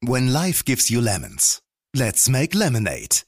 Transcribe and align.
When 0.00 0.28
life 0.28 0.64
gives 0.64 0.90
you 0.90 1.00
lemons, 1.00 1.60
let's 1.92 2.28
make 2.28 2.56
lemonade. 2.56 3.24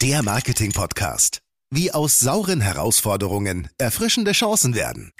Der 0.00 0.22
Marketing-Podcast. 0.22 1.40
Wie 1.70 1.90
aus 1.90 2.20
sauren 2.20 2.60
Herausforderungen 2.60 3.68
erfrischende 3.76 4.30
Chancen 4.30 4.76
werden. 4.76 5.10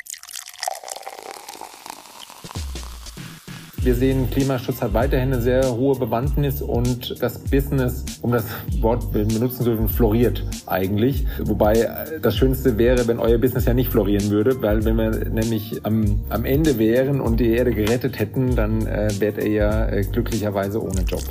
Wir 3.85 3.95
sehen, 3.95 4.31
Klimaschutz 4.31 4.81
hat 4.81 4.95
weiterhin 4.95 5.35
eine 5.35 5.43
sehr 5.43 5.77
hohe 5.77 5.98
Bewandtnis 5.98 6.62
und 6.62 7.21
das 7.21 7.39
Business, 7.39 8.03
um 8.23 8.32
das 8.32 8.45
Wort 8.80 9.12
benutzen 9.12 9.59
zu 9.59 9.64
dürfen, 9.64 9.91
floriert 9.91 10.43
eigentlich. 10.64 11.27
Wobei 11.43 11.86
das 12.23 12.35
Schönste 12.35 12.79
wäre, 12.79 13.07
wenn 13.07 13.18
euer 13.18 13.36
Business 13.36 13.67
ja 13.67 13.75
nicht 13.75 13.91
florieren 13.91 14.31
würde, 14.31 14.62
weil 14.62 14.86
wenn 14.86 14.96
wir 14.96 15.11
nämlich 15.29 15.85
am, 15.85 16.18
am 16.31 16.46
Ende 16.46 16.79
wären 16.79 17.21
und 17.21 17.41
die 17.41 17.50
Erde 17.50 17.75
gerettet 17.75 18.18
hätten, 18.18 18.57
dann 18.57 18.86
äh, 18.86 19.11
wärt 19.18 19.36
ihr 19.36 19.50
ja 19.50 19.87
äh, 19.87 20.01
glücklicherweise 20.01 20.82
ohne 20.82 21.03
Job. 21.03 21.23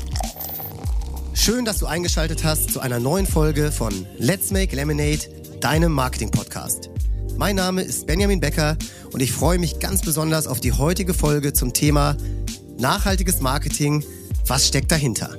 Schön, 1.33 1.65
dass 1.65 1.79
du 1.79 1.87
eingeschaltet 1.87 2.43
hast 2.43 2.71
zu 2.71 2.81
einer 2.81 2.99
neuen 2.99 3.25
Folge 3.25 3.71
von 3.71 3.91
Let's 4.19 4.51
Make 4.51 4.75
Lemonade, 4.75 5.21
deinem 5.59 5.91
Marketing-Podcast. 5.91 6.91
Mein 7.35 7.55
Name 7.55 7.81
ist 7.81 8.05
Benjamin 8.05 8.39
Becker 8.39 8.77
und 9.11 9.23
ich 9.23 9.31
freue 9.31 9.57
mich 9.57 9.79
ganz 9.79 10.03
besonders 10.03 10.45
auf 10.45 10.59
die 10.59 10.71
heutige 10.71 11.15
Folge 11.15 11.51
zum 11.53 11.73
Thema 11.73 12.15
Nachhaltiges 12.79 13.39
Marketing, 13.41 14.03
was 14.47 14.67
steckt 14.67 14.91
dahinter? 14.91 15.29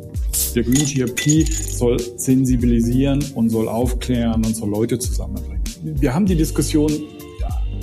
Der 0.55 0.63
Green 0.63 0.87
GRP 0.87 1.47
soll 1.49 1.99
sensibilisieren 2.17 3.25
und 3.35 3.51
soll 3.51 3.69
aufklären 3.69 4.45
und 4.45 4.55
soll 4.55 4.71
Leute 4.71 4.99
zusammenbringen. 4.99 5.63
Wir 5.83 6.15
haben 6.15 6.27
die 6.27 6.37
Diskussion 6.37 6.93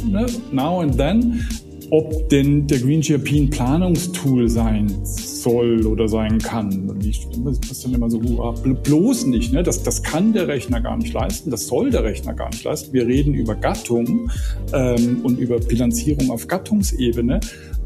ne, 0.09 0.25
now 0.51 0.81
and 0.81 0.97
then, 0.97 1.45
ob 1.89 2.29
denn 2.29 2.65
der 2.67 2.79
Green 2.79 3.01
GRP 3.01 3.33
ein 3.33 3.49
Planungstool 3.49 4.47
sein 4.47 4.89
soll 5.03 5.85
oder 5.85 6.07
sein 6.07 6.39
kann. 6.39 6.89
Und 6.89 7.05
ich 7.05 7.27
das 7.67 7.81
dann 7.81 7.93
immer 7.93 8.09
so, 8.09 8.19
bloß 8.19 9.25
nicht. 9.25 9.51
Ne? 9.51 9.63
Das, 9.63 9.83
das 9.83 10.01
kann 10.01 10.31
der 10.31 10.47
Rechner 10.47 10.79
gar 10.79 10.97
nicht 10.97 11.13
leisten, 11.13 11.51
das 11.51 11.67
soll 11.67 11.91
der 11.91 12.03
Rechner 12.03 12.33
gar 12.33 12.49
nicht 12.49 12.63
leisten. 12.63 12.93
Wir 12.93 13.05
reden 13.05 13.33
über 13.33 13.55
Gattung 13.55 14.31
ähm, 14.73 15.19
und 15.23 15.37
über 15.39 15.59
Bilanzierung 15.59 16.31
auf 16.31 16.47
Gattungsebene 16.47 17.41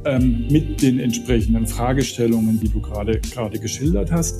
ähm, 0.05 0.47
mit 0.49 0.81
den 0.81 0.99
entsprechenden 0.99 1.67
Fragestellungen, 1.67 2.59
die 2.59 2.69
du 2.69 2.81
gerade 2.81 3.59
geschildert 3.59 4.11
hast. 4.11 4.35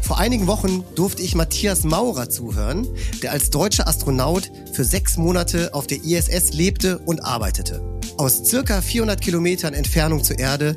Vor 0.00 0.18
einigen 0.18 0.46
Wochen 0.46 0.84
durfte 0.94 1.22
ich 1.22 1.34
Matthias 1.34 1.84
Maurer 1.84 2.28
zuhören, 2.28 2.86
der 3.22 3.32
als 3.32 3.50
deutscher 3.50 3.88
Astronaut 3.88 4.50
für 4.72 4.84
sechs 4.84 5.16
Monate 5.16 5.72
auf 5.72 5.86
der 5.86 6.04
ISS 6.04 6.52
lebte 6.52 6.98
und 6.98 7.24
arbeitete. 7.24 7.82
Aus 8.18 8.44
circa 8.44 8.82
400 8.82 9.20
Kilometern 9.20 9.74
Entfernung 9.74 10.22
zur 10.22 10.38
Erde 10.38 10.76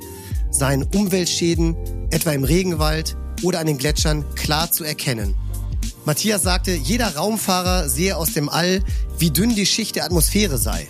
seien 0.51 0.83
Umweltschäden, 0.83 1.75
etwa 2.11 2.31
im 2.31 2.43
Regenwald 2.43 3.17
oder 3.43 3.59
an 3.59 3.67
den 3.67 3.77
Gletschern, 3.77 4.23
klar 4.35 4.71
zu 4.71 4.83
erkennen. 4.83 5.35
Matthias 6.05 6.43
sagte, 6.43 6.71
jeder 6.71 7.15
Raumfahrer 7.15 7.89
sehe 7.89 8.15
aus 8.15 8.33
dem 8.33 8.47
All, 8.47 8.83
wie 9.17 9.31
dünn 9.31 9.55
die 9.55 9.65
Schicht 9.65 9.95
der 9.95 10.05
Atmosphäre 10.05 10.57
sei. 10.57 10.87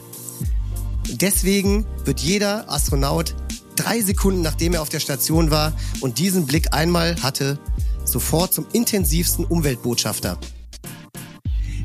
Deswegen 1.22 1.86
wird 2.04 2.20
jeder 2.20 2.70
Astronaut 2.70 3.36
drei 3.78 4.02
Sekunden 4.02 4.42
nachdem 4.42 4.74
er 4.74 4.82
auf 4.82 4.90
der 4.90 5.00
Station 5.00 5.50
war 5.50 5.72
und 6.02 6.20
diesen 6.20 6.46
Blick 6.46 6.74
einmal 6.74 7.16
hatte, 7.24 7.58
sofort 8.04 8.54
zum 8.54 8.66
intensivsten 8.74 9.46
Umweltbotschafter. 9.46 10.38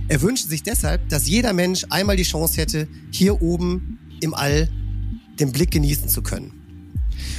Er 0.08 0.23
wünscht 0.23 0.48
sich 0.48 0.64
deshalb, 0.64 1.08
dass 1.11 1.28
jeder 1.28 1.53
Mensch 1.53 1.86
einmal 1.91 2.17
die 2.17 2.25
Chance 2.25 2.61
hätte, 2.61 2.89
hier 3.12 3.41
oben 3.41 4.01
im 4.20 4.34
All 4.34 4.69
den 5.39 5.53
Blick 5.53 5.70
genießen 5.70 6.08
zu 6.08 6.23
können. 6.23 6.53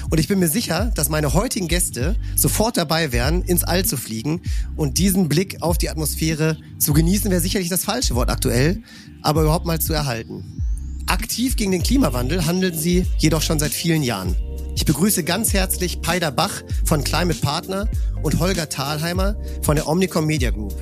Und 0.10 0.20
ich 0.20 0.30
bin 0.30 0.40
mir 0.40 0.48
sicher, 0.48 0.92
dass 0.96 1.10
meine 1.10 1.34
heutigen 1.34 1.68
Gäste 1.68 2.16
sofort 2.38 2.78
dabei 2.78 3.12
wären, 3.12 3.42
ins 3.42 3.66
All 3.66 3.84
zu 3.84 3.98
fliegen 3.98 4.42
und 4.78 4.98
diesen 4.98 5.28
Blick 5.28 5.62
auf 5.62 5.78
die 5.78 5.90
Atmosphäre 5.90 6.58
zu 6.78 6.94
genießen, 6.94 7.30
wäre 7.30 7.42
sicherlich 7.42 7.70
das 7.70 7.84
falsche 7.84 8.16
Wort 8.16 8.30
aktuell, 8.30 8.82
aber 9.22 9.42
überhaupt 9.42 9.66
mal 9.66 9.82
zu 9.82 9.92
erhalten. 9.92 10.62
Aktiv 11.12 11.58
gegen 11.58 11.72
den 11.72 11.84
Klimawandel 11.84 12.46
handeln 12.46 12.74
sie 12.74 13.06
jedoch 13.18 13.42
schon 13.42 13.60
seit 13.60 13.74
vielen 13.74 14.02
Jahren. 14.02 14.34
Ich 14.78 14.86
begrüße 14.86 15.26
ganz 15.26 15.52
herzlich 15.52 16.00
Peider 16.02 16.32
Bach 16.32 16.64
von 16.86 17.04
Climate 17.04 17.42
Partner 17.42 17.90
und 18.24 18.40
Holger 18.40 18.70
Thalheimer 18.70 19.36
von 19.62 19.76
der 19.76 19.90
Omnicom 19.90 20.26
Media 20.26 20.52
Group. 20.52 20.74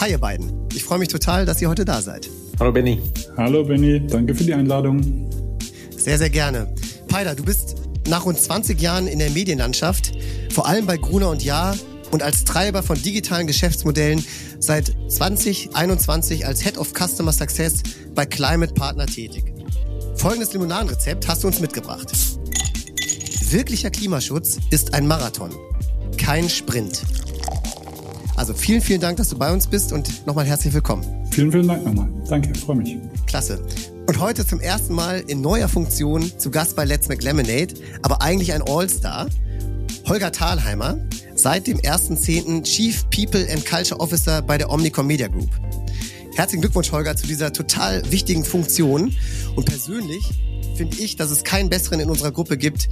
Hi 0.00 0.12
ihr 0.12 0.18
beiden. 0.18 0.50
Ich 0.72 0.82
freue 0.82 0.98
mich 0.98 1.08
total, 1.08 1.44
dass 1.44 1.60
ihr 1.60 1.68
heute 1.68 1.84
da 1.84 2.00
seid. 2.00 2.30
Hallo 2.58 2.72
Benny. 2.72 3.02
Hallo 3.36 3.62
Benny, 3.62 4.00
danke 4.06 4.34
für 4.34 4.44
die 4.44 4.54
Einladung. 4.54 5.28
Sehr, 5.94 6.16
sehr 6.16 6.30
gerne. 6.30 6.74
Peider, 7.08 7.34
du 7.34 7.44
bist 7.44 7.74
nach 8.08 8.24
rund 8.24 8.40
20 8.40 8.80
Jahren 8.80 9.06
in 9.06 9.18
der 9.18 9.28
Medienlandschaft, 9.28 10.12
vor 10.50 10.68
allem 10.68 10.86
bei 10.86 10.96
Gruner 10.96 11.28
und 11.28 11.44
Jahr 11.44 11.76
und 12.10 12.22
als 12.22 12.44
Treiber 12.44 12.82
von 12.82 13.00
digitalen 13.00 13.46
Geschäftsmodellen 13.46 14.24
seit 14.58 14.94
2021 15.08 16.46
als 16.46 16.62
Head 16.62 16.78
of 16.78 16.92
Customer 16.92 17.32
Success 17.32 17.82
bei 18.14 18.26
Climate 18.26 18.74
Partner 18.74 19.06
tätig. 19.06 19.52
Folgendes 20.16 20.52
Limonadenrezept 20.52 21.28
hast 21.28 21.42
du 21.42 21.46
uns 21.46 21.60
mitgebracht. 21.60 22.12
Wirklicher 23.50 23.90
Klimaschutz 23.90 24.58
ist 24.70 24.94
ein 24.94 25.06
Marathon, 25.06 25.50
kein 26.18 26.48
Sprint. 26.48 27.02
Also 28.36 28.54
vielen, 28.54 28.80
vielen 28.80 29.00
Dank, 29.00 29.16
dass 29.16 29.28
du 29.28 29.38
bei 29.38 29.52
uns 29.52 29.66
bist 29.66 29.92
und 29.92 30.26
nochmal 30.26 30.46
herzlich 30.46 30.72
willkommen. 30.72 31.04
Vielen, 31.30 31.52
vielen 31.52 31.68
Dank 31.68 31.84
nochmal. 31.84 32.08
Danke, 32.28 32.58
freue 32.58 32.76
mich. 32.76 32.96
Klasse. 33.26 33.62
Und 34.06 34.18
heute 34.18 34.46
zum 34.46 34.60
ersten 34.60 34.94
Mal 34.94 35.20
in 35.26 35.40
neuer 35.40 35.68
Funktion 35.68 36.30
zu 36.38 36.50
Gast 36.50 36.74
bei 36.74 36.84
Let's 36.84 37.08
Make 37.08 37.22
Lemonade, 37.22 37.74
aber 38.02 38.22
eigentlich 38.22 38.52
ein 38.52 38.62
All-Star. 38.62 39.28
Holger 40.08 40.32
Thalheimer, 40.32 40.98
seit 41.34 41.66
dem 41.66 41.78
1.10. 41.78 42.62
Chief 42.64 43.04
People 43.10 43.46
and 43.52 43.64
Culture 43.64 44.00
Officer 44.00 44.42
bei 44.42 44.58
der 44.58 44.70
Omnicom 44.70 45.06
Media 45.06 45.28
Group. 45.28 45.50
Herzlichen 46.34 46.62
Glückwunsch, 46.62 46.92
Holger, 46.92 47.16
zu 47.16 47.26
dieser 47.26 47.52
total 47.52 48.02
wichtigen 48.10 48.44
Funktion. 48.44 49.14
Und 49.56 49.66
persönlich 49.66 50.24
finde 50.76 50.96
ich, 50.98 51.16
dass 51.16 51.30
es 51.30 51.44
keinen 51.44 51.68
besseren 51.68 52.00
in 52.00 52.08
unserer 52.08 52.32
Gruppe 52.32 52.56
gibt, 52.56 52.88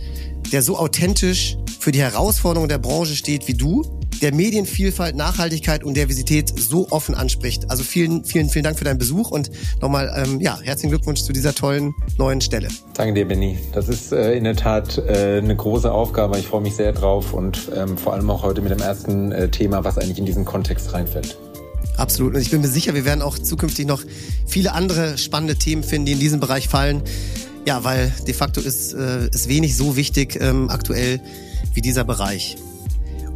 der 0.52 0.62
so 0.62 0.76
authentisch 0.76 1.56
für 1.80 1.92
die 1.92 2.00
Herausforderungen 2.00 2.68
der 2.68 2.78
Branche 2.78 3.16
steht 3.16 3.48
wie 3.48 3.54
du, 3.54 3.82
der 4.20 4.34
Medienvielfalt, 4.34 5.16
Nachhaltigkeit 5.16 5.84
und 5.84 5.96
Diversität 5.96 6.52
so 6.58 6.88
offen 6.90 7.14
anspricht. 7.14 7.70
Also 7.70 7.82
vielen, 7.82 8.24
vielen, 8.24 8.48
vielen 8.48 8.64
Dank 8.64 8.78
für 8.78 8.84
deinen 8.84 8.98
Besuch 8.98 9.30
und 9.30 9.50
nochmal, 9.80 10.12
ähm, 10.16 10.40
ja, 10.40 10.58
herzlichen 10.60 10.90
Glückwunsch 10.90 11.22
zu 11.22 11.32
dieser 11.32 11.54
tollen 11.54 11.94
neuen 12.16 12.40
Stelle. 12.40 12.68
Danke 12.94 13.14
dir, 13.14 13.26
Benny. 13.26 13.58
Das 13.72 13.88
ist 13.88 14.12
äh, 14.12 14.34
in 14.34 14.44
der 14.44 14.56
Tat 14.56 14.98
äh, 14.98 15.38
eine 15.38 15.56
große 15.56 15.90
Aufgabe. 15.90 16.38
Ich 16.38 16.46
freue 16.46 16.62
mich 16.62 16.74
sehr 16.74 16.92
drauf 16.92 17.32
und 17.32 17.70
ähm, 17.74 17.96
vor 17.96 18.14
allem 18.14 18.30
auch 18.30 18.42
heute 18.42 18.60
mit 18.60 18.72
dem 18.72 18.80
ersten 18.80 19.32
äh, 19.32 19.48
Thema, 19.48 19.84
was 19.84 19.98
eigentlich 19.98 20.18
in 20.18 20.26
diesen 20.26 20.44
Kontext 20.44 20.92
reinfällt. 20.92 21.38
Absolut. 21.96 22.34
Und 22.34 22.40
ich 22.40 22.50
bin 22.50 22.60
mir 22.60 22.68
sicher, 22.68 22.94
wir 22.94 23.04
werden 23.04 23.22
auch 23.22 23.38
zukünftig 23.38 23.86
noch 23.86 24.02
viele 24.46 24.72
andere 24.72 25.18
spannende 25.18 25.56
Themen 25.56 25.82
finden, 25.82 26.06
die 26.06 26.12
in 26.12 26.20
diesem 26.20 26.40
Bereich 26.40 26.68
fallen. 26.68 27.02
Ja, 27.66 27.84
weil 27.84 28.12
de 28.26 28.34
facto 28.34 28.60
ist, 28.60 28.94
äh, 28.94 29.28
ist 29.28 29.48
wenig 29.48 29.76
so 29.76 29.96
wichtig 29.96 30.38
ähm, 30.40 30.70
aktuell 30.70 31.20
wie 31.74 31.82
dieser 31.82 32.04
Bereich. 32.04 32.56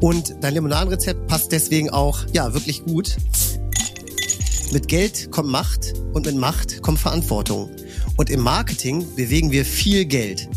Und 0.02 0.34
dein 0.40 0.54
Limonadenrezept 0.54 1.28
passt 1.28 1.52
deswegen 1.52 1.88
auch 1.88 2.26
ja 2.32 2.52
wirklich 2.54 2.82
gut. 2.82 3.16
Mit 4.72 4.88
Geld 4.88 5.30
kommt 5.30 5.48
Macht 5.48 5.94
und 6.12 6.26
mit 6.26 6.34
Macht 6.34 6.82
kommt 6.82 6.98
Verantwortung. 6.98 7.70
Und 8.16 8.28
im 8.28 8.40
Marketing 8.40 9.06
bewegen 9.14 9.52
wir 9.52 9.64
viel 9.64 10.04
Geld. 10.04 10.48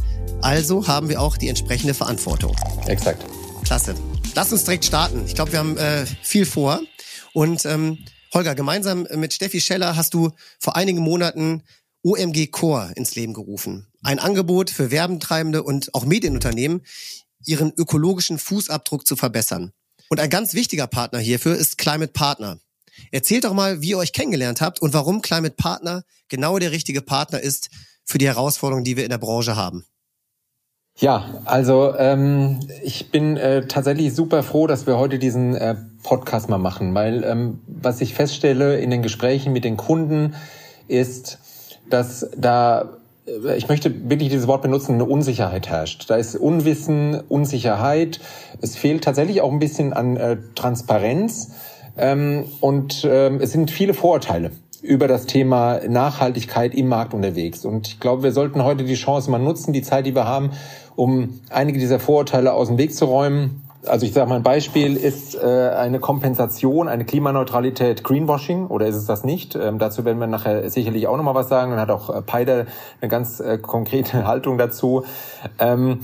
Also 0.41 0.87
haben 0.87 1.09
wir 1.09 1.21
auch 1.21 1.37
die 1.37 1.47
entsprechende 1.47 1.93
Verantwortung. 1.93 2.55
Exakt. 2.87 3.23
Klasse. 3.63 3.93
Lass 4.33 4.51
uns 4.51 4.63
direkt 4.63 4.83
starten. 4.83 5.21
Ich 5.27 5.35
glaube, 5.35 5.51
wir 5.51 5.59
haben 5.59 5.77
äh, 5.77 6.07
viel 6.23 6.47
vor. 6.47 6.81
Und 7.33 7.65
ähm, 7.65 7.99
Holger, 8.33 8.55
gemeinsam 8.55 9.07
mit 9.13 9.31
Steffi 9.31 9.61
Scheller 9.61 9.95
hast 9.95 10.15
du 10.15 10.31
vor 10.57 10.75
einigen 10.75 11.01
Monaten 11.01 11.61
OMG 12.01 12.47
Core 12.47 12.93
ins 12.95 13.13
Leben 13.13 13.33
gerufen. 13.33 13.85
Ein 14.01 14.17
Angebot 14.17 14.71
für 14.71 14.89
Werbentreibende 14.89 15.61
und 15.61 15.93
auch 15.93 16.05
Medienunternehmen, 16.05 16.81
ihren 17.47 17.73
ökologischen 17.75 18.37
Fußabdruck 18.37 19.05
zu 19.05 19.15
verbessern. 19.15 19.71
Und 20.09 20.19
ein 20.19 20.29
ganz 20.29 20.53
wichtiger 20.53 20.87
Partner 20.87 21.19
hierfür 21.19 21.55
ist 21.55 21.77
Climate 21.77 22.11
Partner. 22.11 22.59
Erzählt 23.11 23.43
doch 23.43 23.53
mal, 23.53 23.81
wie 23.81 23.89
ihr 23.89 23.97
euch 23.97 24.13
kennengelernt 24.13 24.61
habt 24.61 24.81
und 24.81 24.93
warum 24.93 25.21
Climate 25.21 25.55
Partner 25.55 26.03
genau 26.29 26.59
der 26.59 26.71
richtige 26.71 27.01
Partner 27.01 27.39
ist 27.39 27.69
für 28.05 28.17
die 28.17 28.27
Herausforderungen, 28.27 28.85
die 28.85 28.97
wir 28.97 29.03
in 29.03 29.09
der 29.09 29.17
Branche 29.17 29.55
haben. 29.55 29.85
Ja, 30.97 31.41
also 31.43 31.93
ähm, 31.97 32.61
ich 32.81 33.11
bin 33.11 33.35
äh, 33.35 33.67
tatsächlich 33.67 34.13
super 34.15 34.43
froh, 34.43 34.65
dass 34.65 34.87
wir 34.87 34.97
heute 34.97 35.19
diesen 35.19 35.53
äh, 35.53 35.75
Podcast 36.03 36.47
mal 36.47 36.57
machen, 36.57 36.93
weil 36.95 37.25
ähm, 37.25 37.59
was 37.67 37.99
ich 37.99 38.13
feststelle 38.13 38.79
in 38.79 38.91
den 38.91 39.01
Gesprächen 39.01 39.51
mit 39.51 39.65
den 39.65 39.75
Kunden 39.75 40.35
ist, 40.87 41.39
dass 41.89 42.29
da 42.37 42.97
ich 43.55 43.67
möchte 43.67 44.09
wirklich 44.09 44.29
dieses 44.29 44.47
Wort 44.47 44.61
benutzen, 44.61 44.93
eine 44.93 45.05
Unsicherheit 45.05 45.67
herrscht. 45.67 46.09
Da 46.09 46.15
ist 46.15 46.35
Unwissen, 46.35 47.21
Unsicherheit. 47.27 48.19
Es 48.61 48.75
fehlt 48.75 49.03
tatsächlich 49.03 49.41
auch 49.41 49.51
ein 49.51 49.59
bisschen 49.59 49.93
an 49.93 50.17
äh, 50.17 50.37
Transparenz. 50.53 51.51
Ähm, 51.97 52.45
und 52.61 53.07
ähm, 53.09 53.39
es 53.41 53.51
sind 53.51 53.71
viele 53.71 53.93
Vorurteile 53.93 54.51
über 54.81 55.07
das 55.07 55.25
Thema 55.25 55.79
Nachhaltigkeit 55.87 56.75
im 56.75 56.87
Markt 56.87 57.13
unterwegs. 57.13 57.65
Und 57.65 57.87
ich 57.87 57.99
glaube, 57.99 58.23
wir 58.23 58.31
sollten 58.31 58.63
heute 58.63 58.83
die 58.83 58.93
Chance 58.93 59.31
mal 59.31 59.39
nutzen, 59.39 59.73
die 59.73 59.81
Zeit, 59.81 60.05
die 60.05 60.13
wir 60.13 60.25
haben, 60.25 60.51
um 60.95 61.39
einige 61.49 61.79
dieser 61.79 61.99
Vorurteile 61.99 62.53
aus 62.53 62.67
dem 62.67 62.77
Weg 62.77 62.93
zu 62.93 63.05
räumen. 63.05 63.63
Also 63.87 64.05
ich 64.05 64.13
sage 64.13 64.29
mal, 64.29 64.37
ein 64.37 64.43
Beispiel 64.43 64.95
ist 64.95 65.35
äh, 65.35 65.39
eine 65.39 65.99
Kompensation, 65.99 66.87
eine 66.87 67.05
Klimaneutralität 67.05 68.03
Greenwashing 68.03 68.67
oder 68.67 68.87
ist 68.87 68.95
es 68.95 69.05
das 69.05 69.23
nicht? 69.23 69.55
Ähm, 69.55 69.79
dazu 69.79 70.05
werden 70.05 70.19
wir 70.19 70.27
nachher 70.27 70.69
sicherlich 70.69 71.07
auch 71.07 71.17
nochmal 71.17 71.35
was 71.35 71.49
sagen. 71.49 71.71
Dann 71.71 71.79
hat 71.79 71.91
auch 71.91 72.09
äh, 72.09 72.21
Peider 72.21 72.65
eine 73.01 73.09
ganz 73.09 73.39
äh, 73.39 73.57
konkrete 73.57 74.25
Haltung 74.27 74.57
dazu. 74.57 75.05
Ähm, 75.59 75.99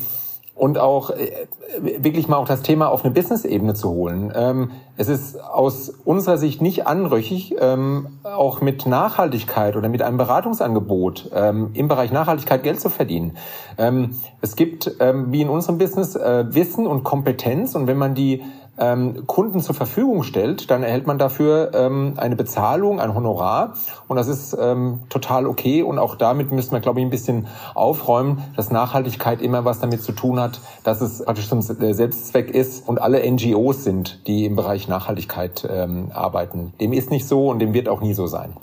und 0.61 0.77
auch 0.77 1.09
äh, 1.09 1.31
wirklich 1.79 2.27
mal 2.27 2.37
auch 2.37 2.47
das 2.47 2.61
Thema 2.61 2.91
auf 2.91 3.03
eine 3.03 3.11
Business-Ebene 3.11 3.73
zu 3.73 3.89
holen. 3.89 4.31
Ähm, 4.35 4.69
es 4.95 5.09
ist 5.09 5.41
aus 5.41 5.89
unserer 6.05 6.37
Sicht 6.37 6.61
nicht 6.61 6.85
anrüchig, 6.85 7.55
ähm, 7.59 8.19
auch 8.21 8.61
mit 8.61 8.85
Nachhaltigkeit 8.85 9.75
oder 9.75 9.89
mit 9.89 10.03
einem 10.03 10.17
Beratungsangebot 10.17 11.31
ähm, 11.33 11.71
im 11.73 11.87
Bereich 11.87 12.11
Nachhaltigkeit 12.11 12.61
Geld 12.61 12.79
zu 12.79 12.91
verdienen. 12.91 13.37
Ähm, 13.79 14.11
es 14.41 14.55
gibt, 14.55 14.97
ähm, 14.99 15.31
wie 15.31 15.41
in 15.41 15.49
unserem 15.49 15.79
Business, 15.79 16.15
äh, 16.15 16.45
Wissen 16.53 16.85
und 16.85 17.03
Kompetenz 17.03 17.73
und 17.73 17.87
wenn 17.87 17.97
man 17.97 18.13
die 18.13 18.43
ähm, 18.81 19.27
Kunden 19.27 19.61
zur 19.61 19.75
Verfügung 19.75 20.23
stellt, 20.23 20.71
dann 20.71 20.81
erhält 20.81 21.05
man 21.05 21.19
dafür 21.19 21.71
ähm, 21.73 22.15
eine 22.17 22.35
Bezahlung, 22.35 22.99
ein 22.99 23.13
Honorar 23.13 23.75
und 24.07 24.17
das 24.17 24.27
ist 24.27 24.57
ähm, 24.59 25.01
total 25.09 25.45
okay 25.45 25.83
und 25.83 25.99
auch 25.99 26.15
damit 26.15 26.51
müssen 26.51 26.71
wir, 26.71 26.79
glaube 26.79 26.99
ich, 26.99 27.05
ein 27.05 27.11
bisschen 27.11 27.45
aufräumen, 27.75 28.43
dass 28.55 28.71
Nachhaltigkeit 28.71 29.41
immer 29.41 29.65
was 29.65 29.79
damit 29.79 30.01
zu 30.01 30.13
tun 30.13 30.39
hat, 30.39 30.59
dass 30.83 30.99
es 30.99 31.23
praktisch 31.23 31.47
zum 31.47 31.61
Selbstzweck 31.61 32.49
ist 32.49 32.87
und 32.89 32.99
alle 32.99 33.21
NGOs 33.31 33.83
sind, 33.83 34.27
die 34.27 34.45
im 34.45 34.55
Bereich 34.55 34.87
Nachhaltigkeit 34.87 35.67
ähm, 35.71 36.09
arbeiten. 36.11 36.73
Dem 36.81 36.91
ist 36.91 37.11
nicht 37.11 37.27
so 37.27 37.49
und 37.49 37.59
dem 37.59 37.73
wird 37.75 37.87
auch 37.87 38.01
nie 38.01 38.15
so 38.15 38.25
sein. 38.25 38.53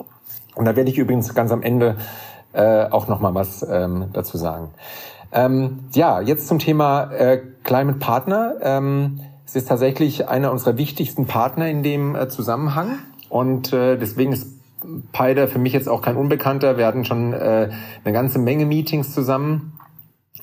Und 0.55 0.65
da 0.65 0.75
werde 0.75 0.89
ich 0.89 0.97
übrigens 0.97 1.33
ganz 1.33 1.51
am 1.53 1.61
Ende 1.61 1.95
äh, 2.51 2.89
auch 2.89 3.07
noch 3.07 3.21
mal 3.21 3.33
was 3.33 3.65
ähm, 3.69 4.09
dazu 4.11 4.37
sagen. 4.37 4.71
Ähm, 5.31 5.85
ja, 5.93 6.19
jetzt 6.19 6.47
zum 6.47 6.59
Thema 6.59 7.11
äh, 7.11 7.39
Climate 7.63 7.99
Partner. 7.99 8.55
Ähm, 8.61 9.21
es 9.49 9.55
ist 9.55 9.67
tatsächlich 9.67 10.27
einer 10.27 10.51
unserer 10.51 10.77
wichtigsten 10.77 11.25
Partner 11.25 11.67
in 11.67 11.81
dem 11.81 12.15
äh, 12.15 12.29
Zusammenhang 12.29 12.99
und 13.29 13.73
äh, 13.73 13.97
deswegen 13.97 14.31
ist 14.31 14.47
Paider 15.11 15.47
für 15.47 15.57
mich 15.57 15.73
jetzt 15.73 15.89
auch 15.89 16.03
kein 16.03 16.17
Unbekannter. 16.17 16.77
Wir 16.77 16.85
hatten 16.85 17.03
schon 17.03 17.33
äh, 17.33 17.71
eine 18.03 18.13
ganze 18.13 18.37
Menge 18.37 18.67
Meetings 18.67 19.11
zusammen 19.11 19.73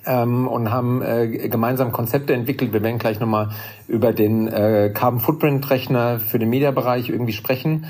ähm, 0.05 0.49
und 0.49 0.73
haben 0.73 1.03
äh, 1.03 1.49
gemeinsam 1.49 1.93
Konzepte 1.93 2.35
entwickelt. 2.35 2.73
Wir 2.73 2.83
werden 2.83 2.99
gleich 2.99 3.21
nochmal 3.21 3.51
über 3.87 4.13
den 4.13 4.49
äh, 4.49 4.91
Carbon 4.93 5.21
Footprint 5.21 5.71
Rechner 5.71 6.19
für 6.19 6.41
den 6.41 6.51
Mediabereich 6.51 7.09
irgendwie 7.09 7.33
sprechen. 7.33 7.87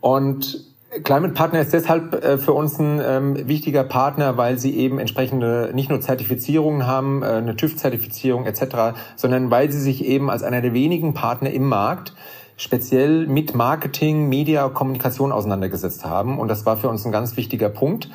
Und 0.00 0.64
Climate 1.04 1.32
Partner 1.32 1.60
ist 1.60 1.72
deshalb 1.72 2.22
äh, 2.22 2.36
für 2.36 2.52
uns 2.52 2.78
ein 2.78 3.00
ähm, 3.02 3.48
wichtiger 3.48 3.82
Partner, 3.82 4.36
weil 4.36 4.58
sie 4.58 4.76
eben 4.76 4.98
entsprechende 4.98 5.70
nicht 5.72 5.88
nur 5.88 6.02
Zertifizierungen 6.02 6.86
haben, 6.86 7.22
äh, 7.22 7.26
eine 7.26 7.56
TÜV-Zertifizierung 7.56 8.44
etc., 8.44 8.94
sondern 9.16 9.50
weil 9.50 9.72
sie 9.72 9.80
sich 9.80 10.04
eben 10.04 10.30
als 10.30 10.42
einer 10.42 10.60
der 10.60 10.74
wenigen 10.74 11.14
Partner 11.14 11.50
im 11.50 11.66
Markt 11.66 12.12
speziell 12.58 13.26
mit 13.26 13.54
Marketing, 13.54 14.28
Media, 14.28 14.68
Kommunikation 14.68 15.32
auseinandergesetzt 15.32 16.04
haben. 16.04 16.38
Und 16.38 16.48
das 16.48 16.66
war 16.66 16.76
für 16.76 16.90
uns 16.90 17.06
ein 17.06 17.10
ganz 17.10 17.38
wichtiger 17.38 17.70
Punkt. 17.70 18.10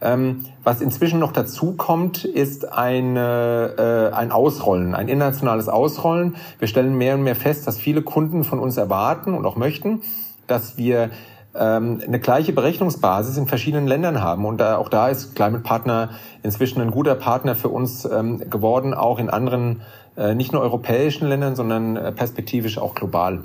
Ähm, 0.00 0.46
was 0.64 0.80
inzwischen 0.80 1.18
noch 1.18 1.32
dazu 1.32 1.74
kommt, 1.76 2.24
ist 2.24 2.72
eine, 2.72 4.10
äh, 4.10 4.16
ein 4.16 4.32
Ausrollen, 4.32 4.94
ein 4.94 5.08
internationales 5.08 5.68
Ausrollen. 5.68 6.36
Wir 6.58 6.66
stellen 6.66 6.96
mehr 6.96 7.14
und 7.14 7.24
mehr 7.24 7.36
fest, 7.36 7.66
dass 7.66 7.78
viele 7.78 8.00
Kunden 8.00 8.42
von 8.42 8.58
uns 8.58 8.78
erwarten 8.78 9.34
und 9.34 9.44
auch 9.44 9.56
möchten, 9.56 10.00
dass 10.46 10.78
wir 10.78 11.10
eine 11.54 12.18
gleiche 12.20 12.52
Berechnungsbasis 12.52 13.36
in 13.36 13.46
verschiedenen 13.46 13.86
Ländern 13.86 14.22
haben. 14.22 14.46
Und 14.46 14.58
da, 14.58 14.78
auch 14.78 14.88
da 14.88 15.08
ist 15.08 15.34
Climate 15.34 15.62
Partner 15.62 16.10
inzwischen 16.42 16.80
ein 16.80 16.90
guter 16.90 17.14
Partner 17.14 17.54
für 17.54 17.68
uns 17.68 18.04
ähm, 18.04 18.48
geworden, 18.48 18.94
auch 18.94 19.18
in 19.18 19.28
anderen, 19.28 19.82
äh, 20.16 20.34
nicht 20.34 20.52
nur 20.52 20.62
europäischen 20.62 21.28
Ländern, 21.28 21.54
sondern 21.54 21.96
äh, 21.96 22.12
perspektivisch 22.12 22.78
auch 22.78 22.94
global 22.94 23.44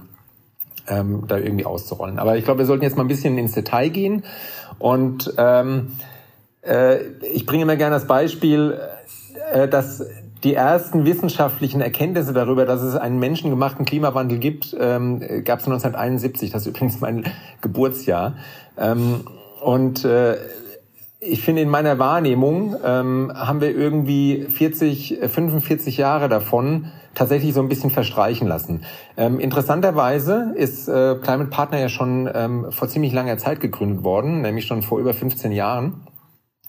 ähm, 0.87 1.25
da 1.27 1.37
irgendwie 1.37 1.65
auszurollen. 1.65 2.19
Aber 2.19 2.37
ich 2.37 2.45
glaube, 2.45 2.59
wir 2.59 2.65
sollten 2.65 2.83
jetzt 2.83 2.97
mal 2.97 3.03
ein 3.03 3.09
bisschen 3.09 3.37
ins 3.37 3.51
Detail 3.51 3.89
gehen. 3.89 4.23
Und 4.79 5.33
ähm, 5.37 5.93
äh, 6.61 7.03
ich 7.33 7.45
bringe 7.45 7.65
mir 7.65 7.77
gerne 7.77 7.95
das 7.95 8.07
Beispiel, 8.07 8.79
äh, 9.51 9.67
dass 9.67 10.05
die 10.43 10.53
ersten 10.53 11.05
wissenschaftlichen 11.05 11.81
Erkenntnisse 11.81 12.33
darüber, 12.33 12.65
dass 12.65 12.81
es 12.81 12.95
einen 12.95 13.19
menschengemachten 13.19 13.85
Klimawandel 13.85 14.37
gibt, 14.37 14.75
ähm, 14.79 15.19
gab 15.43 15.59
es 15.59 15.65
1971. 15.65 16.51
Das 16.51 16.61
ist 16.63 16.67
übrigens 16.67 16.99
mein 16.99 17.25
Geburtsjahr. 17.61 18.35
Ähm, 18.77 19.21
und 19.61 20.05
äh, 20.05 20.37
ich 21.19 21.41
finde, 21.41 21.63
in 21.63 21.69
meiner 21.69 21.97
Wahrnehmung 21.97 22.75
ähm, 22.85 23.31
haben 23.33 23.59
wir 23.59 23.75
irgendwie 23.75 24.45
40, 24.49 25.19
45 25.27 25.97
Jahre 25.97 26.29
davon 26.29 26.91
tatsächlich 27.15 27.55
so 27.55 27.61
ein 27.61 27.67
bisschen 27.67 27.89
verstreichen 27.89 28.47
lassen. 28.47 28.83
Ähm, 29.17 29.39
interessanterweise 29.39 30.53
ist 30.55 30.87
äh, 30.87 31.15
Climate 31.15 31.49
Partner 31.49 31.79
ja 31.79 31.89
schon 31.89 32.29
ähm, 32.31 32.67
vor 32.69 32.87
ziemlich 32.87 33.11
langer 33.13 33.39
Zeit 33.39 33.59
gegründet 33.59 34.03
worden, 34.03 34.41
nämlich 34.41 34.67
schon 34.67 34.83
vor 34.83 34.99
über 34.99 35.15
15 35.15 35.51
Jahren. 35.51 36.01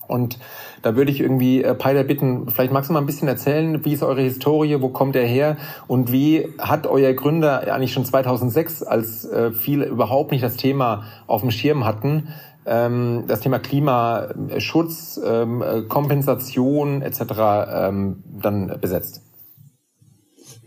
Und 0.08 0.38
da 0.82 0.96
würde 0.96 1.12
ich 1.12 1.20
irgendwie 1.20 1.62
äh, 1.62 1.74
Peiler 1.74 2.02
bitten, 2.02 2.50
vielleicht 2.50 2.72
magst 2.72 2.88
du 2.90 2.94
mal 2.94 3.00
ein 3.00 3.06
bisschen 3.06 3.28
erzählen, 3.28 3.84
wie 3.84 3.92
ist 3.92 4.02
eure 4.02 4.22
Historie, 4.22 4.80
wo 4.80 4.88
kommt 4.88 5.14
er 5.14 5.26
her 5.26 5.56
und 5.86 6.10
wie 6.10 6.48
hat 6.58 6.86
euer 6.86 7.12
Gründer 7.12 7.72
eigentlich 7.72 7.92
schon 7.92 8.04
2006, 8.04 8.82
als 8.82 9.24
äh, 9.26 9.52
viele 9.52 9.84
überhaupt 9.84 10.32
nicht 10.32 10.42
das 10.42 10.56
Thema 10.56 11.04
auf 11.26 11.42
dem 11.42 11.50
Schirm 11.50 11.84
hatten, 11.84 12.28
ähm, 12.66 13.24
das 13.28 13.40
Thema 13.40 13.58
Klimaschutz, 13.58 15.20
ähm, 15.24 15.62
Kompensation 15.88 17.02
etc. 17.02 17.22
Ähm, 17.70 18.22
dann 18.40 18.78
besetzt? 18.80 19.27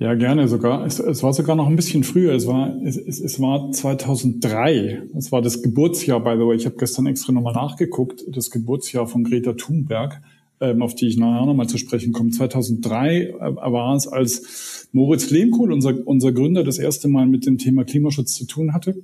Ja, 0.01 0.15
gerne 0.15 0.48
sogar. 0.48 0.83
Es, 0.83 1.00
es 1.00 1.21
war 1.21 1.31
sogar 1.31 1.56
noch 1.56 1.68
ein 1.68 1.75
bisschen 1.75 2.03
früher. 2.03 2.33
Es 2.33 2.48
war, 2.48 2.75
es, 2.83 2.98
es, 2.98 3.19
es 3.19 3.39
war 3.39 3.71
2003. 3.71 5.03
Es 5.15 5.31
war 5.31 5.44
das 5.44 5.62
Geburtsjahr, 5.62 6.24
by 6.24 6.31
the 6.38 6.48
way. 6.48 6.56
Ich 6.56 6.65
habe 6.65 6.75
gestern 6.75 7.06
extra 7.06 7.31
nochmal 7.31 7.53
nachgeguckt. 7.53 8.24
Das 8.27 8.50
Geburtsjahr 8.50 9.06
von 9.06 9.24
Greta 9.24 9.53
Thunberg, 9.53 10.19
ähm, 10.59 10.81
auf 10.81 10.95
die 10.95 11.06
ich 11.07 11.18
nachher 11.18 11.45
nochmal 11.45 11.68
zu 11.68 11.77
sprechen 11.77 12.13
komme. 12.13 12.31
2003 12.31 13.25
äh, 13.25 13.31
war 13.39 13.95
es, 13.95 14.07
als 14.07 14.89
Moritz 14.92 15.30
Lehmkohl, 15.30 15.71
unser, 15.71 15.95
unser 16.07 16.31
Gründer, 16.31 16.63
das 16.63 16.80
erste 16.80 17.07
Mal 17.07 17.27
mit 17.27 17.45
dem 17.45 17.59
Thema 17.59 17.83
Klimaschutz 17.83 18.33
zu 18.33 18.47
tun 18.47 18.74
hatte. 18.74 18.95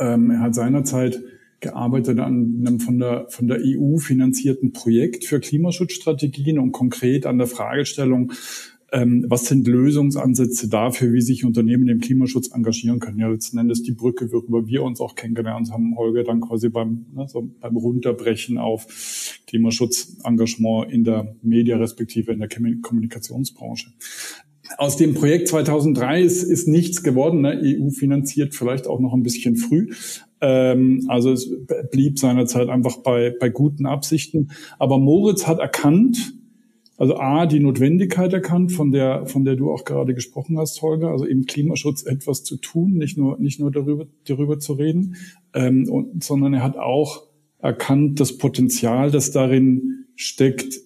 Ähm, 0.00 0.32
er 0.32 0.40
hat 0.40 0.56
seinerzeit 0.56 1.22
gearbeitet 1.60 2.18
an 2.18 2.64
einem 2.66 2.80
von 2.80 2.98
der, 2.98 3.26
von 3.28 3.46
der 3.46 3.60
EU 3.62 3.98
finanzierten 3.98 4.72
Projekt 4.72 5.24
für 5.24 5.40
Klimaschutzstrategien 5.40 6.58
und 6.58 6.72
konkret 6.72 7.26
an 7.26 7.38
der 7.38 7.46
Fragestellung, 7.46 8.32
ähm, 8.92 9.24
was 9.28 9.46
sind 9.46 9.66
Lösungsansätze 9.66 10.68
dafür, 10.68 11.12
wie 11.12 11.20
sich 11.20 11.44
Unternehmen 11.44 11.88
im 11.88 12.00
Klimaschutz 12.00 12.50
engagieren 12.52 12.98
können? 12.98 13.18
Ja, 13.18 13.28
letzten 13.28 13.58
Endes 13.58 13.82
die 13.82 13.92
Brücke, 13.92 14.32
worüber 14.32 14.66
wir 14.66 14.82
uns 14.82 15.00
auch 15.00 15.14
kennengelernt 15.14 15.70
haben, 15.70 15.96
Holger, 15.96 16.24
dann 16.24 16.40
quasi 16.40 16.68
beim, 16.68 17.06
ne, 17.14 17.26
so 17.28 17.50
beim 17.60 17.76
Runterbrechen 17.76 18.58
auf 18.58 18.86
Klimaschutzengagement 19.46 20.92
in 20.92 21.04
der 21.04 21.36
Media 21.42 21.76
respektive 21.76 22.32
in 22.32 22.40
der 22.40 22.48
Kommunikationsbranche. 22.48 23.92
Aus 24.78 24.96
dem 24.96 25.14
Projekt 25.14 25.48
2003 25.48 26.22
ist, 26.22 26.42
ist 26.44 26.68
nichts 26.68 27.02
geworden. 27.02 27.40
Ne? 27.40 27.60
EU 27.62 27.90
finanziert 27.90 28.54
vielleicht 28.54 28.86
auch 28.86 29.00
noch 29.00 29.12
ein 29.14 29.22
bisschen 29.22 29.56
früh. 29.56 29.90
Ähm, 30.40 31.04
also 31.08 31.32
es 31.32 31.50
blieb 31.90 32.18
seinerzeit 32.18 32.68
einfach 32.68 32.98
bei, 32.98 33.34
bei 33.38 33.48
guten 33.48 33.86
Absichten. 33.86 34.50
Aber 34.78 34.98
Moritz 34.98 35.46
hat 35.46 35.58
erkannt, 35.58 36.34
also 37.00 37.16
A, 37.16 37.46
die 37.46 37.60
Notwendigkeit 37.60 38.30
erkannt, 38.34 38.72
von 38.72 38.92
der, 38.92 39.24
von 39.24 39.46
der 39.46 39.56
du 39.56 39.72
auch 39.72 39.86
gerade 39.86 40.12
gesprochen 40.14 40.58
hast, 40.58 40.82
Holger, 40.82 41.08
also 41.08 41.24
im 41.24 41.46
Klimaschutz 41.46 42.04
etwas 42.04 42.44
zu 42.44 42.58
tun, 42.58 42.92
nicht 42.92 43.16
nur, 43.16 43.40
nicht 43.40 43.58
nur 43.58 43.70
darüber, 43.70 44.06
darüber 44.26 44.58
zu 44.58 44.74
reden, 44.74 45.16
ähm, 45.54 45.88
und, 45.88 46.22
sondern 46.22 46.52
er 46.52 46.62
hat 46.62 46.76
auch 46.76 47.22
erkannt 47.58 48.20
das 48.20 48.36
Potenzial, 48.36 49.10
das 49.10 49.30
darin 49.30 50.04
steckt, 50.14 50.78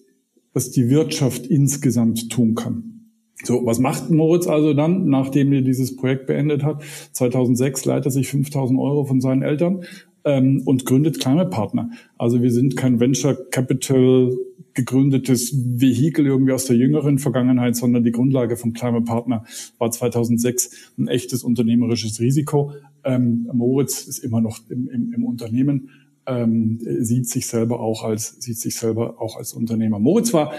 was 0.53 0.71
die 0.71 0.89
Wirtschaft 0.89 1.47
insgesamt 1.47 2.31
tun 2.31 2.55
kann. 2.55 3.11
So, 3.43 3.65
was 3.65 3.79
macht 3.79 4.09
Moritz 4.09 4.47
also 4.47 4.73
dann, 4.73 5.09
nachdem 5.09 5.51
er 5.51 5.63
dieses 5.63 5.97
Projekt 5.97 6.27
beendet 6.27 6.63
hat? 6.63 6.81
2006 7.11 7.83
leitet 7.83 8.05
er 8.05 8.11
sich 8.11 8.29
5000 8.29 8.79
Euro 8.79 9.03
von 9.03 9.19
seinen 9.19 9.41
Eltern 9.41 9.83
ähm, 10.25 10.63
und 10.65 10.85
gründet 10.85 11.19
Climate 11.19 11.49
Partner. 11.49 11.89
Also 12.17 12.41
wir 12.41 12.51
sind 12.51 12.75
kein 12.75 12.99
Venture 12.99 13.49
Capital 13.51 14.35
gegründetes 14.73 15.55
Vehikel 15.55 16.25
irgendwie 16.25 16.51
aus 16.51 16.65
der 16.65 16.75
jüngeren 16.75 17.17
Vergangenheit, 17.17 17.77
sondern 17.77 18.03
die 18.03 18.11
Grundlage 18.11 18.57
vom 18.57 18.73
Climate 18.73 19.05
Partner 19.05 19.45
war 19.77 19.89
2006 19.89 20.91
ein 20.97 21.07
echtes 21.07 21.43
unternehmerisches 21.43 22.19
Risiko. 22.19 22.73
Ähm, 23.05 23.49
Moritz 23.53 24.05
ist 24.05 24.19
immer 24.19 24.41
noch 24.41 24.59
im, 24.69 24.89
im, 24.89 25.13
im 25.13 25.23
Unternehmen, 25.23 25.89
ähm, 26.27 26.79
sieht 26.81 27.29
sich 27.29 27.47
selber 27.47 27.79
auch 27.79 28.03
als 28.03 28.41
sieht 28.41 28.59
sich 28.59 28.75
selber 28.75 29.21
auch 29.21 29.37
als 29.37 29.53
Unternehmer. 29.53 29.99
Moritz 29.99 30.33
war 30.33 30.53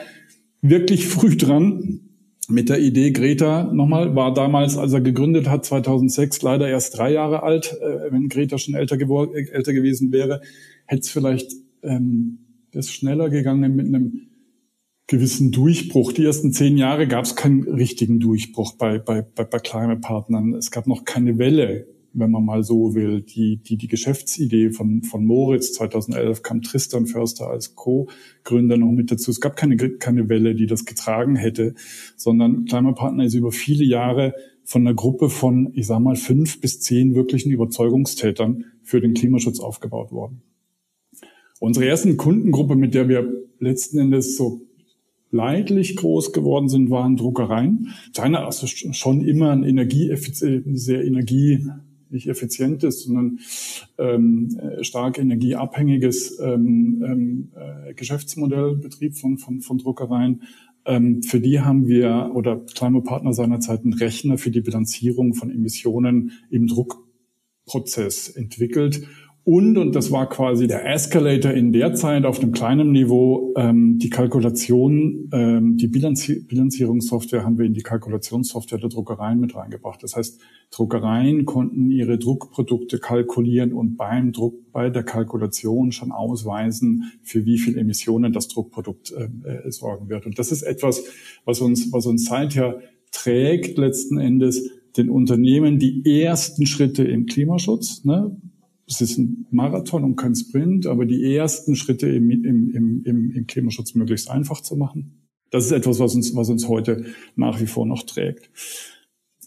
wirklich 0.63 1.07
früh 1.07 1.37
dran 1.37 2.01
mit 2.49 2.69
der 2.69 2.81
Idee 2.81 3.11
Greta 3.11 3.65
nochmal, 3.73 4.15
war 4.15 4.33
damals, 4.33 4.77
als 4.77 4.93
er 4.93 5.01
gegründet 5.01 5.49
hat, 5.49 5.65
2006, 5.65 6.43
leider 6.43 6.69
erst 6.69 6.97
drei 6.97 7.13
Jahre 7.13 7.43
alt. 7.43 7.77
Äh, 7.81 8.13
wenn 8.13 8.29
Greta 8.29 8.59
schon 8.59 8.75
älter, 8.75 8.97
älter 8.99 9.73
gewesen 9.73 10.13
wäre, 10.13 10.41
hätte 10.87 11.01
es 11.01 11.11
vielleicht 11.11 11.53
ähm, 11.83 12.39
das 12.73 12.91
schneller 12.91 13.31
gegangen 13.31 13.75
mit 13.75 13.87
einem 13.87 14.29
gewissen 15.07 15.53
Durchbruch. 15.53 16.13
Die 16.13 16.25
ersten 16.25 16.53
zehn 16.53 16.77
Jahre 16.77 17.07
gab 17.07 17.25
es 17.25 17.37
keinen 17.37 17.63
richtigen 17.63 18.21
Durchbruch 18.21 18.75
bei, 18.77 18.99
bei, 18.99 19.23
bei, 19.23 19.45
bei 19.45 19.59
Partnern. 19.97 20.55
Es 20.55 20.71
gab 20.71 20.87
noch 20.87 21.05
keine 21.05 21.39
Welle, 21.39 21.87
wenn 22.19 22.31
man 22.31 22.45
mal 22.45 22.65
so 22.65 22.95
will. 22.95 23.21
Die, 23.23 23.59
die, 23.59 23.77
die 23.77 23.89
Geschäftsidee 23.89 24.71
von, 24.71 25.03
von 25.03 25.25
Moritz 25.25 25.73
2011 25.75 26.43
kam 26.43 26.63
Tristan 26.63 27.07
Förster 27.07 27.49
als 27.49 27.75
Co-Gründer 27.75 28.77
noch 28.77 28.91
mit 28.91 29.11
dazu. 29.11 29.31
Es 29.31 29.41
gab 29.41 29.57
keine, 29.57 29.77
keine 29.77 30.29
Welle, 30.29 30.55
die 30.55 30.67
das 30.67 30.85
getragen 30.85 31.37
hätte, 31.37 31.75
sondern 32.17 32.65
Climate 32.65 32.95
Partner 32.95 33.25
ist 33.25 33.35
über 33.35 33.53
viele 33.53 33.85
Jahre 33.85 34.35
von 34.65 34.83
einer 34.83 34.95
Gruppe 34.95 35.29
von, 35.29 35.71
ich 35.75 35.87
sag 35.87 36.01
mal, 36.01 36.17
fünf 36.17 36.61
bis 36.61 36.81
zehn 36.81 37.15
wirklichen 37.15 37.53
Überzeugungstätern 37.53 38.65
für 38.83 39.01
den 39.01 39.15
Klimaschutz 39.15 39.61
aufgebaut 39.61 40.11
worden. 40.11 40.43
Unsere 41.61 41.87
ersten 41.87 42.17
Kundengruppe, 42.17 42.75
mit 42.75 42.95
der 42.95 43.09
wir 43.09 43.33
letzten 43.61 43.99
Endes 43.99 44.37
so 44.37 44.67
leidlich 45.31 45.97
groß 45.97 46.33
geworden 46.33 46.69
sind, 46.69 46.91
waren 46.91 47.17
Druckereien. 47.17 47.95
China 48.13 48.45
also 48.45 48.67
schon 48.67 49.23
immer 49.23 49.51
ein 49.51 49.65
energieeffizient, 49.65 50.79
sehr 50.79 51.05
energie 51.05 51.67
nicht 52.11 52.29
effizientes, 52.29 53.05
sondern 53.05 53.39
ähm, 53.99 54.59
stark 54.83 55.19
energieabhängiges 55.19 56.39
ähm, 56.41 57.03
ähm, 57.05 57.53
äh, 57.55 57.95
Geschäftsmodellbetrieb 57.95 59.17
von, 59.17 59.39
von, 59.39 59.61
von 59.61 59.79
Druckereien. 59.79 60.43
Ähm, 60.85 61.23
für 61.23 61.41
die 61.41 61.61
haben 61.61 61.89
wir 61.89 62.31
oder 62.35 62.65
Climate 62.75 63.05
Partner 63.05 63.33
seinerzeit 63.33 63.83
einen 63.83 63.95
Rechner 63.95 64.39
für 64.39 64.51
die 64.51 64.61
Bilanzierung 64.61 65.35
von 65.35 65.51
Emissionen 65.51 66.33
im 66.51 66.67
Druckprozess 66.69 68.29
entwickelt 68.29 69.07
und, 69.49 69.79
und 69.79 69.95
das 69.95 70.11
war 70.11 70.29
quasi 70.29 70.67
der 70.67 70.93
Escalator 70.93 71.53
in 71.53 71.73
der 71.73 71.95
Zeit 71.95 72.25
auf 72.25 72.41
einem 72.41 72.51
kleinen 72.51 72.91
Niveau, 72.91 73.55
ähm, 73.57 73.97
die 73.97 74.11
Kalkulation, 74.11 75.31
ähm, 75.33 75.77
die 75.77 75.87
Bilanzi 75.87 76.41
Bilanzierungssoftware 76.41 77.45
haben 77.45 77.57
wir 77.57 77.65
in 77.65 77.73
die 77.73 77.85
Kalkulationssoftware 77.85 78.81
der 78.81 78.89
Druckereien 78.89 79.39
mit 79.39 79.55
reingebracht. 79.55 80.03
Das 80.03 80.17
heißt, 80.17 80.41
Druckereien 80.73 81.45
konnten 81.45 81.93
ihre 81.93 82.19
Druckprodukte 82.19 82.99
kalkulieren 82.99 83.73
und 83.73 83.97
beim 83.97 84.33
Druck, 84.33 84.73
bei 84.73 84.91
der 84.91 85.05
Kalkulation 85.05 85.93
schon 85.93 86.11
ausweisen, 86.11 87.13
für 87.23 87.47
wie 87.47 87.59
viel 87.59 87.79
Emissionen 87.79 88.33
das 88.33 88.49
Druckprodukt 88.49 89.13
äh, 89.13 89.71
sorgen 89.71 90.09
wird. 90.09 90.27
Und 90.27 90.41
das 90.41 90.51
ist 90.51 90.63
etwas, 90.63 91.05
was 91.45 91.61
uns, 91.61 91.93
was 91.93 92.07
uns 92.07 92.25
seither 92.25 92.81
trägt 93.13 93.79
letzten 93.79 94.19
Endes, 94.19 94.73
den 94.97 95.09
Unternehmen 95.09 95.79
die 95.79 96.03
ersten 96.05 96.67
Schritte 96.67 97.05
im 97.05 97.27
Klimaschutz, 97.27 98.05
ne, 98.05 98.37
es 98.87 99.01
ist 99.01 99.19
ein 99.19 99.47
Marathon 99.51 100.05
und 100.05 100.17
kein 100.17 100.35
Sprint, 100.35 100.87
aber 100.87 101.07
die 101.07 101.35
ersten 101.35 101.77
Schritte 101.77 102.09
im, 102.09 102.31
im, 102.31 103.03
im, 103.05 103.31
im 103.33 103.47
Klimaschutz 103.47 103.95
möglichst 103.95 104.31
einfach 104.31 104.61
zu 104.61 104.77
machen. 104.77 105.27
Das 105.51 105.65
ist 105.65 105.73
etwas, 105.73 105.99
was 105.99 106.15
uns, 106.15 106.35
was 106.35 106.49
uns 106.49 106.69
heute 106.69 107.05
nach 107.35 107.61
wie 107.61 107.67
vor 107.67 107.87
noch 107.87 108.03
trägt. 108.05 108.51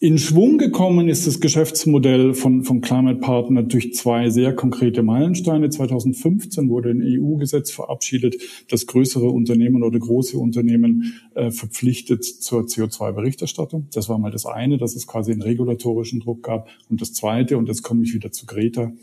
In 0.01 0.17
Schwung 0.17 0.58
gekommen 0.58 1.10
ist 1.10 1.27
das 1.27 1.41
Geschäftsmodell 1.41 2.34
von, 2.34 2.63
von 2.63 2.79
Climate 2.79 3.19
Partner 3.19 3.63
durch 3.63 3.93
zwei 3.93 4.29
sehr 4.29 4.55
konkrete 4.55 5.03
Meilensteine. 5.03 5.69
2015 5.69 6.69
wurde 6.69 6.91
ein 6.91 7.01
EU-Gesetz 7.03 7.72
verabschiedet, 7.72 8.38
das 8.69 8.88
größere 8.88 9.27
Unternehmen 9.27 9.84
oder 9.84 10.00
große 10.00 10.38
Unternehmen 10.38 11.19
äh, 11.36 11.51
verpflichtet 11.51 12.24
zur 12.24 12.62
CO2-Berichterstattung. 12.62 13.89
Das 13.91 14.08
war 14.08 14.17
mal 14.19 14.31
das 14.31 14.46
eine, 14.46 14.77
dass 14.77 14.96
es 14.96 15.05
quasi 15.05 15.34
einen 15.34 15.41
regulatorischen 15.41 16.22
Druck 16.22 16.43
gab. 16.43 16.69
Und 16.89 17.01
das 17.01 17.12
zweite, 17.12 17.58
und 17.58 17.67
jetzt 17.67 17.84
komme 17.84 18.03
ich 18.03 18.13
wieder 18.13 18.31
zu 18.31 18.46
Greta, 18.46 18.93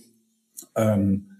ähm, 0.76 1.30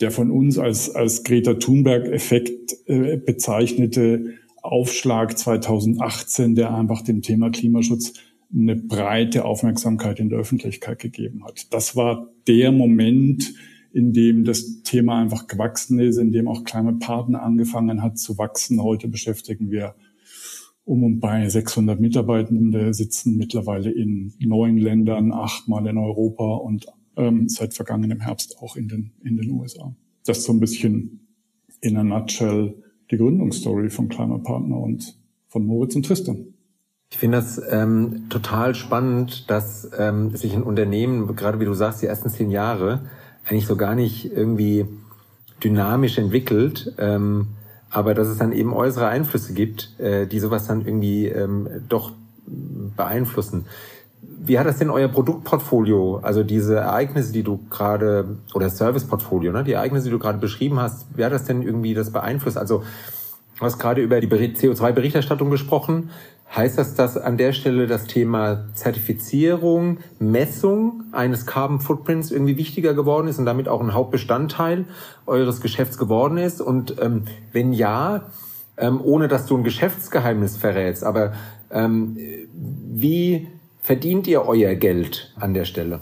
der 0.00 0.10
von 0.10 0.30
uns 0.30 0.58
als, 0.58 0.94
als 0.94 1.24
Greta 1.24 1.54
Thunberg-Effekt 1.54 2.76
äh, 2.86 3.16
bezeichnete 3.16 4.34
Aufschlag 4.62 5.36
2018, 5.38 6.54
der 6.54 6.74
einfach 6.74 7.02
dem 7.02 7.22
Thema 7.22 7.50
Klimaschutz 7.50 8.14
eine 8.54 8.76
breite 8.76 9.44
Aufmerksamkeit 9.44 10.20
in 10.20 10.28
der 10.28 10.38
Öffentlichkeit 10.38 10.98
gegeben 10.98 11.44
hat. 11.44 11.72
Das 11.72 11.96
war 11.96 12.28
der 12.46 12.72
Moment, 12.72 13.54
in 13.92 14.12
dem 14.12 14.44
das 14.44 14.82
Thema 14.82 15.20
einfach 15.20 15.46
gewachsen 15.46 15.98
ist, 15.98 16.18
in 16.18 16.30
dem 16.30 16.48
auch 16.48 16.64
Climate 16.64 16.98
Partner 16.98 17.42
angefangen 17.42 18.02
hat 18.02 18.18
zu 18.18 18.38
wachsen. 18.38 18.82
Heute 18.82 19.08
beschäftigen 19.08 19.70
wir 19.70 19.94
um 20.84 21.02
und 21.02 21.18
bei 21.18 21.48
600 21.48 21.98
Mitarbeitende, 21.98 22.94
sitzen 22.94 23.36
mittlerweile 23.36 23.90
in 23.90 24.34
neun 24.38 24.76
Ländern, 24.76 25.32
achtmal 25.32 25.86
in 25.88 25.98
Europa 25.98 26.54
und 26.56 26.86
ähm, 27.16 27.48
seit 27.48 27.74
vergangenem 27.74 28.20
Herbst 28.20 28.58
auch 28.60 28.76
in 28.76 28.88
den, 28.88 29.12
in 29.22 29.36
den 29.36 29.50
USA. 29.50 29.94
Das 30.24 30.44
so 30.44 30.52
ein 30.52 30.60
bisschen 30.60 31.28
in 31.80 31.96
a 31.96 32.04
nutshell 32.04 32.74
die 33.10 33.16
Gründungsstory 33.16 33.90
von 33.90 34.08
Climate 34.08 34.42
Partner 34.42 34.78
und 34.78 35.16
von 35.48 35.64
Moritz 35.64 35.94
und 35.94 36.04
Tristan. 36.06 36.54
Ich 37.10 37.18
finde 37.18 37.38
das 37.38 37.60
ähm, 37.70 38.28
total 38.30 38.74
spannend, 38.74 39.48
dass 39.48 39.88
ähm, 39.96 40.34
sich 40.36 40.54
ein 40.54 40.64
Unternehmen, 40.64 41.34
gerade 41.36 41.60
wie 41.60 41.64
du 41.64 41.72
sagst, 41.72 42.02
die 42.02 42.06
ersten 42.06 42.30
zehn 42.30 42.50
Jahre, 42.50 43.02
eigentlich 43.44 43.66
so 43.66 43.76
gar 43.76 43.94
nicht 43.94 44.32
irgendwie 44.32 44.86
dynamisch 45.62 46.18
entwickelt, 46.18 46.94
ähm, 46.98 47.48
aber 47.90 48.14
dass 48.14 48.26
es 48.26 48.38
dann 48.38 48.52
eben 48.52 48.74
äußere 48.74 49.06
Einflüsse 49.06 49.54
gibt, 49.54 49.98
äh, 50.00 50.26
die 50.26 50.40
sowas 50.40 50.66
dann 50.66 50.84
irgendwie 50.84 51.26
ähm, 51.26 51.68
doch 51.88 52.12
beeinflussen. 52.96 53.66
Wie 54.46 54.60
hat 54.60 54.66
das 54.66 54.78
denn 54.78 54.90
euer 54.90 55.08
Produktportfolio, 55.08 56.20
also 56.22 56.44
diese 56.44 56.76
Ereignisse, 56.76 57.32
die 57.32 57.42
du 57.42 57.58
gerade, 57.68 58.36
oder 58.54 58.70
Serviceportfolio, 58.70 59.50
ne, 59.50 59.64
die 59.64 59.72
Ereignisse, 59.72 60.04
die 60.04 60.12
du 60.12 60.20
gerade 60.20 60.38
beschrieben 60.38 60.78
hast, 60.78 61.06
wie 61.16 61.24
hat 61.24 61.32
das 61.32 61.44
denn 61.44 61.62
irgendwie 61.62 61.94
das 61.94 62.12
beeinflusst? 62.12 62.56
Also, 62.56 62.84
du 63.58 63.60
hast 63.60 63.78
gerade 63.80 64.02
über 64.02 64.20
die 64.20 64.28
CO2-Berichterstattung 64.28 65.50
gesprochen. 65.50 66.10
Heißt 66.54 66.78
das, 66.78 66.94
dass 66.94 67.16
an 67.16 67.36
der 67.36 67.52
Stelle 67.52 67.88
das 67.88 68.04
Thema 68.04 68.66
Zertifizierung, 68.74 69.98
Messung 70.20 71.02
eines 71.10 71.44
Carbon 71.44 71.80
Footprints 71.80 72.30
irgendwie 72.30 72.56
wichtiger 72.56 72.94
geworden 72.94 73.26
ist 73.26 73.40
und 73.40 73.46
damit 73.46 73.68
auch 73.68 73.80
ein 73.80 73.94
Hauptbestandteil 73.94 74.84
eures 75.26 75.60
Geschäfts 75.60 75.98
geworden 75.98 76.38
ist? 76.38 76.60
Und 76.60 77.02
ähm, 77.02 77.24
wenn 77.50 77.72
ja, 77.72 78.26
ähm, 78.76 79.00
ohne 79.02 79.26
dass 79.26 79.46
du 79.46 79.56
ein 79.56 79.64
Geschäftsgeheimnis 79.64 80.56
verrätst, 80.56 81.02
aber 81.02 81.32
ähm, 81.72 82.16
wie 82.54 83.48
verdient 83.86 84.26
ihr 84.26 84.42
euer 84.42 84.74
Geld 84.74 85.32
an 85.36 85.54
der 85.54 85.64
Stelle? 85.64 86.00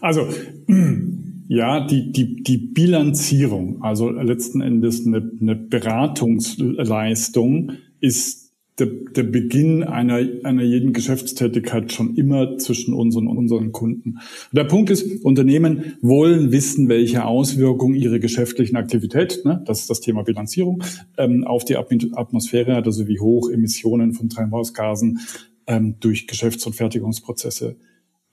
Also 0.00 0.26
ja, 1.48 1.86
die, 1.86 2.10
die, 2.10 2.42
die 2.42 2.56
Bilanzierung, 2.56 3.82
also 3.82 4.08
letzten 4.08 4.62
Endes 4.62 5.06
eine, 5.06 5.30
eine 5.38 5.54
Beratungsleistung, 5.54 7.72
ist 8.00 8.54
der, 8.78 8.86
der 8.86 9.24
Beginn 9.24 9.84
einer, 9.84 10.26
einer 10.44 10.62
jeden 10.62 10.94
Geschäftstätigkeit 10.94 11.92
schon 11.92 12.16
immer 12.16 12.56
zwischen 12.56 12.94
uns 12.94 13.14
und 13.14 13.28
unseren 13.28 13.72
Kunden. 13.72 14.20
Der 14.52 14.64
Punkt 14.64 14.88
ist, 14.88 15.22
Unternehmen 15.22 15.98
wollen 16.00 16.50
wissen, 16.50 16.88
welche 16.88 17.26
Auswirkungen 17.26 17.94
ihre 17.94 18.20
geschäftlichen 18.20 18.76
Aktivität, 18.76 19.42
ne, 19.44 19.62
das 19.66 19.80
ist 19.80 19.90
das 19.90 20.00
Thema 20.00 20.22
Bilanzierung, 20.22 20.82
ähm, 21.18 21.44
auf 21.44 21.66
die 21.66 21.76
Atmosphäre 21.76 22.74
hat, 22.74 22.86
also 22.86 23.06
wie 23.06 23.20
hoch 23.20 23.50
Emissionen 23.50 24.14
von 24.14 24.30
Treibhausgasen 24.30 25.20
ähm, 25.66 25.96
durch 26.00 26.26
Geschäfts- 26.26 26.66
und 26.66 26.74
Fertigungsprozesse 26.74 27.76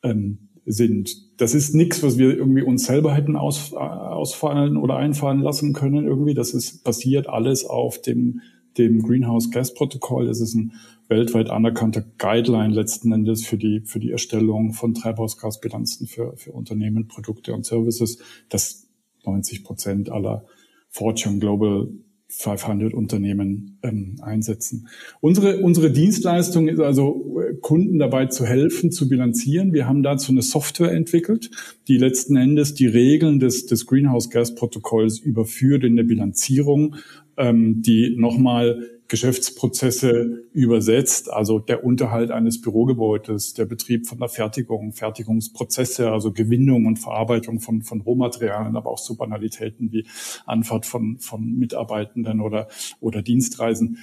ähm, 0.04 0.50
sind. 0.66 1.40
Das 1.40 1.56
ist 1.56 1.74
nichts, 1.74 2.04
was 2.04 2.18
wir 2.18 2.36
irgendwie 2.36 2.62
uns 2.62 2.86
selber 2.86 3.14
hätten 3.14 3.36
aus, 3.36 3.74
ausfallen 3.74 4.78
oder 4.78 4.98
einfallen 4.98 5.40
lassen 5.40 5.74
können 5.74 6.06
irgendwie. 6.06 6.34
Das 6.34 6.54
ist 6.54 6.84
basiert 6.84 7.28
alles 7.28 7.66
auf 7.66 8.02
dem, 8.02 8.42
dem 8.78 9.02
Greenhouse 9.02 9.50
Gas 9.52 9.74
Protokoll. 9.74 10.28
Das 10.28 10.42
ist 10.42 10.54
ein 10.54 10.74
weltweit 11.08 11.50
anerkannter 11.50 12.04
Guideline 12.20 12.74
letzten 12.74 13.12
Endes 13.12 13.46
für 13.46 13.58
die, 13.58 13.82
für 13.82 14.00
die 14.00 14.12
Erstellung 14.12 14.74
von 14.74 14.94
Treibhausgasbilanzen 14.94 16.08
für, 16.08 16.38
für 16.38 16.52
Unternehmen, 16.52 17.08
Produkte 17.08 17.54
und 17.54 17.66
Services, 17.66 18.20
das 18.50 18.88
90 19.26 19.64
Prozent 19.64 20.12
aller 20.12 20.46
Fortune 20.90 21.40
Global 21.40 21.90
500 22.32 22.94
Unternehmen 22.94 23.80
ähm, 23.82 24.18
einsetzen. 24.22 24.88
Unsere, 25.20 25.58
unsere 25.58 25.92
Dienstleistung 25.92 26.68
ist 26.68 26.80
also, 26.80 27.42
äh, 27.42 27.56
Kunden 27.56 27.98
dabei 27.98 28.28
zu 28.28 28.46
helfen, 28.46 28.92
zu 28.92 29.10
bilanzieren. 29.10 29.74
Wir 29.74 29.88
haben 29.88 30.04
dazu 30.04 30.32
eine 30.32 30.44
Software 30.44 30.92
entwickelt, 30.92 31.50
die 31.88 31.98
letzten 31.98 32.36
Endes 32.36 32.76
die 32.76 32.86
Regeln 32.86 33.40
des, 33.40 33.66
des 33.66 33.88
Greenhouse 33.88 34.30
Gas 34.30 34.54
Protokolls 34.54 35.20
überführt 35.20 35.84
in 35.84 35.96
der 35.96 36.04
Bilanzierung, 36.04 36.96
ähm, 37.36 37.82
die 37.82 38.16
nochmal 38.16 38.99
Geschäftsprozesse 39.10 40.44
übersetzt, 40.54 41.32
also 41.32 41.60
der 41.60 41.84
Unterhalt 41.84 42.30
eines 42.32 42.62
Bürogebäudes, 42.62 43.56
der 43.56 43.66
Betrieb 43.66 44.08
von 44.08 44.20
der 44.20 44.30
Fertigung, 44.30 44.94
Fertigungsprozesse, 44.94 46.12
also 46.12 46.32
Gewinnung 46.32 46.86
und 46.86 46.98
Verarbeitung 46.98 47.60
von, 47.60 47.82
von 47.82 48.02
Rohmaterialien, 48.02 48.78
aber 48.78 48.92
auch 48.92 49.00
so 49.00 49.16
Banalitäten 49.16 49.92
wie 49.92 50.06
Anfahrt 50.46 50.86
von, 50.86 51.18
von 51.18 51.44
Mitarbeitenden 51.58 52.40
oder, 52.40 52.68
oder 53.02 53.24
Dienstreisen. 53.24 53.98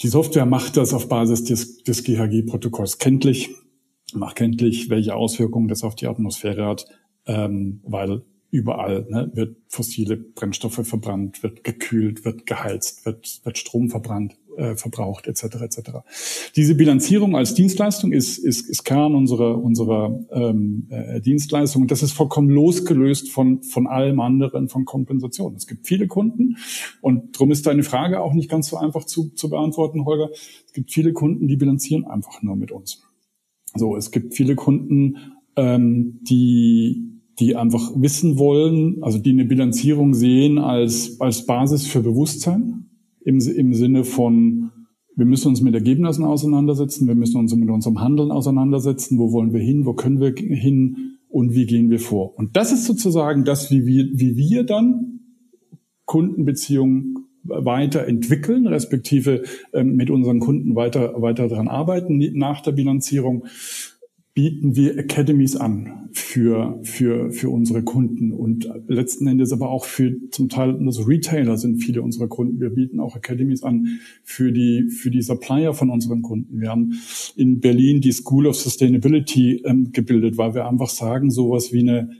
Die 0.00 0.08
Software 0.08 0.46
macht 0.46 0.76
das 0.76 0.92
auf 0.92 1.08
Basis 1.08 1.44
des, 1.44 1.84
des 1.84 2.02
GHG-Protokolls 2.02 2.98
kenntlich, 2.98 3.50
macht 4.12 4.36
kenntlich, 4.36 4.90
welche 4.90 5.14
Auswirkungen 5.14 5.68
das 5.68 5.84
auf 5.84 5.94
die 5.94 6.08
Atmosphäre 6.08 6.66
hat, 6.66 6.86
ähm, 7.26 7.80
weil 7.84 8.22
überall 8.52 9.06
ne, 9.08 9.30
wird 9.34 9.56
fossile 9.66 10.16
Brennstoffe 10.16 10.86
verbrannt, 10.86 11.42
wird 11.42 11.64
gekühlt, 11.64 12.24
wird 12.26 12.44
geheizt, 12.46 13.04
wird, 13.06 13.40
wird 13.44 13.58
Strom 13.58 13.88
verbrannt 13.88 14.36
äh, 14.58 14.76
verbraucht, 14.76 15.26
etc. 15.26 15.44
etc. 15.62 15.80
Diese 16.54 16.74
Bilanzierung 16.74 17.34
als 17.34 17.54
Dienstleistung 17.54 18.12
ist, 18.12 18.36
ist, 18.36 18.68
ist 18.68 18.84
Kern 18.84 19.14
unserer, 19.14 19.56
unserer 19.56 20.20
ähm, 20.30 20.86
äh, 20.90 21.22
Dienstleistung 21.22 21.80
und 21.82 21.90
das 21.90 22.02
ist 22.02 22.12
vollkommen 22.12 22.50
losgelöst 22.50 23.30
von, 23.30 23.62
von 23.62 23.86
allem 23.86 24.20
anderen, 24.20 24.68
von 24.68 24.84
Kompensation. 24.84 25.54
Es 25.54 25.66
gibt 25.66 25.86
viele 25.86 26.06
Kunden 26.06 26.58
und 27.00 27.34
darum 27.34 27.52
ist 27.52 27.66
deine 27.66 27.84
Frage 27.84 28.20
auch 28.20 28.34
nicht 28.34 28.50
ganz 28.50 28.68
so 28.68 28.76
einfach 28.76 29.04
zu, 29.04 29.30
zu 29.30 29.48
beantworten, 29.48 30.04
Holger. 30.04 30.28
Es 30.66 30.74
gibt 30.74 30.92
viele 30.92 31.14
Kunden, 31.14 31.48
die 31.48 31.56
bilanzieren 31.56 32.04
einfach 32.04 32.42
nur 32.42 32.56
mit 32.56 32.70
uns. 32.70 33.02
So, 33.74 33.96
es 33.96 34.10
gibt 34.10 34.34
viele 34.34 34.56
Kunden, 34.56 35.16
ähm, 35.56 36.18
die 36.22 37.11
die 37.38 37.56
einfach 37.56 37.92
wissen 37.96 38.38
wollen, 38.38 39.02
also 39.02 39.18
die 39.18 39.30
eine 39.30 39.44
Bilanzierung 39.44 40.14
sehen 40.14 40.58
als, 40.58 41.20
als 41.20 41.46
Basis 41.46 41.86
für 41.86 42.00
Bewusstsein 42.00 42.86
im, 43.24 43.40
im 43.40 43.74
Sinne 43.74 44.04
von, 44.04 44.70
wir 45.16 45.26
müssen 45.26 45.48
uns 45.48 45.60
mit 45.60 45.74
Ergebnissen 45.74 46.24
auseinandersetzen, 46.24 47.06
wir 47.06 47.14
müssen 47.14 47.38
uns 47.38 47.54
mit 47.54 47.70
unserem 47.70 48.00
Handeln 48.00 48.30
auseinandersetzen, 48.30 49.18
wo 49.18 49.32
wollen 49.32 49.52
wir 49.52 49.60
hin, 49.60 49.86
wo 49.86 49.94
können 49.94 50.20
wir 50.20 50.34
hin 50.34 51.18
und 51.28 51.54
wie 51.54 51.66
gehen 51.66 51.90
wir 51.90 52.00
vor. 52.00 52.36
Und 52.36 52.56
das 52.56 52.72
ist 52.72 52.84
sozusagen 52.84 53.44
das, 53.44 53.70
wie 53.70 53.86
wir, 53.86 54.08
wie 54.12 54.36
wir 54.36 54.64
dann 54.64 55.20
Kundenbeziehungen 56.04 57.16
weiterentwickeln, 57.44 58.66
respektive 58.66 59.42
ähm, 59.72 59.96
mit 59.96 60.10
unseren 60.10 60.40
Kunden 60.40 60.76
weiter, 60.76 61.20
weiter 61.20 61.48
daran 61.48 61.68
arbeiten 61.68 62.18
nach 62.34 62.60
der 62.60 62.72
Bilanzierung 62.72 63.46
bieten 64.34 64.76
wir 64.76 64.98
Academies 64.98 65.56
an 65.56 66.08
für, 66.12 66.80
für, 66.82 67.30
für 67.32 67.50
unsere 67.50 67.82
Kunden 67.82 68.32
und 68.32 68.68
letzten 68.88 69.26
Endes 69.26 69.52
aber 69.52 69.70
auch 69.70 69.84
für 69.84 70.14
zum 70.30 70.48
Teil 70.48 70.78
also 70.86 71.02
Retailer 71.02 71.58
sind 71.58 71.82
viele 71.82 72.00
unserer 72.00 72.28
Kunden. 72.28 72.58
Wir 72.58 72.70
bieten 72.70 72.98
auch 72.98 73.14
Academies 73.14 73.62
an 73.62 74.00
für 74.24 74.52
die, 74.52 74.88
für 74.88 75.10
die 75.10 75.20
Supplier 75.20 75.74
von 75.74 75.90
unseren 75.90 76.22
Kunden. 76.22 76.60
Wir 76.60 76.70
haben 76.70 76.94
in 77.36 77.60
Berlin 77.60 78.00
die 78.00 78.12
School 78.12 78.46
of 78.46 78.56
Sustainability 78.56 79.62
ähm, 79.66 79.92
gebildet, 79.92 80.38
weil 80.38 80.54
wir 80.54 80.66
einfach 80.66 80.88
sagen, 80.88 81.30
sowas 81.30 81.72
wie 81.72 81.80
eine, 81.80 82.10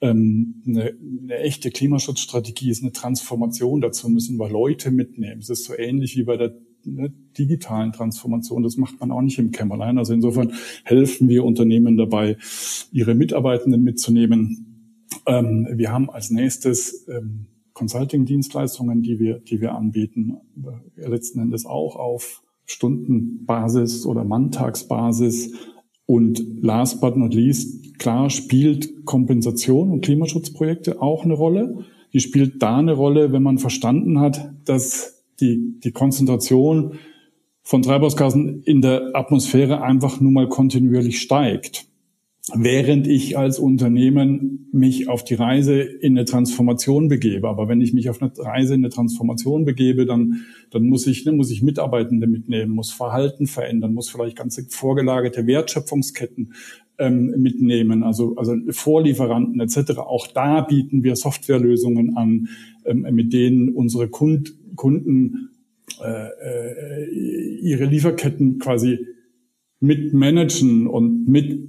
ähm, 0.00 0.62
eine, 0.66 0.94
eine 1.22 1.38
echte 1.38 1.70
Klimaschutzstrategie 1.70 2.70
ist 2.70 2.82
eine 2.82 2.92
Transformation. 2.92 3.80
Dazu 3.80 4.08
müssen 4.08 4.38
wir 4.38 4.48
Leute 4.48 4.90
mitnehmen. 4.90 5.40
Es 5.40 5.50
ist 5.50 5.64
so 5.64 5.76
ähnlich 5.76 6.16
wie 6.16 6.24
bei 6.24 6.36
der 6.36 6.52
ne, 6.84 7.12
digitalen 7.38 7.92
Transformation. 7.92 8.62
Das 8.62 8.76
macht 8.76 9.00
man 9.00 9.10
auch 9.10 9.22
nicht 9.22 9.38
im 9.38 9.50
Kämmerlein. 9.50 9.98
Also 9.98 10.12
insofern 10.12 10.52
helfen 10.84 11.28
wir 11.28 11.44
Unternehmen 11.44 11.96
dabei, 11.96 12.36
ihre 12.92 13.14
Mitarbeitenden 13.14 13.82
mitzunehmen. 13.82 15.06
Ähm, 15.26 15.68
wir 15.72 15.92
haben 15.92 16.10
als 16.10 16.30
nächstes 16.30 17.06
ähm, 17.08 17.46
Consulting-Dienstleistungen, 17.74 19.02
die 19.02 19.18
wir, 19.18 19.38
die 19.38 19.60
wir 19.60 19.74
anbieten, 19.74 20.36
äh, 20.96 21.08
letzten 21.08 21.40
Endes 21.40 21.66
auch 21.66 21.96
auf 21.96 22.42
Stundenbasis 22.66 24.06
oder 24.06 24.24
Manntagsbasis. 24.24 25.54
Und 26.06 26.42
last 26.60 27.00
but 27.00 27.16
not 27.16 27.34
least, 27.34 27.98
klar 27.98 28.30
spielt 28.30 29.04
Kompensation 29.04 29.90
und 29.90 30.04
Klimaschutzprojekte 30.04 31.00
auch 31.00 31.24
eine 31.24 31.34
Rolle. 31.34 31.84
Die 32.12 32.20
spielt 32.20 32.62
da 32.62 32.78
eine 32.78 32.94
Rolle, 32.94 33.32
wenn 33.32 33.42
man 33.42 33.58
verstanden 33.58 34.18
hat, 34.18 34.52
dass 34.64 35.19
die, 35.40 35.80
die 35.80 35.92
Konzentration 35.92 36.98
von 37.62 37.82
Treibhausgasen 37.82 38.62
in 38.62 38.80
der 38.80 39.14
Atmosphäre 39.14 39.82
einfach 39.82 40.20
nur 40.20 40.32
mal 40.32 40.48
kontinuierlich 40.48 41.20
steigt. 41.20 41.86
Während 42.54 43.06
ich 43.06 43.38
als 43.38 43.58
Unternehmen 43.58 44.68
mich 44.72 45.08
auf 45.08 45.22
die 45.22 45.34
Reise 45.34 45.80
in 45.80 46.16
eine 46.16 46.24
Transformation 46.24 47.08
begebe. 47.08 47.48
Aber 47.48 47.68
wenn 47.68 47.80
ich 47.80 47.92
mich 47.92 48.10
auf 48.10 48.20
eine 48.20 48.32
Reise 48.36 48.74
in 48.74 48.80
eine 48.80 48.88
Transformation 48.88 49.64
begebe, 49.64 50.06
dann, 50.06 50.46
dann 50.70 50.84
muss 50.84 51.06
ich, 51.06 51.24
ne, 51.24 51.32
muss 51.32 51.50
ich 51.50 51.62
Mitarbeitende 51.62 52.26
mitnehmen, 52.26 52.72
muss 52.72 52.90
Verhalten 52.90 53.46
verändern, 53.46 53.94
muss 53.94 54.10
vielleicht 54.10 54.36
ganze 54.36 54.64
vorgelagerte 54.68 55.46
Wertschöpfungsketten 55.46 56.54
ähm, 56.98 57.34
mitnehmen, 57.38 58.02
also, 58.02 58.36
also 58.36 58.54
Vorlieferanten 58.70 59.60
etc. 59.60 59.98
Auch 59.98 60.26
da 60.26 60.60
bieten 60.62 61.02
wir 61.02 61.16
Softwarelösungen 61.16 62.16
an, 62.16 62.48
ähm, 62.84 63.06
mit 63.12 63.32
denen 63.32 63.70
unsere 63.70 64.08
Kund 64.08 64.54
Kunden 64.76 65.50
äh, 66.02 66.28
äh, 66.28 67.58
ihre 67.60 67.84
Lieferketten 67.84 68.58
quasi 68.58 69.06
mit 69.80 70.12
managen 70.12 70.86
und 70.86 71.28
mit 71.28 71.68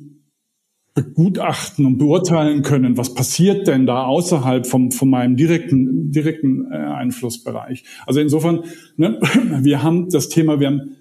begutachten 0.93 1.85
und 1.85 1.97
beurteilen 1.97 2.63
können, 2.63 2.97
was 2.97 3.13
passiert 3.13 3.67
denn 3.67 3.85
da 3.85 4.03
außerhalb 4.03 4.67
vom, 4.67 4.91
von 4.91 5.09
meinem 5.09 5.37
direkten, 5.37 6.11
direkten 6.11 6.69
äh, 6.69 6.75
Einflussbereich. 6.75 7.85
Also 8.05 8.19
insofern, 8.19 8.63
ne, 8.97 9.19
wir 9.61 9.83
haben 9.83 10.09
das 10.09 10.29
Thema, 10.29 10.59
wir 10.59 10.67
haben 10.67 10.97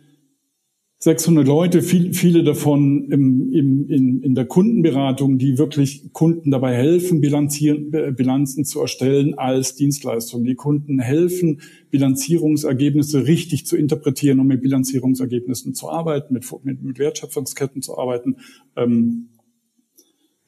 600 1.02 1.46
Leute, 1.46 1.80
viel, 1.80 2.12
viele 2.12 2.44
davon 2.44 3.10
im, 3.10 3.50
im, 3.54 3.88
in, 3.88 4.22
in 4.22 4.34
der 4.34 4.44
Kundenberatung, 4.44 5.38
die 5.38 5.56
wirklich 5.56 6.12
Kunden 6.12 6.50
dabei 6.50 6.74
helfen, 6.74 7.22
Bilanzieren, 7.22 7.90
Bilanzen 8.14 8.66
zu 8.66 8.82
erstellen 8.82 9.32
als 9.38 9.74
Dienstleistung. 9.76 10.44
Die 10.44 10.56
Kunden 10.56 10.98
helfen, 10.98 11.62
Bilanzierungsergebnisse 11.90 13.26
richtig 13.26 13.64
zu 13.64 13.78
interpretieren 13.78 14.40
und 14.40 14.48
mit 14.48 14.60
Bilanzierungsergebnissen 14.60 15.72
zu 15.72 15.88
arbeiten, 15.88 16.34
mit, 16.34 16.44
mit, 16.64 16.82
mit 16.82 16.98
Wertschöpfungsketten 16.98 17.80
zu 17.80 17.96
arbeiten. 17.96 18.36
Ähm, 18.76 19.30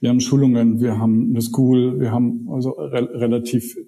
wir 0.01 0.11
haben 0.11 0.21
Schulungen, 0.21 0.83
wir 0.83 0.99
haben 0.99 1.31
eine 1.31 1.41
School, 1.41 1.99
wir 1.99 2.13
haben 2.13 2.49
also 2.51 2.73
re 2.73 3.09
relativ 3.15 3.79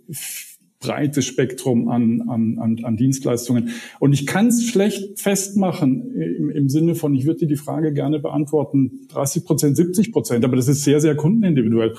breites 0.84 1.24
Spektrum 1.24 1.88
an, 1.88 2.22
an, 2.28 2.58
an, 2.58 2.84
an 2.84 2.96
Dienstleistungen. 2.96 3.70
Und 4.00 4.12
ich 4.12 4.26
kann 4.26 4.48
es 4.48 4.64
schlecht 4.64 5.20
festmachen 5.20 6.14
im, 6.14 6.50
im 6.50 6.68
Sinne 6.68 6.94
von, 6.94 7.14
ich 7.14 7.26
würde 7.26 7.40
dir 7.40 7.48
die 7.48 7.56
Frage 7.56 7.92
gerne 7.92 8.20
beantworten, 8.20 9.06
30 9.08 9.44
Prozent, 9.44 9.76
70 9.76 10.12
Prozent, 10.12 10.44
aber 10.44 10.56
das 10.56 10.68
ist 10.68 10.84
sehr, 10.84 11.00
sehr 11.00 11.16
kundenindividuell. 11.16 11.94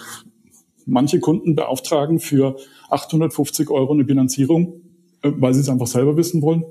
Manche 0.86 1.19
Kunden 1.19 1.56
beauftragen 1.56 2.19
für 2.19 2.58
850 2.89 3.69
Euro 3.71 3.93
eine 3.93 4.04
Bilanzierung, 4.04 4.82
äh, 5.21 5.32
weil 5.36 5.54
sie 5.54 5.62
es 5.62 5.69
einfach 5.69 5.88
selber 5.88 6.15
wissen 6.17 6.41
wollen. 6.41 6.63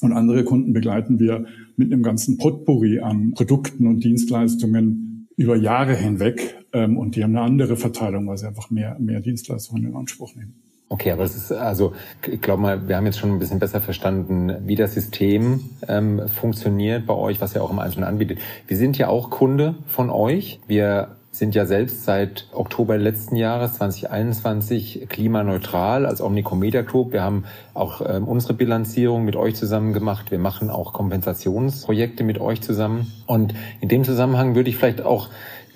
Und 0.00 0.12
andere 0.12 0.44
Kunden 0.44 0.72
begleiten 0.72 1.18
wir 1.18 1.46
mit 1.76 1.92
einem 1.92 2.04
ganzen 2.04 2.38
Potpourri 2.38 3.00
an 3.00 3.32
Produkten 3.32 3.88
und 3.88 4.04
Dienstleistungen 4.04 5.28
über 5.36 5.56
Jahre 5.56 5.96
hinweg. 5.96 6.56
Ähm, 6.72 6.96
und 6.96 7.16
die 7.16 7.24
haben 7.24 7.34
eine 7.36 7.44
andere 7.44 7.76
Verteilung, 7.76 8.28
weil 8.28 8.38
sie 8.38 8.46
einfach 8.46 8.70
mehr, 8.70 8.96
mehr 9.00 9.20
Dienstleistungen 9.20 9.86
in 9.86 9.96
Anspruch 9.96 10.36
nehmen. 10.36 10.54
Okay, 10.90 11.12
aber 11.12 11.24
es 11.24 11.36
ist 11.36 11.52
also, 11.52 11.92
ich 12.26 12.40
glaube 12.40 12.62
mal, 12.62 12.88
wir 12.88 12.96
haben 12.96 13.04
jetzt 13.04 13.18
schon 13.18 13.30
ein 13.30 13.38
bisschen 13.38 13.58
besser 13.58 13.82
verstanden, 13.82 14.56
wie 14.66 14.74
das 14.74 14.94
System 14.94 15.68
ähm, 15.86 16.26
funktioniert 16.28 17.06
bei 17.06 17.14
euch, 17.14 17.42
was 17.42 17.54
ihr 17.54 17.62
auch 17.62 17.70
im 17.70 17.78
Einzelnen 17.78 18.08
anbietet. 18.08 18.38
Wir 18.66 18.76
sind 18.78 18.96
ja 18.96 19.08
auch 19.08 19.28
Kunde 19.28 19.74
von 19.86 20.08
euch. 20.08 20.60
Wir 20.66 21.08
sind 21.30 21.54
ja 21.54 21.66
selbst 21.66 22.04
seit 22.04 22.48
Oktober 22.52 22.96
letzten 22.96 23.36
Jahres 23.36 23.74
2021 23.74 25.06
klimaneutral 25.10 26.06
als 26.06 26.22
Omnicomedia 26.22 26.80
Group. 26.80 27.12
Wir 27.12 27.22
haben 27.22 27.44
auch 27.74 28.00
ähm, 28.00 28.26
unsere 28.26 28.54
Bilanzierung 28.54 29.26
mit 29.26 29.36
euch 29.36 29.56
zusammen 29.56 29.92
gemacht. 29.92 30.30
Wir 30.30 30.38
machen 30.38 30.70
auch 30.70 30.94
Kompensationsprojekte 30.94 32.24
mit 32.24 32.40
euch 32.40 32.62
zusammen. 32.62 33.12
Und 33.26 33.54
in 33.80 33.90
dem 33.90 34.04
Zusammenhang 34.04 34.54
würde 34.54 34.70
ich 34.70 34.76
vielleicht 34.76 35.02
auch 35.02 35.28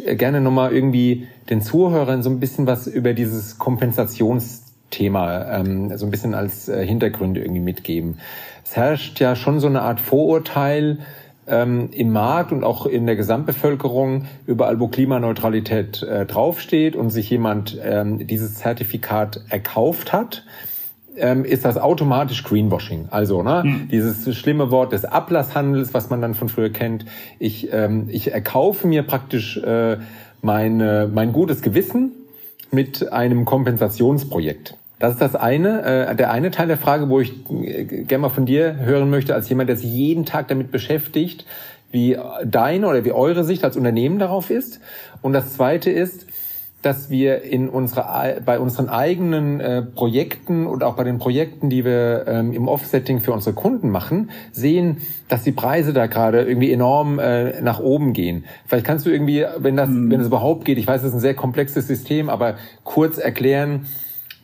äh, 0.02 0.16
gerne 0.16 0.40
nochmal 0.40 0.72
irgendwie 0.72 1.28
den 1.50 1.60
Zuhörern 1.60 2.22
so 2.22 2.30
ein 2.30 2.40
bisschen 2.40 2.66
was 2.66 2.86
über 2.86 3.12
dieses 3.12 3.58
Kompensations 3.58 4.71
Thema 4.92 5.50
ähm, 5.50 5.96
so 5.96 6.06
ein 6.06 6.10
bisschen 6.12 6.34
als 6.34 6.68
äh, 6.68 6.86
Hintergründe 6.86 7.40
irgendwie 7.40 7.60
mitgeben. 7.60 8.18
Es 8.64 8.76
herrscht 8.76 9.18
ja 9.18 9.34
schon 9.34 9.58
so 9.58 9.66
eine 9.66 9.82
Art 9.82 10.00
Vorurteil 10.00 10.98
ähm, 11.46 11.88
im 11.92 12.12
Markt 12.12 12.52
und 12.52 12.62
auch 12.62 12.86
in 12.86 13.06
der 13.06 13.16
Gesamtbevölkerung, 13.16 14.26
überall 14.46 14.78
wo 14.78 14.88
Klimaneutralität 14.88 16.02
äh, 16.02 16.24
draufsteht 16.26 16.94
und 16.94 17.10
sich 17.10 17.28
jemand 17.30 17.78
ähm, 17.82 18.26
dieses 18.26 18.54
Zertifikat 18.54 19.40
erkauft 19.48 20.12
hat, 20.12 20.44
ähm, 21.16 21.44
ist 21.44 21.64
das 21.64 21.76
automatisch 21.76 22.44
Greenwashing. 22.44 23.08
Also 23.10 23.42
ne, 23.42 23.62
mhm. 23.64 23.88
dieses 23.88 24.34
schlimme 24.36 24.70
Wort 24.70 24.92
des 24.92 25.04
Ablasshandels, 25.04 25.92
was 25.94 26.10
man 26.10 26.20
dann 26.20 26.34
von 26.34 26.48
früher 26.48 26.70
kennt. 26.70 27.04
Ich, 27.38 27.72
ähm, 27.72 28.06
ich 28.08 28.32
erkaufe 28.32 28.86
mir 28.86 29.02
praktisch 29.02 29.56
äh, 29.58 29.98
meine, 30.40 31.10
mein 31.12 31.32
gutes 31.32 31.60
Gewissen 31.62 32.12
mit 32.70 33.12
einem 33.12 33.44
Kompensationsprojekt. 33.44 34.78
Das 35.02 35.14
ist 35.14 35.20
das 35.20 35.34
eine, 35.34 35.82
äh, 35.82 36.14
der 36.14 36.30
eine 36.30 36.52
Teil 36.52 36.68
der 36.68 36.76
Frage, 36.76 37.08
wo 37.08 37.18
ich 37.18 37.32
äh, 37.50 38.04
gerne 38.04 38.22
mal 38.22 38.28
von 38.28 38.46
dir 38.46 38.76
hören 38.76 39.10
möchte, 39.10 39.34
als 39.34 39.48
jemand, 39.48 39.68
der 39.68 39.76
sich 39.76 39.90
jeden 39.90 40.24
Tag 40.24 40.46
damit 40.46 40.70
beschäftigt, 40.70 41.44
wie 41.90 42.16
deine 42.44 42.86
oder 42.86 43.04
wie 43.04 43.10
eure 43.10 43.42
Sicht 43.42 43.64
als 43.64 43.76
Unternehmen 43.76 44.20
darauf 44.20 44.48
ist. 44.48 44.78
Und 45.20 45.32
das 45.32 45.54
zweite 45.54 45.90
ist, 45.90 46.28
dass 46.82 47.10
wir 47.10 47.42
in 47.42 47.68
unserer, 47.68 48.36
bei 48.46 48.60
unseren 48.60 48.88
eigenen 48.88 49.58
äh, 49.58 49.82
Projekten 49.82 50.68
und 50.68 50.84
auch 50.84 50.94
bei 50.94 51.02
den 51.02 51.18
Projekten, 51.18 51.68
die 51.68 51.84
wir 51.84 52.24
ähm, 52.28 52.52
im 52.52 52.68
Offsetting 52.68 53.18
für 53.18 53.32
unsere 53.32 53.56
Kunden 53.56 53.90
machen, 53.90 54.30
sehen, 54.52 54.98
dass 55.26 55.42
die 55.42 55.50
Preise 55.50 55.92
da 55.92 56.06
gerade 56.06 56.42
irgendwie 56.42 56.70
enorm 56.70 57.18
äh, 57.18 57.60
nach 57.60 57.80
oben 57.80 58.12
gehen. 58.12 58.44
Vielleicht 58.66 58.86
kannst 58.86 59.04
du 59.04 59.10
irgendwie, 59.10 59.44
wenn 59.58 59.76
das, 59.76 59.88
mhm. 59.88 60.12
wenn 60.12 60.20
es 60.20 60.28
überhaupt 60.28 60.64
geht, 60.64 60.78
ich 60.78 60.86
weiß, 60.86 61.00
es 61.00 61.08
ist 61.08 61.14
ein 61.14 61.20
sehr 61.20 61.34
komplexes 61.34 61.88
System, 61.88 62.30
aber 62.30 62.54
kurz 62.84 63.18
erklären, 63.18 63.86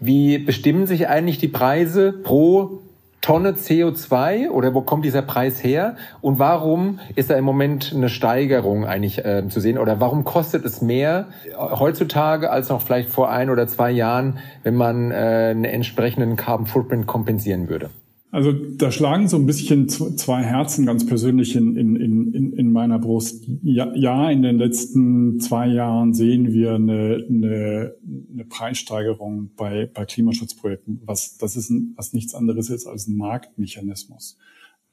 wie 0.01 0.39
bestimmen 0.39 0.87
sich 0.87 1.09
eigentlich 1.09 1.39
die 1.39 1.49
Preise 1.49 2.13
pro 2.13 2.81
Tonne 3.21 3.53
CO2 3.53 4.49
oder 4.51 4.75
wo 4.75 4.81
kommt 4.81 5.05
dieser 5.05 5.23
Preis 5.23 5.63
her? 5.63 5.97
Und 6.21 6.39
warum 6.39 7.01
ist 7.17 7.31
da 7.31 7.35
im 7.35 7.45
Moment 7.45 7.93
eine 7.95 8.09
Steigerung 8.09 8.87
eigentlich 8.87 9.25
äh, 9.25 9.49
zu 9.49 9.61
sehen? 9.61 9.77
Oder 9.77 10.01
warum 10.01 10.25
kostet 10.25 10.65
es 10.65 10.81
mehr 10.81 11.27
heutzutage 11.59 12.51
als 12.51 12.69
noch 12.69 12.81
vielleicht 12.81 13.11
vor 13.11 13.31
ein 13.31 13.51
oder 13.51 13.67
zwei 13.67 13.91
Jahren, 13.91 14.39
wenn 14.63 14.77
man 14.77 15.11
äh, 15.11 15.15
einen 15.51 15.65
entsprechenden 15.65 16.37
Carbon 16.37 16.67
Footprint 16.67 17.07
kompensieren 17.07 17.69
würde? 17.69 17.91
Also 18.31 18.53
da 18.53 18.93
schlagen 18.93 19.27
so 19.27 19.39
ein 19.39 19.47
bisschen 19.47 19.89
zwei 19.89 20.43
Herzen 20.43 20.85
ganz 20.85 21.07
persönlich 21.07 21.57
in, 21.57 21.77
in, 21.77 21.97
in, 21.97 22.53
in 22.53 22.73
meiner 22.73 22.99
Brust. 22.99 23.49
Ja, 23.63 23.95
ja, 23.95 24.31
in 24.31 24.43
den 24.43 24.59
letzten 24.59 25.41
zwei 25.41 25.67
Jahren 25.67 26.13
sehen 26.13 26.53
wir 26.53 26.75
eine, 26.75 27.25
eine, 27.27 27.95
eine 28.31 28.45
Preissteigerung 28.45 29.51
bei, 29.57 29.89
bei 29.93 30.05
Klimaschutzprojekten. 30.05 31.01
Was, 31.07 31.39
das 31.39 31.57
ist 31.57 31.71
ein, 31.71 31.95
was 31.97 32.13
nichts 32.13 32.35
anderes 32.35 32.69
ist 32.69 32.87
als 32.87 33.09
ein 33.09 33.17
Marktmechanismus. 33.17 34.37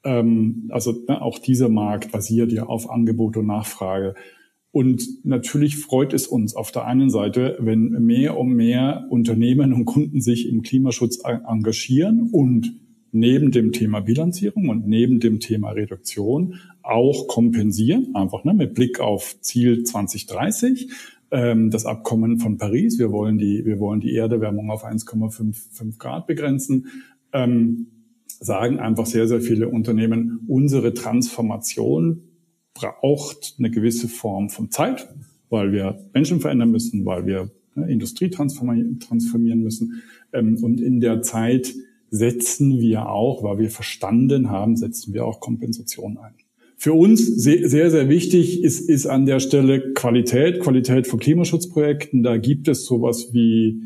Ähm, 0.02 0.70
also 0.70 0.94
ne, 1.06 1.20
auch 1.20 1.38
dieser 1.38 1.68
Markt 1.68 2.12
basiert 2.12 2.52
ja 2.52 2.64
auf 2.64 2.88
Angebot 2.88 3.36
und 3.36 3.46
Nachfrage. 3.46 4.14
Und 4.70 5.24
natürlich 5.24 5.76
freut 5.76 6.14
es 6.14 6.26
uns 6.26 6.54
auf 6.54 6.70
der 6.70 6.86
einen 6.86 7.10
Seite, 7.10 7.58
wenn 7.60 7.90
mehr 8.04 8.38
und 8.38 8.54
mehr 8.54 9.06
Unternehmen 9.10 9.74
und 9.74 9.84
Kunden 9.84 10.22
sich 10.22 10.48
im 10.48 10.62
Klimaschutz 10.62 11.18
engagieren 11.24 12.30
und 12.32 12.85
neben 13.18 13.50
dem 13.50 13.72
Thema 13.72 14.00
Bilanzierung 14.00 14.68
und 14.68 14.86
neben 14.86 15.20
dem 15.20 15.40
Thema 15.40 15.70
Reduktion 15.70 16.60
auch 16.82 17.26
kompensieren, 17.28 18.14
einfach 18.14 18.44
ne, 18.44 18.54
mit 18.54 18.74
Blick 18.74 19.00
auf 19.00 19.40
Ziel 19.40 19.82
2030 19.84 20.88
ähm, 21.30 21.70
das 21.70 21.86
Abkommen 21.86 22.38
von 22.38 22.58
Paris. 22.58 22.98
Wir 22.98 23.10
wollen 23.10 23.38
die, 23.38 23.64
wir 23.64 23.78
wollen 23.78 24.00
die 24.00 24.14
Erderwärmung 24.14 24.70
auf 24.70 24.84
1,5 24.84 25.98
Grad 25.98 26.26
begrenzen. 26.26 26.86
Ähm, 27.32 27.88
sagen 28.38 28.78
einfach 28.78 29.06
sehr, 29.06 29.26
sehr 29.26 29.40
viele 29.40 29.68
Unternehmen, 29.68 30.40
unsere 30.46 30.94
Transformation 30.94 32.22
braucht 32.74 33.54
eine 33.58 33.70
gewisse 33.70 34.08
Form 34.08 34.50
von 34.50 34.70
Zeit, 34.70 35.08
weil 35.48 35.72
wir 35.72 35.98
Menschen 36.12 36.40
verändern 36.40 36.70
müssen, 36.70 37.06
weil 37.06 37.26
wir 37.26 37.50
ne, 37.74 37.90
Industrie 37.90 38.28
transformieren 38.30 39.62
müssen. 39.62 40.02
Ähm, 40.32 40.62
und 40.62 40.80
in 40.80 41.00
der 41.00 41.22
Zeit 41.22 41.74
setzen 42.10 42.80
wir 42.80 43.08
auch, 43.08 43.42
weil 43.42 43.58
wir 43.58 43.70
verstanden 43.70 44.50
haben, 44.50 44.76
setzen 44.76 45.12
wir 45.12 45.24
auch 45.24 45.40
Kompensation 45.40 46.18
ein. 46.18 46.34
Für 46.78 46.92
uns 46.92 47.26
sehr, 47.26 47.90
sehr 47.90 48.08
wichtig 48.10 48.62
ist, 48.62 48.80
ist 48.80 49.06
an 49.06 49.24
der 49.24 49.40
Stelle 49.40 49.94
Qualität, 49.94 50.60
Qualität 50.60 51.06
von 51.06 51.18
Klimaschutzprojekten. 51.18 52.22
Da 52.22 52.36
gibt 52.36 52.68
es 52.68 52.84
sowas 52.84 53.32
wie, 53.32 53.80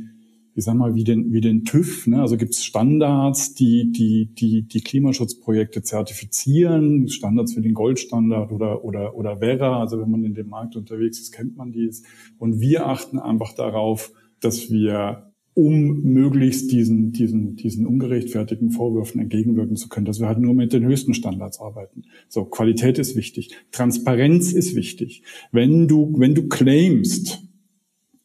ich 0.56 0.64
sag 0.64 0.74
mal, 0.74 0.96
wie 0.96 1.04
den, 1.04 1.32
wie 1.32 1.40
den 1.40 1.64
TÜV. 1.64 2.08
Ne? 2.08 2.20
Also 2.20 2.36
gibt 2.36 2.52
es 2.54 2.64
Standards, 2.64 3.54
die, 3.54 3.92
die, 3.92 4.34
die, 4.34 4.62
die 4.62 4.80
Klimaschutzprojekte 4.80 5.82
zertifizieren, 5.82 7.08
Standards 7.08 7.54
für 7.54 7.62
den 7.62 7.74
Goldstandard 7.74 8.50
oder, 8.50 8.84
oder, 8.84 9.14
oder 9.14 9.36
Vera. 9.36 9.80
Also 9.80 10.00
wenn 10.00 10.10
man 10.10 10.24
in 10.24 10.34
dem 10.34 10.48
Markt 10.48 10.74
unterwegs 10.74 11.20
ist, 11.20 11.30
kennt 11.30 11.56
man 11.56 11.70
dies. 11.70 12.02
Und 12.38 12.60
wir 12.60 12.88
achten 12.88 13.20
einfach 13.20 13.54
darauf, 13.54 14.12
dass 14.40 14.68
wir 14.68 15.29
um 15.60 16.02
möglichst 16.02 16.72
diesen, 16.72 17.12
diesen, 17.12 17.54
diesen 17.56 17.86
ungerechtfertigten 17.86 18.70
Vorwürfen 18.70 19.20
entgegenwirken 19.20 19.76
zu 19.76 19.90
können, 19.90 20.06
dass 20.06 20.18
wir 20.18 20.26
halt 20.26 20.38
nur 20.38 20.54
mit 20.54 20.72
den 20.72 20.86
höchsten 20.86 21.12
Standards 21.12 21.60
arbeiten. 21.60 22.04
So, 22.28 22.46
Qualität 22.46 22.98
ist 22.98 23.14
wichtig. 23.14 23.50
Transparenz 23.70 24.52
ist 24.52 24.74
wichtig. 24.74 25.22
Wenn 25.52 25.86
du, 25.86 26.14
wenn 26.16 26.34
du 26.34 26.48
claimst, 26.48 27.42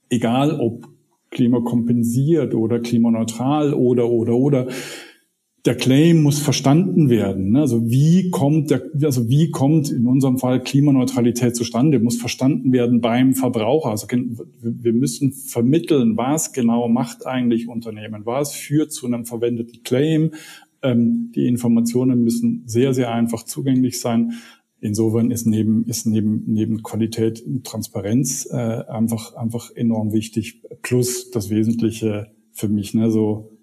egal 0.09 0.57
ob 0.61 0.87
klimakompensiert 1.31 2.55
oder 2.55 2.79
klimaneutral 2.79 3.73
oder, 3.73 4.09
oder, 4.09 4.35
oder, 4.35 4.67
der 5.65 5.75
Claim 5.75 6.21
muss 6.21 6.39
verstanden 6.39 7.09
werden. 7.09 7.51
Ne? 7.51 7.61
Also 7.61 7.89
wie 7.89 8.29
kommt 8.29 8.69
der, 8.69 8.83
also 9.01 9.29
wie 9.29 9.49
kommt 9.49 9.91
in 9.91 10.05
unserem 10.05 10.37
Fall 10.37 10.61
Klimaneutralität 10.61 11.55
zustande? 11.55 11.99
Muss 11.99 12.17
verstanden 12.17 12.71
werden 12.71 13.01
beim 13.01 13.33
Verbraucher. 13.33 13.89
Also 13.89 14.07
wir 14.07 14.93
müssen 14.93 15.33
vermitteln, 15.33 16.17
was 16.17 16.53
genau 16.53 16.87
macht 16.87 17.25
eigentlich 17.25 17.67
Unternehmen, 17.67 18.25
was 18.25 18.53
führt 18.53 18.91
zu 18.91 19.07
einem 19.07 19.25
verwendeten 19.25 19.81
Claim. 19.81 20.31
Ähm, 20.83 21.31
die 21.35 21.47
Informationen 21.47 22.23
müssen 22.23 22.61
sehr, 22.67 22.93
sehr 22.93 23.11
einfach 23.11 23.43
zugänglich 23.43 23.99
sein. 23.99 24.33
Insofern 24.81 25.31
ist 25.31 25.47
neben, 25.47 25.85
ist 25.85 26.05
neben, 26.05 26.43
neben 26.45 26.83
Qualität 26.83 27.41
und 27.41 27.65
Transparenz 27.65 28.47
äh, 28.51 28.55
einfach, 28.55 29.33
einfach 29.33 29.71
enorm 29.71 30.13
wichtig. 30.13 30.61
Plus 30.83 31.31
das 31.31 31.49
Wesentliche 31.49 32.27
für 32.51 32.69
mich, 32.69 32.93
ne, 32.93 33.09
so 33.09 33.54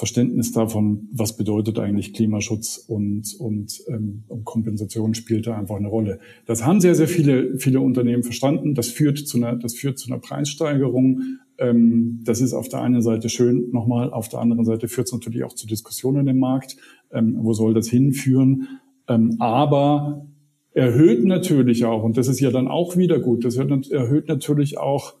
Verständnis 0.00 0.50
davon, 0.50 1.08
was 1.12 1.36
bedeutet 1.36 1.78
eigentlich 1.78 2.14
Klimaschutz 2.14 2.78
und, 2.78 3.36
und, 3.38 3.82
ähm, 3.86 4.24
und 4.28 4.46
Kompensation 4.46 5.12
spielt 5.12 5.46
da 5.46 5.58
einfach 5.58 5.76
eine 5.76 5.88
Rolle. 5.88 6.20
Das 6.46 6.64
haben 6.64 6.80
sehr, 6.80 6.94
sehr 6.94 7.06
viele, 7.06 7.58
viele 7.58 7.80
Unternehmen 7.80 8.22
verstanden. 8.22 8.74
Das 8.74 8.88
führt 8.88 9.18
zu 9.18 9.36
einer, 9.36 9.56
das 9.56 9.74
führt 9.74 9.98
zu 9.98 10.10
einer 10.10 10.18
Preissteigerung. 10.18 11.20
Ähm, 11.58 12.20
das 12.24 12.40
ist 12.40 12.54
auf 12.54 12.70
der 12.70 12.80
einen 12.80 13.02
Seite 13.02 13.28
schön, 13.28 13.70
nochmal, 13.72 14.10
auf 14.10 14.30
der 14.30 14.40
anderen 14.40 14.64
Seite 14.64 14.88
führt 14.88 15.08
es 15.08 15.12
natürlich 15.12 15.44
auch 15.44 15.52
zu 15.52 15.66
Diskussionen 15.66 16.26
im 16.28 16.38
Markt. 16.38 16.78
Ähm, 17.12 17.36
wo 17.38 17.52
soll 17.52 17.74
das 17.74 17.88
hinführen? 17.88 18.80
Ähm, 19.06 19.36
aber 19.38 20.26
erhöht 20.72 21.26
natürlich 21.26 21.84
auch, 21.84 22.02
und 22.02 22.16
das 22.16 22.26
ist 22.26 22.40
ja 22.40 22.50
dann 22.50 22.68
auch 22.68 22.96
wieder 22.96 23.20
gut, 23.20 23.44
das 23.44 23.56
erhöht 23.56 24.28
natürlich 24.28 24.78
auch 24.78 25.19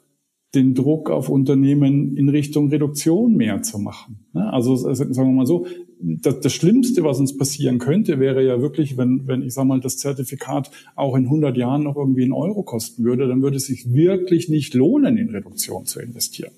den 0.54 0.74
Druck 0.74 1.10
auf 1.10 1.28
Unternehmen 1.28 2.16
in 2.16 2.28
Richtung 2.28 2.68
Reduktion 2.70 3.36
mehr 3.36 3.62
zu 3.62 3.78
machen. 3.78 4.26
Also 4.34 4.76
sagen 4.76 5.14
wir 5.14 5.24
mal 5.26 5.46
so, 5.46 5.66
das, 6.02 6.40
das 6.40 6.52
Schlimmste, 6.52 7.04
was 7.04 7.20
uns 7.20 7.36
passieren 7.36 7.78
könnte, 7.78 8.18
wäre 8.18 8.44
ja 8.44 8.60
wirklich, 8.60 8.96
wenn, 8.96 9.26
wenn 9.26 9.42
ich 9.42 9.54
sage 9.54 9.68
mal, 9.68 9.80
das 9.80 9.98
Zertifikat 9.98 10.70
auch 10.96 11.14
in 11.14 11.24
100 11.24 11.56
Jahren 11.56 11.84
noch 11.84 11.96
irgendwie 11.96 12.22
einen 12.22 12.32
Euro 12.32 12.62
kosten 12.62 13.04
würde, 13.04 13.28
dann 13.28 13.42
würde 13.42 13.58
es 13.58 13.66
sich 13.66 13.92
wirklich 13.92 14.48
nicht 14.48 14.74
lohnen, 14.74 15.18
in 15.18 15.30
Reduktion 15.30 15.84
zu 15.84 16.00
investieren. 16.00 16.52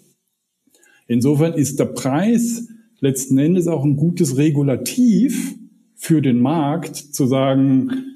Insofern 1.07 1.55
ist 1.55 1.79
der 1.79 1.87
Preis 1.87 2.69
letzten 3.01 3.37
Endes 3.37 3.67
auch 3.67 3.85
ein 3.85 3.97
gutes 3.97 4.37
Regulativ 4.37 5.59
für 5.97 6.23
den 6.23 6.41
Markt, 6.41 6.97
zu 6.97 7.27
sagen, 7.27 8.12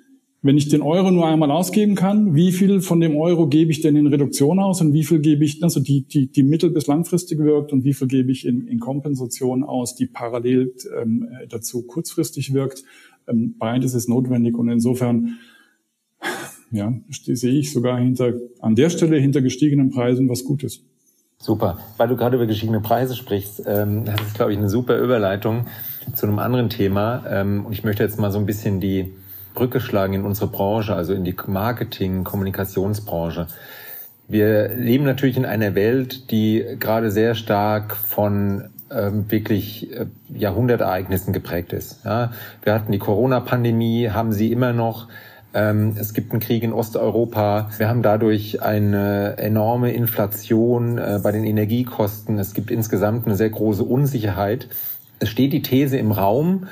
wenn 0.46 0.56
ich 0.56 0.68
den 0.68 0.82
Euro 0.82 1.11
nur 1.11 1.26
einmal 1.26 1.50
ausgeben 1.50 1.94
kann, 1.94 2.35
wie 2.35 2.52
viel 2.52 2.80
von 2.80 3.00
dem 3.00 3.16
Euro 3.16 3.48
gebe 3.48 3.70
ich 3.70 3.80
denn 3.80 3.96
in 3.96 4.06
Reduktion 4.06 4.59
aus 4.59 4.80
und 4.80 4.92
wie 4.92 5.04
viel 5.04 5.18
gebe 5.18 5.44
ich, 5.44 5.62
also 5.62 5.80
die, 5.80 6.02
die, 6.02 6.28
die 6.30 6.42
mittel- 6.42 6.70
bis 6.70 6.87
langfristig 6.87 7.38
wirkt 7.38 7.72
und 7.72 7.85
wie 7.85 7.92
viel 7.92 8.09
gebe 8.09 8.32
ich 8.32 8.46
in, 8.46 8.66
in 8.66 8.78
Kompensation 8.78 9.64
aus, 9.64 9.94
die 9.94 10.06
parallel 10.06 10.72
ähm, 11.00 11.28
dazu 11.48 11.82
kurzfristig 11.82 12.54
wirkt. 12.54 12.85
Ähm, 13.28 13.56
beides 13.59 13.94
ist 13.94 14.09
notwendig 14.09 14.56
und 14.56 14.68
insofern 14.68 15.38
ja, 16.70 16.92
sehe 17.11 17.59
ich 17.59 17.72
sogar 17.72 17.98
hinter, 17.98 18.35
an 18.61 18.74
der 18.74 18.90
Stelle 18.90 19.18
hinter 19.18 19.42
gestiegenen 19.42 19.90
Preisen 19.90 20.28
was 20.28 20.44
Gutes. 20.44 20.82
Super. 21.38 21.78
Weil 21.96 22.09
du 22.09 22.16
gerade 22.16 22.37
über 22.37 22.46
gestiegene 22.46 22.80
Preise 22.80 23.14
sprichst, 23.14 23.62
ähm, 23.66 24.04
das 24.04 24.20
ist, 24.20 24.35
glaube 24.35 24.52
ich, 24.52 24.59
eine 24.59 24.68
super 24.68 24.98
Überleitung 24.98 25.66
zu 26.14 26.26
einem 26.26 26.38
anderen 26.38 26.70
Thema. 26.70 27.24
Ähm, 27.28 27.66
und 27.66 27.72
ich 27.72 27.85
möchte 27.85 28.02
jetzt 28.02 28.18
mal 28.18 28.32
so 28.32 28.38
ein 28.38 28.46
bisschen 28.46 28.80
die 28.80 29.12
Brücke 29.56 29.80
schlagen 29.80 30.14
in 30.14 30.24
unsere 30.24 30.46
Branche, 30.46 30.94
also 30.94 31.12
in 31.12 31.24
die 31.24 31.34
Marketing-, 31.48 32.22
Kommunikationsbranche. 32.22 33.48
Wir 34.28 34.68
leben 34.68 35.04
natürlich 35.04 35.36
in 35.36 35.44
einer 35.44 35.74
Welt, 35.74 36.30
die 36.30 36.64
gerade 36.78 37.10
sehr 37.10 37.34
stark 37.34 37.96
von 37.96 38.70
ähm, 38.90 39.30
wirklich 39.30 39.92
äh, 39.92 40.06
Jahrhundertereignissen 40.32 41.32
geprägt 41.32 41.72
ist. 41.72 42.04
Ja, 42.04 42.32
wir 42.62 42.72
hatten 42.72 42.92
die 42.92 42.98
Corona-Pandemie, 42.98 44.10
haben 44.10 44.32
sie 44.32 44.52
immer 44.52 44.72
noch. 44.72 45.08
Ähm, 45.54 45.96
es 45.98 46.12
gibt 46.12 46.32
einen 46.32 46.40
Krieg 46.40 46.62
in 46.62 46.72
Osteuropa. 46.72 47.70
Wir 47.78 47.88
haben 47.88 48.02
dadurch 48.02 48.62
eine 48.62 49.38
enorme 49.38 49.92
Inflation 49.92 50.98
äh, 50.98 51.18
bei 51.22 51.32
den 51.32 51.44
Energiekosten. 51.44 52.38
Es 52.38 52.52
gibt 52.52 52.70
insgesamt 52.70 53.26
eine 53.26 53.36
sehr 53.36 53.50
große 53.50 53.82
Unsicherheit. 53.82 54.68
Es 55.18 55.30
steht 55.30 55.52
die 55.52 55.62
These 55.62 55.96
im 55.96 56.12
Raum, 56.12 56.66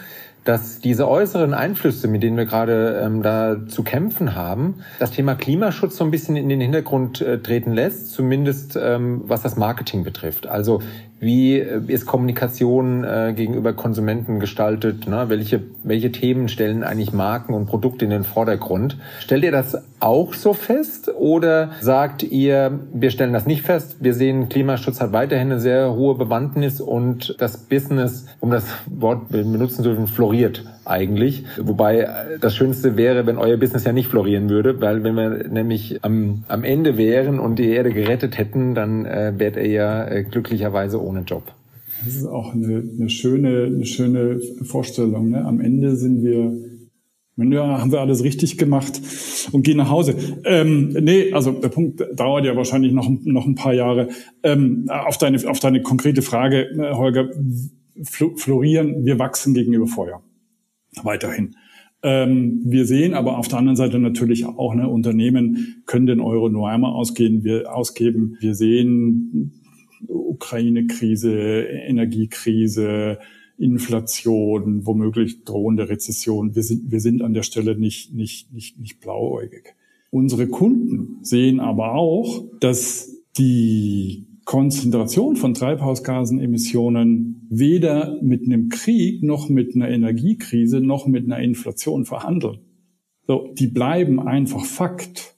dass 0.44 0.80
diese 0.80 1.08
äußeren 1.08 1.54
Einflüsse, 1.54 2.06
mit 2.06 2.22
denen 2.22 2.36
wir 2.36 2.44
gerade 2.44 3.00
ähm, 3.02 3.22
da 3.22 3.66
zu 3.66 3.82
kämpfen 3.82 4.34
haben, 4.34 4.76
das 4.98 5.10
Thema 5.10 5.34
Klimaschutz 5.34 5.96
so 5.96 6.04
ein 6.04 6.10
bisschen 6.10 6.36
in 6.36 6.48
den 6.48 6.60
Hintergrund 6.60 7.20
äh, 7.20 7.38
treten 7.38 7.72
lässt, 7.72 8.12
zumindest 8.12 8.78
ähm, 8.80 9.22
was 9.26 9.42
das 9.42 9.56
Marketing 9.56 10.04
betrifft. 10.04 10.46
Also 10.46 10.82
wie 11.24 11.58
äh, 11.58 11.80
ist 11.88 12.06
Kommunikation 12.06 13.04
äh, 13.04 13.32
gegenüber 13.34 13.72
Konsumenten 13.72 14.40
gestaltet? 14.40 15.06
Ne? 15.08 15.24
Welche, 15.28 15.62
welche 15.82 16.12
Themen 16.12 16.48
stellen 16.48 16.84
eigentlich 16.84 17.12
Marken 17.12 17.54
und 17.54 17.66
Produkte 17.66 18.04
in 18.04 18.10
den 18.10 18.24
Vordergrund? 18.24 18.98
Stellt 19.20 19.44
ihr 19.44 19.52
das 19.52 19.82
auch 20.00 20.34
so 20.34 20.52
fest 20.52 21.10
oder 21.16 21.70
sagt 21.80 22.22
ihr, 22.22 22.78
wir 22.92 23.10
stellen 23.10 23.32
das 23.32 23.46
nicht 23.46 23.62
fest, 23.62 23.96
wir 24.00 24.14
sehen, 24.14 24.48
Klimaschutz 24.48 25.00
hat 25.00 25.12
weiterhin 25.12 25.50
eine 25.50 25.60
sehr 25.60 25.94
hohe 25.94 26.14
Bewandtnis 26.14 26.80
und 26.80 27.36
das 27.38 27.56
Business, 27.56 28.26
um 28.40 28.50
das 28.50 28.64
Wort 28.86 29.30
benutzen 29.30 29.82
dürfen, 29.82 30.06
floriert 30.06 30.64
eigentlich. 30.84 31.44
Wobei 31.60 32.00
äh, 32.00 32.38
das 32.40 32.54
Schönste 32.54 32.96
wäre, 32.96 33.26
wenn 33.26 33.38
euer 33.38 33.56
Business 33.56 33.84
ja 33.84 33.92
nicht 33.92 34.08
florieren 34.08 34.48
würde, 34.48 34.80
weil 34.80 35.04
wenn 35.04 35.14
wir 35.14 35.48
nämlich 35.48 36.02
am, 36.02 36.44
am 36.48 36.64
Ende 36.64 36.96
wären 36.96 37.38
und 37.38 37.58
die 37.58 37.68
Erde 37.68 37.92
gerettet 37.92 38.38
hätten, 38.38 38.74
dann 38.74 39.06
äh, 39.06 39.32
wärt 39.36 39.56
ihr 39.56 39.66
ja 39.66 40.06
äh, 40.06 40.24
glücklicherweise 40.24 41.02
ohne 41.02 41.20
Job. 41.20 41.44
Das 42.04 42.16
ist 42.16 42.26
auch 42.26 42.52
eine, 42.52 42.82
eine 42.98 43.08
schöne, 43.08 43.64
eine 43.64 43.86
schöne 43.86 44.40
Vorstellung. 44.62 45.30
Ne? 45.30 45.44
Am 45.44 45.60
Ende 45.60 45.96
sind 45.96 46.22
wir, 46.22 46.52
ja, 47.36 47.80
haben 47.80 47.92
wir 47.92 48.00
alles 48.00 48.22
richtig 48.22 48.58
gemacht 48.58 49.00
und 49.52 49.62
gehen 49.62 49.78
nach 49.78 49.90
Hause. 49.90 50.14
Ähm, 50.44 50.88
nee, 51.00 51.32
also 51.32 51.52
der 51.52 51.68
Punkt 51.68 52.04
dauert 52.14 52.44
ja 52.44 52.56
wahrscheinlich 52.56 52.92
noch, 52.92 53.08
noch 53.24 53.46
ein 53.46 53.54
paar 53.54 53.72
Jahre. 53.72 54.08
Ähm, 54.42 54.86
auf, 54.88 55.16
deine, 55.18 55.38
auf 55.48 55.60
deine 55.60 55.82
konkrete 55.82 56.20
Frage, 56.20 56.68
äh, 56.78 56.94
Holger, 56.94 57.30
florieren, 58.02 59.04
wir 59.04 59.18
wachsen 59.18 59.54
gegenüber 59.54 59.86
Feuer. 59.86 60.22
Weiterhin. 61.02 61.56
Ähm, 62.02 62.60
wir 62.64 62.84
sehen 62.84 63.14
aber 63.14 63.38
auf 63.38 63.48
der 63.48 63.58
anderen 63.58 63.76
Seite 63.76 63.98
natürlich 63.98 64.44
auch, 64.44 64.74
ne, 64.74 64.88
Unternehmen 64.88 65.82
können 65.86 66.06
den 66.06 66.20
Euro 66.20 66.50
nur 66.50 66.68
einmal 66.68 66.92
ausgehen, 66.92 67.44
wir, 67.44 67.74
ausgeben. 67.74 68.36
Wir 68.40 68.54
sehen 68.54 69.52
Ukraine-Krise, 70.06 71.62
Energiekrise, 71.62 73.18
Inflation, 73.56 74.84
womöglich 74.84 75.44
drohende 75.44 75.88
Rezession. 75.88 76.54
Wir 76.54 76.62
sind, 76.62 76.90
wir 76.90 77.00
sind 77.00 77.22
an 77.22 77.34
der 77.34 77.42
Stelle 77.42 77.78
nicht, 77.78 78.12
nicht, 78.12 78.52
nicht, 78.52 78.78
nicht 78.78 79.00
blauäugig. 79.00 79.74
Unsere 80.10 80.46
Kunden 80.48 81.18
sehen 81.22 81.58
aber 81.58 81.94
auch, 81.94 82.44
dass 82.60 83.16
die 83.38 84.26
Konzentration 84.44 85.36
von 85.36 85.54
Treibhausgasenemissionen 85.54 87.46
weder 87.50 88.18
mit 88.22 88.44
einem 88.44 88.68
Krieg 88.68 89.22
noch 89.22 89.48
mit 89.48 89.74
einer 89.74 89.88
Energiekrise 89.88 90.80
noch 90.80 91.06
mit 91.06 91.24
einer 91.24 91.38
Inflation 91.38 92.04
verhandeln. 92.04 92.58
So, 93.26 93.54
die 93.58 93.68
bleiben 93.68 94.20
einfach 94.20 94.64
Fakt. 94.64 95.36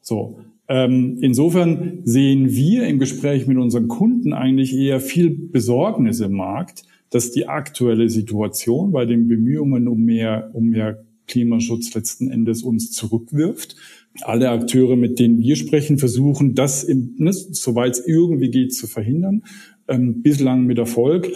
So. 0.00 0.38
Ähm, 0.66 1.18
insofern 1.20 2.00
sehen 2.04 2.50
wir 2.50 2.86
im 2.86 2.98
Gespräch 2.98 3.46
mit 3.46 3.58
unseren 3.58 3.88
Kunden 3.88 4.32
eigentlich 4.32 4.74
eher 4.74 5.00
viel 5.00 5.30
Besorgnis 5.30 6.20
im 6.20 6.32
Markt, 6.32 6.84
dass 7.10 7.32
die 7.32 7.48
aktuelle 7.48 8.08
Situation 8.08 8.92
bei 8.92 9.04
den 9.04 9.28
Bemühungen 9.28 9.88
um 9.88 10.00
mehr, 10.04 10.50
um 10.54 10.68
mehr 10.68 11.04
Klimaschutz 11.26 11.94
letzten 11.94 12.30
Endes 12.30 12.62
uns 12.62 12.92
zurückwirft 12.92 13.76
alle 14.22 14.50
Akteure, 14.50 14.96
mit 14.96 15.18
denen 15.18 15.38
wir 15.38 15.56
sprechen, 15.56 15.98
versuchen, 15.98 16.54
das, 16.54 16.86
ne, 16.88 17.32
soweit 17.32 17.94
es 17.94 18.06
irgendwie 18.06 18.50
geht, 18.50 18.74
zu 18.74 18.86
verhindern. 18.86 19.42
Ähm, 19.88 20.22
bislang 20.22 20.64
mit 20.64 20.78
Erfolg. 20.78 21.30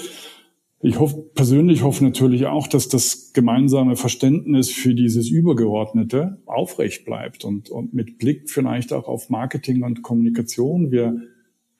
Ich 0.80 0.98
hoffe, 1.00 1.24
persönlich 1.34 1.82
hoffe 1.82 2.04
natürlich 2.04 2.46
auch, 2.46 2.68
dass 2.68 2.88
das 2.88 3.32
gemeinsame 3.32 3.96
Verständnis 3.96 4.70
für 4.70 4.94
dieses 4.94 5.28
Übergeordnete 5.28 6.40
aufrecht 6.46 7.04
bleibt 7.04 7.44
und, 7.44 7.68
und 7.68 7.94
mit 7.94 8.18
Blick 8.18 8.48
vielleicht 8.48 8.92
auch 8.92 9.08
auf 9.08 9.28
Marketing 9.28 9.82
und 9.82 10.02
Kommunikation. 10.02 10.92
Wir 10.92 11.20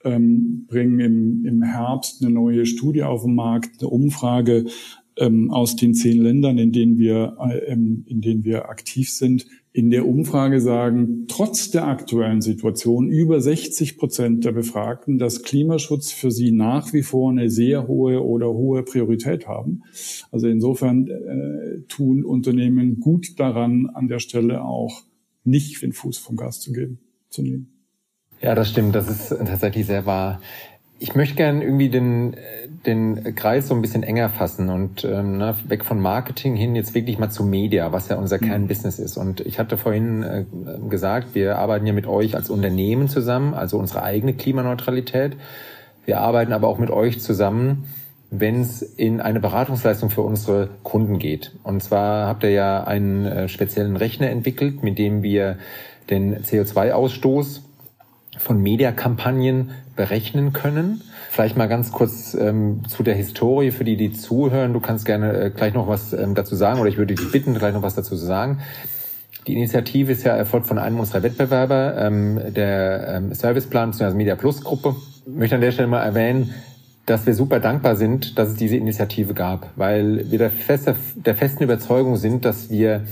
ähm, 0.03 0.67
bringen 0.67 0.99
im, 0.99 1.45
im 1.45 1.63
Herbst 1.63 2.23
eine 2.23 2.33
neue 2.33 2.67
Studie 2.67 3.05
auf 3.05 3.23
den 3.23 3.37
Markt, 3.37 3.81
eine 3.81 3.89
Umfrage 3.89 4.67
ähm, 5.19 5.51
aus 5.51 5.77
den 5.77 5.95
zehn 5.95 6.23
Ländern, 6.23 6.59
in 6.59 6.73
denen 6.73 6.99
wir, 6.99 7.37
äh, 7.41 7.73
in 7.73 8.21
denen 8.21 8.45
wir 8.45 8.69
aktiv 8.69 9.13
sind, 9.13 9.47
in 9.73 9.91
der 9.91 10.07
Umfrage 10.07 10.61
sagen, 10.61 11.27
trotz 11.29 11.71
der 11.71 11.87
aktuellen 11.87 12.41
Situation 12.41 13.09
über 13.09 13.41
60 13.41 13.97
Prozent 13.97 14.45
der 14.45 14.53
Befragten, 14.53 15.19
dass 15.19 15.43
Klimaschutz 15.43 16.11
für 16.11 16.31
sie 16.31 16.51
nach 16.51 16.93
wie 16.93 17.03
vor 17.03 17.31
eine 17.31 17.51
sehr 17.51 17.87
hohe 17.87 18.25
oder 18.25 18.49
hohe 18.49 18.83
Priorität 18.83 19.47
haben. 19.47 19.83
Also 20.33 20.49
insofern 20.49 21.07
äh, 21.07 21.83
tun 21.87 22.25
Unternehmen 22.25 22.99
gut 22.99 23.39
daran, 23.39 23.87
an 23.87 24.09
der 24.09 24.19
Stelle 24.19 24.65
auch 24.65 25.03
nicht 25.45 25.81
den 25.83 25.93
Fuß 25.93 26.19
vom 26.19 26.37
Gas 26.37 26.61
zu 26.61 26.73
geben, 26.73 26.99
zu 27.29 27.43
nehmen. 27.43 27.79
Ja, 28.41 28.55
das 28.55 28.71
stimmt. 28.71 28.95
Das 28.95 29.09
ist 29.09 29.29
tatsächlich 29.29 29.87
sehr 29.87 30.07
wahr. 30.07 30.41
Ich 31.01 31.15
möchte 31.15 31.37
gerne 31.37 31.63
irgendwie 31.63 31.91
den, 31.91 32.37
den 32.87 33.35
Kreis 33.37 33.69
so 33.69 33.75
ein 33.75 33.83
bisschen 33.83 34.03
enger 34.03 34.29
fassen 34.31 34.69
und 34.69 35.05
ähm, 35.05 35.39
ne, 35.39 35.55
weg 35.69 35.85
von 35.85 36.01
Marketing 36.01 36.57
hin 36.57 36.75
jetzt 36.75 36.95
wirklich 36.95 37.19
mal 37.19 37.31
zu 37.31 37.45
Media, 37.45 37.93
was 37.93 38.09
ja 38.09 38.17
unser 38.17 38.39
mhm. 38.39 38.47
Kernbusiness 38.47 38.99
ist. 38.99 39.17
Und 39.17 39.41
ich 39.41 39.59
hatte 39.59 39.77
vorhin 39.77 40.23
äh, 40.23 40.45
gesagt, 40.89 41.35
wir 41.35 41.59
arbeiten 41.59 41.87
ja 41.87 41.93
mit 41.93 42.07
euch 42.07 42.35
als 42.35 42.51
Unternehmen 42.51 43.09
zusammen, 43.09 43.55
also 43.55 43.79
unsere 43.79 44.03
eigene 44.03 44.35
Klimaneutralität. 44.35 45.37
Wir 46.05 46.21
arbeiten 46.21 46.53
aber 46.53 46.69
auch 46.69 46.79
mit 46.79 46.91
euch 46.91 47.21
zusammen, 47.21 47.85
wenn 48.31 48.61
es 48.61 48.83
in 48.83 49.21
eine 49.21 49.41
Beratungsleistung 49.41 50.11
für 50.11 50.23
unsere 50.23 50.69
Kunden 50.83 51.19
geht. 51.19 51.53
Und 51.63 51.83
zwar 51.83 52.27
habt 52.27 52.43
ihr 52.43 52.51
ja 52.51 52.85
einen 52.85 53.25
äh, 53.25 53.49
speziellen 53.49 53.97
Rechner 53.97 54.31
entwickelt, 54.31 54.83
mit 54.83 54.99
dem 54.99 55.23
wir 55.23 55.59
den 56.11 56.43
CO2-Ausstoß 56.43 57.61
von 58.39 58.63
Mediakampagnen 58.63 59.71
berechnen 59.99 60.53
können. 60.53 61.03
Vielleicht 61.29 61.57
mal 61.57 61.67
ganz 61.67 61.91
kurz 61.91 62.33
ähm, 62.33 62.83
zu 62.89 63.03
der 63.03 63.17
Historie 63.17 63.73
für 63.73 63.85
die, 63.85 63.97
die 63.97 64.13
zuhören. 64.13 64.73
Du 64.73 64.79
kannst 64.81 65.05
gerne 65.05 65.33
äh, 65.33 65.51
gleich 65.51 65.75
noch 65.75 65.89
was 65.89 66.13
ähm, 66.13 66.37
dazu 66.37 66.55
sagen 66.55 66.79
oder 66.79 66.89
ich 66.89 66.99
würde 66.99 67.17
dich 67.17 67.33
bitten, 67.33 67.53
gleich 67.55 67.75
noch 67.75 67.83
was 67.83 67.97
dazu 67.97 68.17
zu 68.17 68.25
sagen. 68.25 68.61
Die 69.49 69.55
Initiative 69.55 70.13
ist 70.13 70.23
ja 70.23 70.37
erfolgt 70.37 70.69
von 70.69 70.79
einem 70.79 71.01
unserer 71.01 71.25
Wettbewerber, 71.25 71.97
ähm, 71.99 72.41
der 72.55 73.09
ähm, 73.09 73.35
Serviceplan 73.35 73.91
bzw. 73.91 74.15
Media 74.15 74.37
Plus 74.37 74.63
Gruppe. 74.63 74.95
Ich 75.27 75.35
möchte 75.35 75.57
an 75.57 75.63
der 75.63 75.73
Stelle 75.73 75.89
mal 75.89 76.03
erwähnen, 76.03 76.55
dass 77.05 77.27
wir 77.27 77.35
super 77.35 77.59
dankbar 77.59 77.97
sind, 77.97 78.39
dass 78.39 78.51
es 78.51 78.55
diese 78.55 78.77
Initiative 78.77 79.35
gab, 79.35 79.71
weil 79.75 80.31
wir 80.31 80.39
der, 80.39 80.51
feste, 80.51 80.95
der 81.17 81.35
festen 81.35 81.65
Überzeugung 81.65 82.17
sind, 82.17 82.45
dass 82.45 82.71
wir 82.71 83.03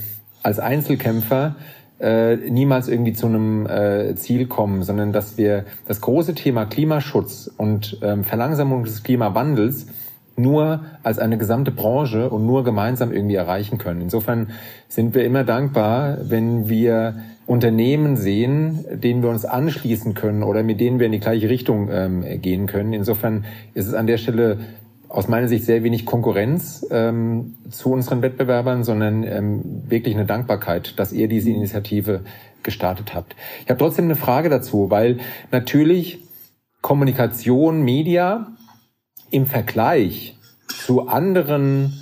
als 0.41 0.59
Einzelkämpfer 0.59 1.55
äh, 1.99 2.35
niemals 2.35 2.87
irgendwie 2.87 3.13
zu 3.13 3.27
einem 3.27 3.65
äh, 3.65 4.15
Ziel 4.15 4.47
kommen, 4.47 4.83
sondern 4.83 5.13
dass 5.13 5.37
wir 5.37 5.65
das 5.87 6.01
große 6.01 6.35
Thema 6.35 6.65
Klimaschutz 6.65 7.51
und 7.57 7.97
ähm, 8.01 8.23
Verlangsamung 8.23 8.83
des 8.83 9.03
Klimawandels 9.03 9.87
nur 10.35 10.81
als 11.01 11.17
eine 11.17 11.37
gesamte 11.39 11.71
Branche 11.71 12.29
und 12.29 12.45
nur 12.45 12.63
gemeinsam 12.63 13.11
irgendwie 13.11 13.35
erreichen 13.35 13.79
können. 13.79 14.01
Insofern 14.01 14.51
sind 14.87 15.15
wir 15.15 15.25
immer 15.25 15.43
dankbar, 15.43 16.19
wenn 16.29 16.69
wir 16.69 17.15
Unternehmen 17.47 18.17
sehen, 18.17 18.85
denen 18.91 19.23
wir 19.23 19.29
uns 19.29 19.45
anschließen 19.45 20.13
können 20.13 20.43
oder 20.43 20.61
mit 20.61 20.79
denen 20.79 20.99
wir 20.99 21.07
in 21.07 21.13
die 21.13 21.19
gleiche 21.19 21.49
Richtung 21.49 21.89
ähm, 21.91 22.23
gehen 22.41 22.67
können. 22.67 22.93
Insofern 22.93 23.45
ist 23.73 23.87
es 23.87 23.95
an 23.95 24.05
der 24.05 24.17
Stelle 24.17 24.59
aus 25.09 25.27
meiner 25.27 25.47
Sicht 25.47 25.65
sehr 25.65 25.83
wenig 25.83 26.05
Konkurrenz 26.05 26.85
ähm, 26.91 27.55
zu 27.69 27.91
unseren 27.91 28.21
Wettbewerbern, 28.21 28.83
sondern 28.83 29.23
ähm, 29.23 29.83
wirklich 29.89 30.15
eine 30.15 30.25
Dankbarkeit, 30.25 30.99
dass 30.99 31.13
ihr 31.13 31.27
diese 31.27 31.49
Initiative 31.49 32.21
gestartet 32.63 33.13
habt. 33.13 33.35
Ich 33.63 33.69
habe 33.69 33.79
trotzdem 33.79 34.05
eine 34.05 34.15
Frage 34.15 34.49
dazu, 34.49 34.89
weil 34.89 35.19
natürlich 35.51 36.19
Kommunikation, 36.81 37.83
Media 37.83 38.47
im 39.31 39.45
Vergleich 39.45 40.37
zu 40.67 41.07
anderen 41.07 41.93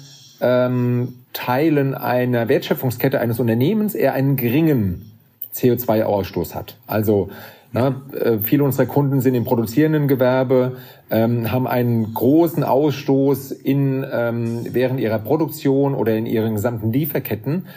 ähm, 0.41 1.25
Teilen 1.33 1.93
einer 1.93 2.47
Wertschöpfungskette 2.47 3.19
eines 3.19 3.39
Unternehmens 3.39 3.93
eher 3.93 4.13
einen 4.13 4.35
geringen 4.35 5.11
CO2-Ausstoß 5.53 6.55
hat. 6.55 6.77
Also 6.87 7.29
na, 7.75 8.01
äh, 8.13 8.37
viele 8.39 8.63
unserer 8.63 8.85
Kunden 8.85 9.19
sind 9.19 9.35
im 9.35 9.43
produzierenden 9.43 10.07
Gewerbe, 10.07 10.77
ähm, 11.11 11.51
haben 11.51 11.67
einen 11.67 12.13
großen 12.13 12.63
Ausstoß 12.63 13.51
in, 13.51 14.05
ähm, 14.09 14.61
während 14.71 15.01
ihrer 15.01 15.19
Produktion 15.19 15.93
oder 15.93 16.15
in 16.15 16.25
ihren 16.25 16.55
gesamten 16.55 16.93
Lieferketten. 16.93 17.67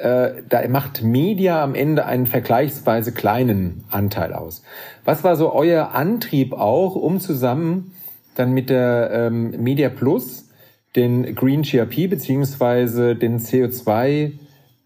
Äh, 0.00 0.30
da 0.48 0.66
macht 0.68 1.02
Media 1.02 1.62
am 1.62 1.74
Ende 1.74 2.06
einen 2.06 2.24
vergleichsweise 2.24 3.12
kleinen 3.12 3.84
Anteil 3.90 4.32
aus. 4.32 4.62
Was 5.04 5.24
war 5.24 5.36
so 5.36 5.52
euer 5.52 5.90
Antrieb 5.92 6.54
auch, 6.54 6.94
um 6.94 7.20
zusammen 7.20 7.92
dann 8.34 8.52
mit 8.52 8.70
der 8.70 9.10
ähm, 9.12 9.62
Media 9.62 9.90
Plus 9.90 10.48
den 10.96 11.34
Green 11.34 11.64
GRP 11.64 12.08
beziehungsweise 12.08 13.14
den 13.14 13.40
CO2 13.40 14.32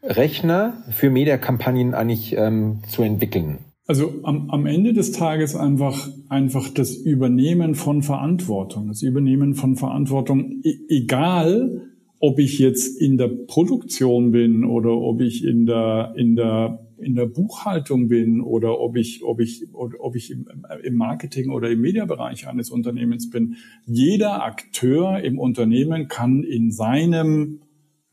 Rechner 0.03 0.73
für 0.91 1.11
Mediakampagnen 1.11 1.95
eigentlich 1.95 2.37
ähm, 2.37 2.81
zu 2.89 3.05
entwickeln? 3.05 3.59
Also 3.93 4.21
am, 4.23 4.49
am 4.49 4.65
Ende 4.65 4.95
des 4.95 5.13
Tages 5.13 5.55
einfach, 5.55 6.09
einfach 6.31 6.71
das 6.71 6.95
Übernehmen 6.97 7.75
von 7.75 8.03
Verantwortung. 8.03 8.89
Das 8.89 9.03
Übernehmen 9.03 9.53
von 9.53 9.77
Verantwortung, 9.77 10.63
e 10.63 10.79
egal 10.89 11.91
ob 12.19 12.39
ich 12.39 12.59
jetzt 12.59 12.99
in 12.99 13.19
der 13.19 13.29
Produktion 13.29 14.31
bin 14.31 14.65
oder 14.65 14.97
ob 14.97 15.21
ich 15.21 15.45
in 15.45 15.67
der, 15.67 16.15
in 16.17 16.37
der, 16.37 16.89
in 16.97 17.17
der 17.17 17.27
Buchhaltung 17.27 18.09
bin 18.09 18.41
oder 18.41 18.81
ob 18.81 18.97
ich, 18.97 19.25
ob 19.25 19.41
ich, 19.41 19.67
ob 19.75 20.17
ich 20.17 20.31
im, 20.31 20.97
Marketing 20.97 21.51
oder 21.51 21.69
im 21.69 21.83
Mediabereich 21.83 22.49
eines 22.49 22.71
Unternehmens 22.71 23.29
bin. 23.29 23.57
Jeder 23.85 24.43
Akteur 24.43 25.21
im 25.21 25.39
Unternehmen 25.39 26.09
kann 26.09 26.45
in 26.45 26.71
seinem 26.71 27.61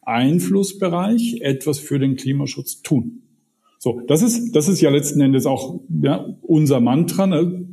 Einflussbereich 0.02 1.40
etwas 1.40 1.80
für 1.80 2.00
den 2.00 2.18
Klimaschutz 2.18 2.82
tun. 2.82 3.22
So, 3.82 4.02
das 4.08 4.22
ist, 4.22 4.52
das 4.56 4.68
ist 4.68 4.82
ja 4.82 4.90
letzten 4.90 5.22
Endes 5.22 5.46
auch 5.46 5.80
ja, 6.02 6.38
unser 6.42 6.82
Mantra, 6.82 7.26
ne? 7.26 7.66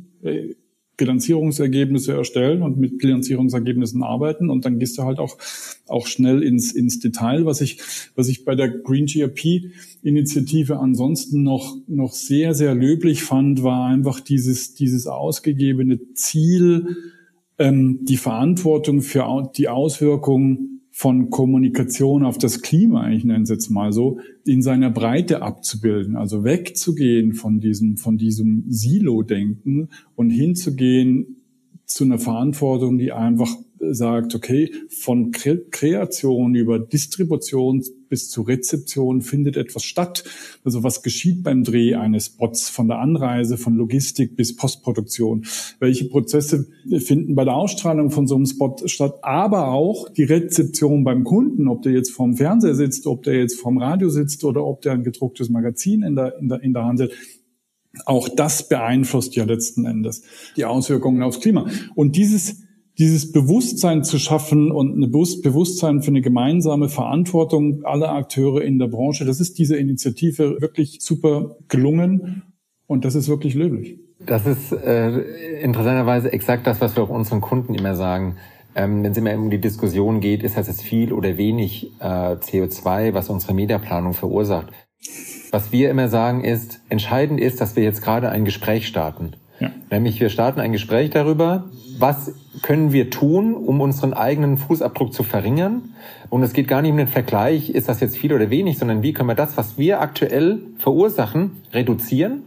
Bilanzierungsergebnisse 0.95 2.13
erstellen 2.13 2.63
und 2.63 2.77
mit 2.77 2.97
Bilanzierungsergebnissen 2.97 4.01
arbeiten 4.01 4.49
und 4.49 4.65
dann 4.65 4.79
gehst 4.79 4.97
du 4.97 5.03
halt 5.03 5.19
auch, 5.19 5.37
auch 5.87 6.07
schnell 6.07 6.41
ins, 6.41 6.71
ins 6.71 6.99
Detail. 6.99 7.45
Was 7.45 7.61
ich, 7.61 7.79
was 8.15 8.29
ich 8.29 8.45
bei 8.45 8.55
der 8.55 8.69
Green 8.69 9.05
GRP 9.05 9.71
Initiative 10.01 10.79
ansonsten 10.79 11.43
noch, 11.43 11.77
noch 11.87 12.13
sehr, 12.13 12.55
sehr 12.55 12.73
löblich 12.73 13.21
fand, 13.23 13.61
war 13.61 13.85
einfach 13.85 14.19
dieses, 14.21 14.73
dieses 14.73 15.05
ausgegebene 15.05 16.13
Ziel, 16.13 16.97
ähm, 17.59 17.99
die 18.03 18.17
Verantwortung 18.17 19.01
für 19.01 19.51
die 19.55 19.67
Auswirkungen 19.67 20.76
von 20.97 21.29
Kommunikation 21.29 22.25
auf 22.25 22.39
das 22.39 22.63
Klima, 22.63 23.11
ich 23.11 23.23
nenne 23.23 23.43
es 23.43 23.51
jetzt 23.51 23.69
mal 23.69 23.93
so, 23.93 24.17
in 24.47 24.63
seiner 24.63 24.89
Breite 24.89 25.43
abzubilden. 25.43 26.15
Also 26.15 26.43
wegzugehen 26.43 27.33
von 27.33 27.59
diesem, 27.59 27.97
von 27.97 28.17
diesem 28.17 28.63
Silo-Denken 28.67 29.89
und 30.15 30.31
hinzugehen 30.31 31.43
zu 31.85 32.03
einer 32.03 32.17
Verantwortung, 32.17 32.97
die 32.97 33.11
einfach 33.11 33.55
sagt, 33.79 34.33
okay, 34.33 34.71
von 34.89 35.29
Kreation 35.29 36.55
über 36.55 36.79
Distribution 36.79 37.83
bis 38.09 38.29
zu 38.29 38.41
Rezeption 38.41 39.21
findet 39.21 39.57
etwas 39.57 39.83
statt. 39.83 40.23
Also 40.63 40.83
was 40.83 41.03
geschieht 41.03 41.43
beim 41.43 41.63
Dreh 41.63 41.95
eines 41.95 42.27
Spots, 42.27 42.69
von 42.69 42.87
der 42.87 42.99
Anreise, 42.99 43.57
von 43.57 43.75
Logistik 43.75 44.35
bis 44.35 44.55
Postproduktion? 44.55 45.45
Welche 45.79 46.05
Prozesse 46.05 46.67
finden 46.99 47.35
bei 47.35 47.45
der 47.45 47.55
Ausstrahlung 47.55 48.11
von 48.11 48.27
so 48.27 48.35
einem 48.35 48.45
Spot 48.45 48.75
statt? 48.85 49.15
Aber 49.21 49.69
auch 49.69 50.09
die 50.09 50.23
Rezeption 50.23 51.03
beim 51.03 51.23
Kunden, 51.23 51.67
ob 51.67 51.81
der 51.81 51.93
jetzt 51.93 52.11
vorm 52.11 52.35
Fernseher 52.35 52.75
sitzt, 52.75 53.07
ob 53.07 53.23
der 53.23 53.35
jetzt 53.35 53.59
vorm 53.59 53.77
Radio 53.77 54.09
sitzt 54.09 54.43
oder 54.43 54.63
ob 54.65 54.81
der 54.81 54.93
ein 54.93 55.03
gedrucktes 55.03 55.49
Magazin 55.49 56.03
in 56.03 56.15
der, 56.15 56.37
in 56.39 56.49
der, 56.49 56.61
in 56.61 56.73
der 56.73 56.85
Hand 56.85 57.01
hat. 57.01 57.11
Auch 58.05 58.29
das 58.29 58.69
beeinflusst 58.69 59.35
ja 59.35 59.45
letzten 59.45 59.85
Endes 59.85 60.21
die 60.55 60.65
Auswirkungen 60.65 61.23
aufs 61.23 61.39
Klima. 61.39 61.67
Und 61.95 62.15
dieses 62.15 62.66
dieses 62.99 63.31
Bewusstsein 63.31 64.03
zu 64.03 64.17
schaffen 64.17 64.71
und 64.71 64.97
ein 64.97 65.11
Bewusstsein 65.11 66.01
für 66.01 66.09
eine 66.09 66.21
gemeinsame 66.21 66.89
Verantwortung 66.89 67.83
aller 67.83 68.11
Akteure 68.11 68.61
in 68.61 68.79
der 68.79 68.87
Branche, 68.87 69.25
das 69.25 69.39
ist 69.39 69.59
dieser 69.59 69.77
Initiative 69.77 70.59
wirklich 70.59 70.99
super 71.01 71.57
gelungen 71.67 72.43
und 72.87 73.05
das 73.05 73.15
ist 73.15 73.29
wirklich 73.29 73.53
löblich. 73.53 73.99
Das 74.19 74.47
ist 74.47 74.71
äh, 74.71 75.61
interessanterweise 75.61 76.33
exakt 76.33 76.65
das, 76.65 76.81
was 76.81 76.95
wir 76.95 77.03
auch 77.03 77.09
unseren 77.09 77.39
Kunden 77.39 77.75
immer 77.75 77.95
sagen. 77.95 78.37
Ähm, 78.75 79.03
Wenn 79.03 79.11
es 79.11 79.17
immer 79.17 79.35
um 79.35 79.51
die 79.51 79.61
Diskussion 79.61 80.19
geht, 80.19 80.41
ist 80.41 80.57
das 80.57 80.67
jetzt 80.67 80.81
viel 80.81 81.13
oder 81.13 81.37
wenig 81.37 81.91
äh, 81.99 82.03
CO2, 82.03 83.13
was 83.13 83.29
unsere 83.29 83.53
Mediaplanung 83.53 84.13
verursacht. 84.13 84.67
Was 85.51 85.71
wir 85.71 85.91
immer 85.91 86.09
sagen 86.09 86.43
ist, 86.43 86.79
entscheidend 86.89 87.39
ist, 87.39 87.61
dass 87.61 87.75
wir 87.75 87.83
jetzt 87.83 88.01
gerade 88.01 88.29
ein 88.29 88.43
Gespräch 88.43 88.87
starten. 88.87 89.33
Ja. 89.59 89.71
Nämlich 89.89 90.19
wir 90.19 90.29
starten 90.29 90.59
ein 90.59 90.71
Gespräch 90.71 91.09
darüber, 91.09 91.65
was 91.97 92.33
können 92.61 92.91
wir 92.91 93.09
tun, 93.09 93.53
um 93.53 93.81
unseren 93.81 94.13
eigenen 94.13 94.57
Fußabdruck 94.57 95.13
zu 95.13 95.23
verringern. 95.23 95.95
Und 96.29 96.43
es 96.43 96.53
geht 96.53 96.67
gar 96.67 96.81
nicht 96.81 96.91
um 96.91 96.97
den 96.97 97.07
Vergleich, 97.07 97.69
ist 97.69 97.89
das 97.89 97.99
jetzt 97.99 98.17
viel 98.17 98.33
oder 98.33 98.49
wenig, 98.49 98.77
sondern 98.77 99.01
wie 99.01 99.13
können 99.13 99.29
wir 99.29 99.35
das, 99.35 99.57
was 99.57 99.77
wir 99.77 100.01
aktuell 100.01 100.61
verursachen, 100.77 101.61
reduzieren. 101.73 102.43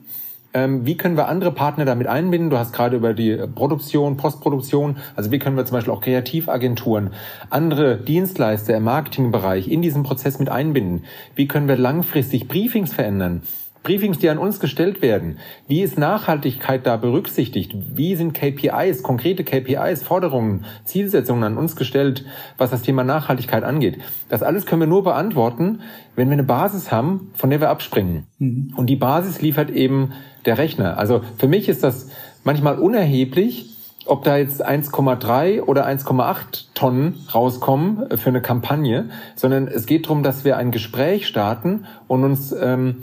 Ähm, 0.52 0.84
wie 0.84 0.96
können 0.96 1.16
wir 1.16 1.28
andere 1.28 1.52
Partner 1.52 1.84
damit 1.84 2.08
einbinden? 2.08 2.50
Du 2.50 2.58
hast 2.58 2.72
gerade 2.72 2.96
über 2.96 3.14
die 3.14 3.36
Produktion, 3.54 4.16
Postproduktion, 4.16 4.96
also 5.14 5.30
wie 5.30 5.38
können 5.38 5.56
wir 5.56 5.64
zum 5.64 5.76
Beispiel 5.76 5.92
auch 5.92 6.00
Kreativagenturen, 6.00 7.10
andere 7.50 7.96
Dienstleister 7.96 8.76
im 8.76 8.82
Marketingbereich 8.82 9.68
in 9.68 9.80
diesen 9.80 10.02
Prozess 10.02 10.40
mit 10.40 10.48
einbinden? 10.48 11.04
Wie 11.36 11.46
können 11.46 11.68
wir 11.68 11.76
langfristig 11.76 12.48
Briefings 12.48 12.92
verändern? 12.92 13.42
Briefings, 13.82 14.18
die 14.18 14.28
an 14.28 14.38
uns 14.38 14.60
gestellt 14.60 15.00
werden. 15.00 15.38
Wie 15.66 15.80
ist 15.80 15.98
Nachhaltigkeit 15.98 16.86
da 16.86 16.96
berücksichtigt? 16.96 17.74
Wie 17.74 18.14
sind 18.14 18.34
KPIs, 18.34 19.02
konkrete 19.02 19.42
KPIs, 19.42 20.02
Forderungen, 20.02 20.66
Zielsetzungen 20.84 21.44
an 21.44 21.56
uns 21.56 21.76
gestellt, 21.76 22.26
was 22.58 22.70
das 22.70 22.82
Thema 22.82 23.04
Nachhaltigkeit 23.04 23.64
angeht? 23.64 23.98
Das 24.28 24.42
alles 24.42 24.66
können 24.66 24.82
wir 24.82 24.86
nur 24.86 25.02
beantworten, 25.02 25.80
wenn 26.14 26.28
wir 26.28 26.34
eine 26.34 26.44
Basis 26.44 26.92
haben, 26.92 27.30
von 27.34 27.48
der 27.48 27.60
wir 27.60 27.70
abspringen. 27.70 28.26
Mhm. 28.38 28.74
Und 28.76 28.86
die 28.86 28.96
Basis 28.96 29.40
liefert 29.40 29.70
eben 29.70 30.12
der 30.44 30.58
Rechner. 30.58 30.98
Also 30.98 31.22
für 31.38 31.48
mich 31.48 31.68
ist 31.68 31.82
das 31.82 32.10
manchmal 32.44 32.78
unerheblich, 32.78 33.66
ob 34.06 34.24
da 34.24 34.36
jetzt 34.36 34.66
1,3 34.66 35.62
oder 35.62 35.86
1,8 35.86 36.74
Tonnen 36.74 37.26
rauskommen 37.34 38.16
für 38.16 38.30
eine 38.30 38.42
Kampagne, 38.42 39.10
sondern 39.36 39.68
es 39.68 39.86
geht 39.86 40.06
darum, 40.06 40.22
dass 40.22 40.44
wir 40.44 40.56
ein 40.56 40.70
Gespräch 40.70 41.26
starten 41.26 41.86
und 42.08 42.24
uns 42.24 42.52
ähm, 42.52 42.88
äh, 42.88 42.94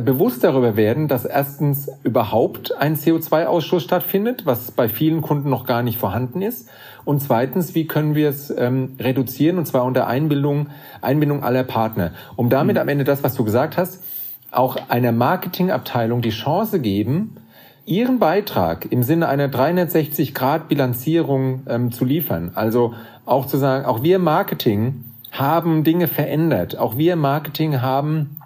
bewusst 0.00 0.42
darüber 0.42 0.76
werden, 0.76 1.08
dass 1.08 1.24
erstens 1.24 1.90
überhaupt 2.02 2.76
ein 2.76 2.96
CO2-Ausstoß 2.96 3.80
stattfindet, 3.80 4.46
was 4.46 4.70
bei 4.70 4.88
vielen 4.88 5.20
Kunden 5.20 5.50
noch 5.50 5.66
gar 5.66 5.82
nicht 5.82 5.98
vorhanden 5.98 6.40
ist. 6.40 6.68
Und 7.04 7.20
zweitens, 7.20 7.74
wie 7.74 7.86
können 7.86 8.14
wir 8.14 8.28
es 8.28 8.52
ähm, 8.56 8.96
reduzieren, 8.98 9.58
und 9.58 9.66
zwar 9.66 9.84
unter 9.84 10.06
Einbindung, 10.06 10.68
Einbindung 11.00 11.42
aller 11.42 11.64
Partner, 11.64 12.12
um 12.36 12.48
damit 12.48 12.78
am 12.78 12.88
Ende 12.88 13.04
das, 13.04 13.22
was 13.22 13.34
du 13.34 13.44
gesagt 13.44 13.76
hast, 13.76 14.02
auch 14.50 14.76
einer 14.88 15.12
Marketingabteilung 15.12 16.22
die 16.22 16.30
Chance 16.30 16.80
geben, 16.80 17.36
ihren 17.84 18.18
Beitrag 18.18 18.90
im 18.90 19.02
Sinne 19.02 19.28
einer 19.28 19.48
360-Grad-Bilanzierung 19.48 21.62
ähm, 21.68 21.92
zu 21.92 22.04
liefern. 22.04 22.52
Also 22.54 22.94
auch 23.26 23.46
zu 23.46 23.58
sagen, 23.58 23.84
auch 23.84 24.02
wir 24.02 24.18
Marketing 24.18 25.04
haben 25.32 25.84
Dinge 25.84 26.08
verändert. 26.08 26.78
Auch 26.78 26.96
wir 26.96 27.16
Marketing 27.16 27.80
haben 27.80 28.41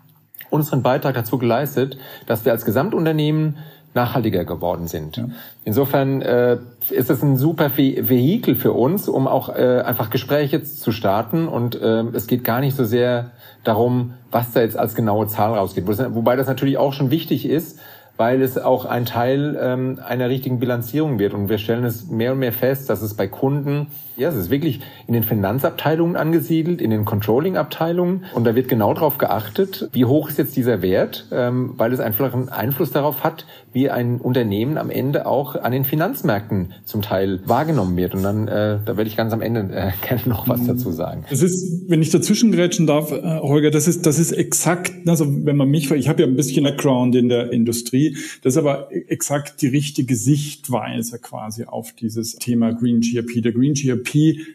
unseren 0.50 0.82
Beitrag 0.82 1.14
dazu 1.14 1.38
geleistet, 1.38 1.98
dass 2.26 2.44
wir 2.44 2.52
als 2.52 2.64
Gesamtunternehmen 2.64 3.56
nachhaltiger 3.96 4.44
geworden 4.44 4.86
sind. 4.86 5.16
Ja. 5.16 5.28
Insofern 5.64 6.22
äh, 6.22 6.58
ist 6.90 7.10
es 7.10 7.22
ein 7.22 7.36
super 7.36 7.70
Ve 7.76 8.08
Vehikel 8.08 8.54
für 8.54 8.72
uns, 8.72 9.08
um 9.08 9.26
auch 9.26 9.48
äh, 9.48 9.82
einfach 9.84 10.10
Gespräche 10.10 10.62
zu 10.62 10.92
starten. 10.92 11.48
Und 11.48 11.74
äh, 11.80 12.02
es 12.12 12.28
geht 12.28 12.44
gar 12.44 12.60
nicht 12.60 12.76
so 12.76 12.84
sehr 12.84 13.32
darum, 13.64 14.14
was 14.30 14.52
da 14.52 14.60
jetzt 14.60 14.78
als 14.78 14.94
genaue 14.94 15.26
Zahl 15.26 15.54
rausgeht. 15.54 15.86
Wobei 15.86 16.36
das 16.36 16.46
natürlich 16.46 16.78
auch 16.78 16.92
schon 16.92 17.10
wichtig 17.10 17.48
ist, 17.48 17.80
weil 18.16 18.42
es 18.42 18.58
auch 18.58 18.84
ein 18.84 19.06
Teil 19.06 19.58
ähm, 19.60 19.98
einer 20.06 20.28
richtigen 20.28 20.60
Bilanzierung 20.60 21.18
wird. 21.18 21.34
Und 21.34 21.48
wir 21.48 21.58
stellen 21.58 21.84
es 21.84 22.08
mehr 22.08 22.32
und 22.32 22.38
mehr 22.38 22.52
fest, 22.52 22.88
dass 22.90 23.02
es 23.02 23.14
bei 23.14 23.26
Kunden, 23.26 23.88
ja, 24.16 24.28
es 24.30 24.36
ist 24.36 24.50
wirklich 24.50 24.80
in 25.06 25.14
den 25.14 25.22
Finanzabteilungen 25.22 26.16
angesiedelt, 26.16 26.80
in 26.80 26.90
den 26.90 27.04
Controlling-Abteilungen. 27.04 28.24
Und 28.34 28.44
da 28.44 28.54
wird 28.54 28.68
genau 28.68 28.94
darauf 28.94 29.18
geachtet, 29.18 29.88
wie 29.92 30.04
hoch 30.04 30.28
ist 30.28 30.38
jetzt 30.38 30.56
dieser 30.56 30.82
Wert, 30.82 31.26
ähm, 31.30 31.74
weil 31.76 31.92
es 31.92 32.00
einfach 32.00 32.32
einen 32.32 32.48
Einfluss 32.48 32.90
darauf 32.90 33.24
hat, 33.24 33.46
wie 33.72 33.90
ein 33.90 34.20
Unternehmen 34.20 34.78
am 34.78 34.90
Ende 34.90 35.26
auch 35.26 35.54
an 35.54 35.72
den 35.72 35.84
Finanzmärkten 35.84 36.72
zum 36.84 37.02
Teil 37.02 37.40
wahrgenommen 37.44 37.96
wird. 37.96 38.14
Und 38.14 38.22
dann, 38.22 38.48
äh, 38.48 38.78
da 38.84 38.96
werde 38.96 39.08
ich 39.08 39.16
ganz 39.16 39.32
am 39.32 39.42
Ende 39.42 39.60
äh, 39.74 39.92
gerne 40.06 40.22
noch 40.26 40.48
was 40.48 40.66
dazu 40.66 40.90
sagen. 40.92 41.24
Das 41.28 41.42
ist, 41.42 41.88
wenn 41.88 42.00
ich 42.00 42.10
dazwischen 42.10 42.52
grätschen 42.52 42.86
darf, 42.86 43.12
äh, 43.12 43.40
Holger, 43.40 43.70
das 43.70 43.86
ist, 43.86 44.06
das 44.06 44.18
ist 44.18 44.32
exakt, 44.32 44.92
also 45.06 45.26
wenn 45.44 45.56
man 45.56 45.68
mich, 45.68 45.90
ich 45.90 46.08
habe 46.08 46.22
ja 46.22 46.28
ein 46.28 46.36
bisschen 46.36 46.64
Background 46.64 47.14
in 47.14 47.28
der 47.28 47.52
Industrie, 47.52 48.16
das 48.42 48.54
ist 48.54 48.58
aber 48.58 48.88
exakt 48.90 49.60
die 49.60 49.68
richtige 49.68 50.16
Sichtweise 50.16 51.18
quasi 51.18 51.64
auf 51.64 51.92
dieses 51.92 52.36
Thema 52.36 52.72
Green 52.72 53.00
GRP. 53.00 53.42
Der 53.42 53.52
Green 53.52 53.74
GRP 53.74 54.05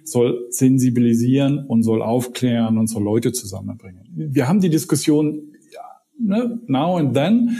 soll 0.03 0.47
sensibilisieren 0.49 1.65
und 1.65 1.83
soll 1.83 2.01
aufklären 2.01 2.77
und 2.77 2.87
soll 2.87 3.03
Leute 3.03 3.31
zusammenbringen. 3.31 4.03
Wir 4.13 4.47
haben 4.47 4.61
die 4.61 4.69
Diskussion 4.69 5.53
ja, 5.71 5.81
ne, 6.19 6.59
now 6.67 6.97
and 6.97 7.13
then, 7.13 7.57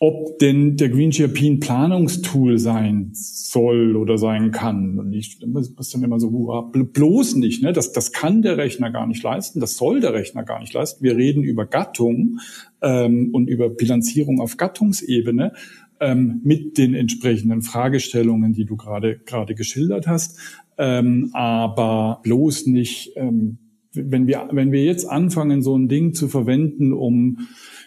ob 0.00 0.38
denn 0.38 0.76
der 0.76 0.90
Green 0.90 1.10
GRP 1.10 1.42
ein 1.42 1.60
Planungstool 1.60 2.58
sein 2.58 3.10
soll 3.12 3.96
oder 3.96 4.18
sein 4.18 4.50
kann. 4.50 4.98
Und 4.98 5.12
ich 5.12 5.38
muss 5.46 5.90
dann 5.90 6.02
immer 6.02 6.20
so, 6.20 6.30
bloß 6.72 7.36
nicht, 7.36 7.62
ne? 7.62 7.72
Das, 7.72 7.92
das 7.92 8.12
kann 8.12 8.42
der 8.42 8.58
Rechner 8.58 8.90
gar 8.90 9.06
nicht 9.06 9.22
leisten, 9.22 9.60
das 9.60 9.76
soll 9.76 10.00
der 10.00 10.12
Rechner 10.12 10.42
gar 10.42 10.60
nicht 10.60 10.74
leisten. 10.74 11.02
Wir 11.02 11.16
reden 11.16 11.42
über 11.42 11.64
Gattung 11.64 12.40
ähm, 12.82 13.30
und 13.32 13.48
über 13.48 13.70
Bilanzierung 13.70 14.40
auf 14.40 14.56
Gattungsebene 14.56 15.52
ähm, 16.00 16.40
mit 16.44 16.78
den 16.78 16.94
entsprechenden 16.94 17.62
Fragestellungen, 17.62 18.52
die 18.52 18.64
du 18.64 18.76
gerade 18.76 19.18
gerade 19.24 19.54
geschildert 19.54 20.06
hast. 20.06 20.38
Ähm, 20.76 21.30
aber 21.32 22.20
bloß 22.22 22.66
nicht, 22.66 23.12
ähm, 23.16 23.58
wenn 23.92 24.26
wir 24.26 24.48
wenn 24.52 24.72
wir 24.72 24.84
jetzt 24.84 25.08
anfangen, 25.08 25.62
so 25.62 25.76
ein 25.76 25.88
Ding 25.88 26.14
zu 26.14 26.28
verwenden, 26.28 26.92
um 26.92 27.38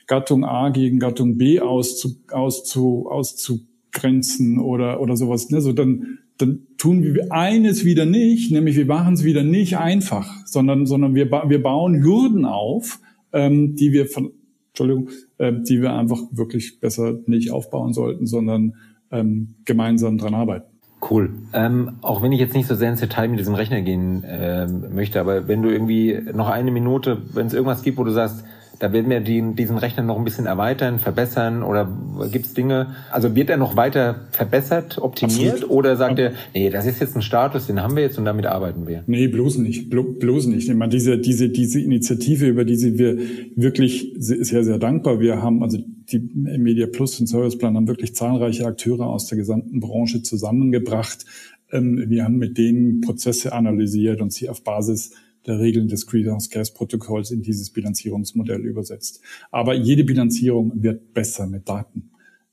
Gattung 0.08 0.46
A 0.46 0.70
gegen 0.70 1.00
Gattung 1.00 1.38
B 1.38 1.60
auszu, 1.60 2.16
auszu, 2.32 3.08
auszugrenzen 3.10 4.58
oder, 4.58 5.02
oder 5.02 5.18
sowas, 5.18 5.50
ne, 5.50 5.62
so 5.62 5.74
dann, 5.74 6.20
dann 6.38 6.66
tun 6.78 7.04
wir 7.04 7.32
eines 7.32 7.84
wieder 7.84 8.06
nicht, 8.06 8.52
nämlich 8.52 8.78
wir 8.78 8.86
machen 8.86 9.16
es 9.16 9.24
wieder 9.26 9.44
nicht 9.44 9.78
einfach, 9.78 10.46
sondern, 10.46 10.86
sondern 10.86 11.14
wir, 11.14 11.30
wir 11.30 11.62
bauen 11.62 12.02
Hürden 12.02 12.46
auf, 12.46 13.00
ähm, 13.34 13.76
die 13.76 13.92
wir 13.92 14.08
von, 14.08 14.32
Entschuldigung, 14.80 15.10
äh, 15.38 15.54
die 15.54 15.82
wir 15.82 15.94
einfach 15.94 16.20
wirklich 16.32 16.80
besser 16.80 17.16
nicht 17.26 17.52
aufbauen 17.52 17.94
sollten, 17.94 18.28
sondern 18.28 18.76
ähm, 19.12 19.56
gemeinsam 19.66 20.18
dran 20.18 20.34
arbeiten. 20.34 20.68
Cool. 21.10 21.30
Ähm, 21.54 21.98
auch 22.02 22.22
wenn 22.22 22.32
ich 22.32 22.40
jetzt 22.40 22.56
nicht 22.56 22.68
so 22.68 22.76
sehr 22.76 22.90
ins 22.90 23.00
Detail 23.00 23.28
mit 23.28 23.40
diesem 23.40 23.54
Rechner 23.54 23.82
gehen 23.82 24.24
ähm, 24.28 24.96
möchte, 24.96 25.20
aber 25.20 25.48
wenn 25.48 25.62
du 25.62 25.70
irgendwie 25.70 26.20
noch 26.34 26.50
eine 26.50 26.72
Minute, 26.72 27.22
wenn 27.34 27.48
es 27.48 27.54
irgendwas 27.54 27.84
gibt, 27.84 27.98
wo 27.98 28.04
du 28.04 28.12
sagst, 28.12 28.44
da 28.80 28.94
werden 28.94 29.10
wir 29.10 29.20
die, 29.20 29.44
diesen 29.56 29.78
Rechner 29.78 30.04
noch 30.04 30.18
ein 30.18 30.24
bisschen 30.24 30.46
erweitern, 30.46 31.00
verbessern 31.00 31.64
oder 31.64 31.90
gibt 32.32 32.46
es 32.46 32.54
Dinge, 32.54 32.96
also 33.12 33.36
wird 33.36 33.50
er 33.50 33.58
noch 33.58 33.76
weiter 33.76 34.28
verbessert, 34.32 34.98
optimiert 35.00 35.56
Absolut. 35.56 35.72
oder 35.72 35.96
sagt 35.96 36.20
er, 36.20 36.34
nee, 36.54 36.70
das 36.70 36.86
ist 36.86 37.00
jetzt 37.00 37.16
ein 37.16 37.22
Status, 37.22 37.68
den 37.68 37.82
haben 37.82 37.96
wir 37.96 38.04
jetzt 38.04 38.18
und 38.18 38.26
damit 38.26 38.46
arbeiten 38.46 38.88
wir? 38.88 39.04
Nee, 39.08 39.28
bloß 39.28 39.58
nicht, 39.58 39.90
Blo 39.90 40.04
bloß 40.04 40.48
nicht. 40.48 40.70
Ich 40.70 40.76
meine, 40.76 40.92
diese, 40.92 41.18
diese, 41.18 41.50
diese 41.50 41.80
Initiative, 41.82 42.48
über 42.48 42.66
die 42.66 42.76
sind 42.76 42.98
wir 42.98 43.18
wirklich 43.56 44.14
sehr, 44.18 44.64
sehr 44.64 44.78
dankbar. 44.78 45.20
Wir 45.20 45.42
haben, 45.42 45.64
also 45.64 45.78
die 46.12 46.20
Media 46.34 46.88
Plus 46.88 47.20
und 47.20 47.28
Serviceplan 47.28 47.76
haben 47.76 47.88
wirklich 47.88 48.16
zahlreiche 48.16 48.66
Akteure 48.66 49.08
aus 49.08 49.28
der 49.28 49.38
gesamten 49.38 49.80
Branche 49.80 50.22
zusammengebracht, 50.22 51.26
Ähm, 51.70 52.06
wir 52.08 52.24
haben 52.24 52.38
mit 52.38 52.58
denen 52.58 53.02
Prozesse 53.02 53.52
analysiert 53.52 54.22
und 54.22 54.32
sie 54.32 54.48
auf 54.48 54.64
Basis 54.64 55.12
der 55.48 55.60
Regeln 55.60 55.88
des 55.88 56.06
Greenhouse 56.06 56.50
Gas 56.50 56.74
Protokolls 56.74 57.32
in 57.32 57.42
dieses 57.42 57.70
Bilanzierungsmodell 57.70 58.62
übersetzt. 58.62 59.22
Aber 59.52 59.74
jede 59.74 60.04
Bilanzierung 60.04 60.72
wird 60.84 61.14
besser 61.14 61.48
mit 61.48 61.68
Daten. 61.68 62.10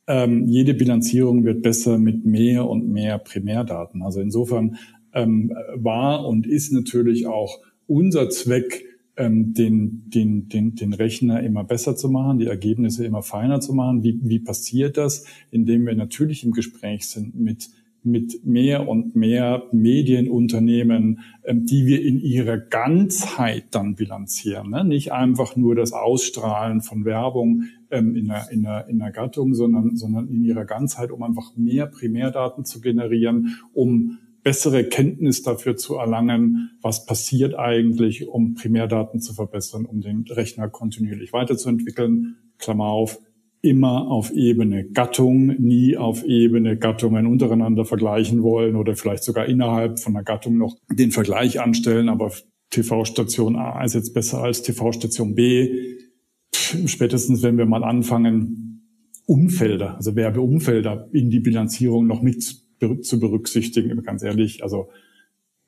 Ähm, 0.07 0.47
jede 0.47 0.74
Bilanzierung 0.74 1.45
wird 1.45 1.62
besser 1.62 1.99
mit 1.99 2.24
mehr 2.24 2.68
und 2.68 2.88
mehr 2.88 3.18
Primärdaten. 3.18 4.03
Also 4.03 4.20
insofern 4.20 4.76
ähm, 5.14 5.53
war 5.74 6.26
und 6.26 6.47
ist 6.47 6.72
natürlich 6.72 7.26
auch 7.26 7.61
unser 7.86 8.28
Zweck, 8.30 8.84
ähm, 9.16 9.55
den, 9.55 10.11
den, 10.11 10.49
den, 10.49 10.74
den 10.74 10.92
Rechner 10.92 11.42
immer 11.42 11.64
besser 11.64 11.97
zu 11.97 12.09
machen, 12.11 12.38
die 12.38 12.47
Ergebnisse 12.47 13.07
immer 13.07 13.22
feiner 13.22 13.61
zu 13.61 13.72
machen. 13.72 14.03
Wie, 14.03 14.18
wie 14.22 14.40
passiert 14.40 14.97
das? 14.97 15.24
Indem 15.51 15.86
wir 15.86 15.95
natürlich 15.95 16.45
im 16.45 16.53
Gespräch 16.53 17.07
sind 17.09 17.38
mit 17.38 17.70
mit 18.05 18.45
mehr 18.45 18.87
und 18.87 19.17
mehr 19.17 19.65
Medienunternehmen, 19.73 21.21
ähm, 21.45 21.67
die 21.67 21.87
wir 21.87 22.03
in 22.03 22.21
ihrer 22.21 22.59
Ganzheit 22.59 23.67
dann 23.71 23.95
bilanzieren. 23.95 24.71
Ne? 24.71 24.85
Nicht 24.85 25.13
einfach 25.13 25.57
nur 25.57 25.75
das 25.75 25.93
Ausstrahlen 25.93 26.83
von 26.83 27.05
Werbung 27.05 27.65
ähm, 27.91 28.15
in, 28.15 28.31
einer, 28.31 28.51
in, 28.51 28.67
einer, 28.67 28.89
in 28.89 29.03
einer 29.03 29.11
Gattung, 29.11 29.55
sondern, 29.55 29.97
sondern 29.97 30.29
in 30.29 30.45
ihrer 30.45 30.67
Ganzheit, 30.67 31.11
um 31.11 31.23
einfach 31.23 31.57
mehr 31.57 31.87
Primärdaten 31.87 32.65
zu 32.65 32.81
generieren, 32.81 33.59
um 33.73 34.19
bessere 34.43 34.85
Kenntnis 34.85 35.43
dafür 35.43 35.77
zu 35.77 35.97
erlangen, 35.97 36.71
was 36.83 37.07
passiert 37.07 37.55
eigentlich, 37.55 38.29
um 38.29 38.55
Primärdaten 38.55 39.21
zu 39.21 39.33
verbessern, 39.33 39.87
um 39.87 40.03
den 40.03 40.25
Rechner 40.29 40.69
kontinuierlich 40.69 41.33
weiterzuentwickeln. 41.33 42.37
Klammer 42.59 42.85
auf, 42.85 43.19
immer 43.65 44.09
auf 44.09 44.31
Ebene 44.33 44.85
Gattung, 44.85 45.47
nie 45.59 45.97
auf 45.97 46.25
Ebene 46.25 46.77
Gattungen 46.77 47.27
untereinander 47.27 47.85
vergleichen 47.85 48.43
wollen 48.43 48.77
oder 48.77 48.95
vielleicht 48.95 49.25
sogar 49.25 49.47
innerhalb 49.47 49.99
von 49.99 50.15
einer 50.15 50.25
Gattung 50.25 50.59
noch 50.59 50.77
den 50.93 51.11
Vergleich 51.11 51.61
anstellen, 51.61 52.09
aber 52.09 52.33
TV-Station 52.71 53.57
A 53.57 53.83
ist 53.85 53.95
jetzt 53.95 54.12
besser 54.12 54.43
als 54.43 54.62
TV-Station 54.62 55.35
B. 55.35 55.97
Spätestens, 56.53 57.43
wenn 57.43 57.57
wir 57.57 57.67
mal 57.67 57.85
anfangen, 57.85 58.83
Umfelder, 59.27 59.97
also 59.97 60.15
Werbeumfelder 60.15 61.09
in 61.12 61.31
die 61.31 61.41
Bilanzierung 61.41 62.07
noch 62.07 62.21
mit 62.21 62.43
zu 62.43 63.19
berücksichtigen, 63.19 64.03
ganz 64.03 64.23
ehrlich, 64.23 64.62
also 64.62 64.91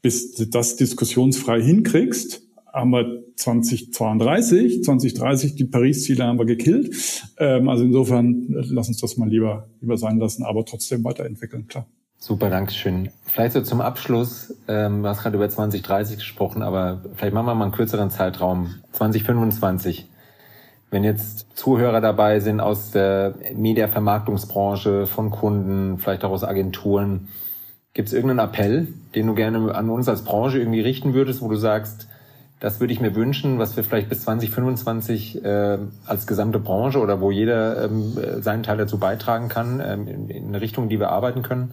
bis 0.03 0.34
du 0.34 0.47
das 0.47 0.76
diskussionsfrei 0.76 1.62
hinkriegst, 1.62 2.42
haben 2.76 2.90
wir 2.90 3.22
2032, 3.36 4.84
2030, 4.84 5.54
die 5.54 5.64
Paris-Ziele 5.64 6.24
haben 6.24 6.38
wir 6.38 6.44
gekillt. 6.44 6.94
Ähm, 7.38 7.70
also 7.70 7.84
insofern, 7.84 8.46
lass 8.50 8.88
uns 8.88 9.00
das 9.00 9.16
mal 9.16 9.28
lieber, 9.28 9.66
lieber 9.80 9.96
sein 9.96 10.18
lassen, 10.18 10.44
aber 10.44 10.64
trotzdem 10.66 11.02
weiterentwickeln, 11.02 11.66
klar. 11.68 11.86
Super, 12.18 12.50
Dankeschön. 12.50 13.10
Vielleicht 13.24 13.54
so 13.54 13.62
zum 13.62 13.80
Abschluss, 13.80 14.54
ähm, 14.68 15.02
du 15.02 15.08
hast 15.08 15.22
gerade 15.22 15.36
über 15.36 15.48
2030 15.48 16.18
gesprochen, 16.18 16.62
aber 16.62 17.02
vielleicht 17.14 17.32
machen 17.32 17.46
wir 17.46 17.54
mal 17.54 17.64
einen 17.64 17.72
kürzeren 17.72 18.10
Zeitraum, 18.10 18.74
2025. 18.92 20.10
Wenn 20.90 21.02
jetzt 21.02 21.46
Zuhörer 21.56 22.00
dabei 22.00 22.40
sind 22.40 22.60
aus 22.60 22.90
der 22.90 23.34
Mediavermarktungsbranche, 23.54 25.06
von 25.06 25.30
Kunden, 25.30 25.98
vielleicht 25.98 26.24
auch 26.24 26.30
aus 26.30 26.44
Agenturen, 26.44 27.28
gibt 27.94 28.08
es 28.08 28.14
irgendeinen 28.14 28.50
Appell, 28.50 28.88
den 29.14 29.26
du 29.26 29.34
gerne 29.34 29.74
an 29.74 29.88
uns 29.88 30.08
als 30.08 30.24
Branche 30.24 30.58
irgendwie 30.58 30.80
richten 30.80 31.14
würdest, 31.14 31.40
wo 31.40 31.48
du 31.48 31.56
sagst, 31.56 32.08
das 32.61 32.80
würde 32.80 32.92
ich 32.92 33.00
mir 33.00 33.14
wünschen, 33.14 33.59
was 33.59 33.76
wir 33.76 33.84
vielleicht 33.84 34.09
bis 34.09 34.22
2025 34.22 35.44
äh, 35.44 35.78
als 36.07 36.26
gesamte 36.26 36.59
Branche 36.59 36.98
oder 36.98 37.20
wo 37.20 37.30
jeder 37.30 37.84
ähm, 37.84 38.14
seinen 38.40 38.62
Teil 38.62 38.78
dazu 38.78 38.98
beitragen 38.98 39.48
kann, 39.48 39.82
ähm, 39.84 40.09
in, 40.09 40.30
in 40.30 40.48
eine 40.48 40.61
Richtung, 40.61 40.88
die 40.88 40.98
wir 40.98 41.11
arbeiten 41.11 41.42
können? 41.42 41.72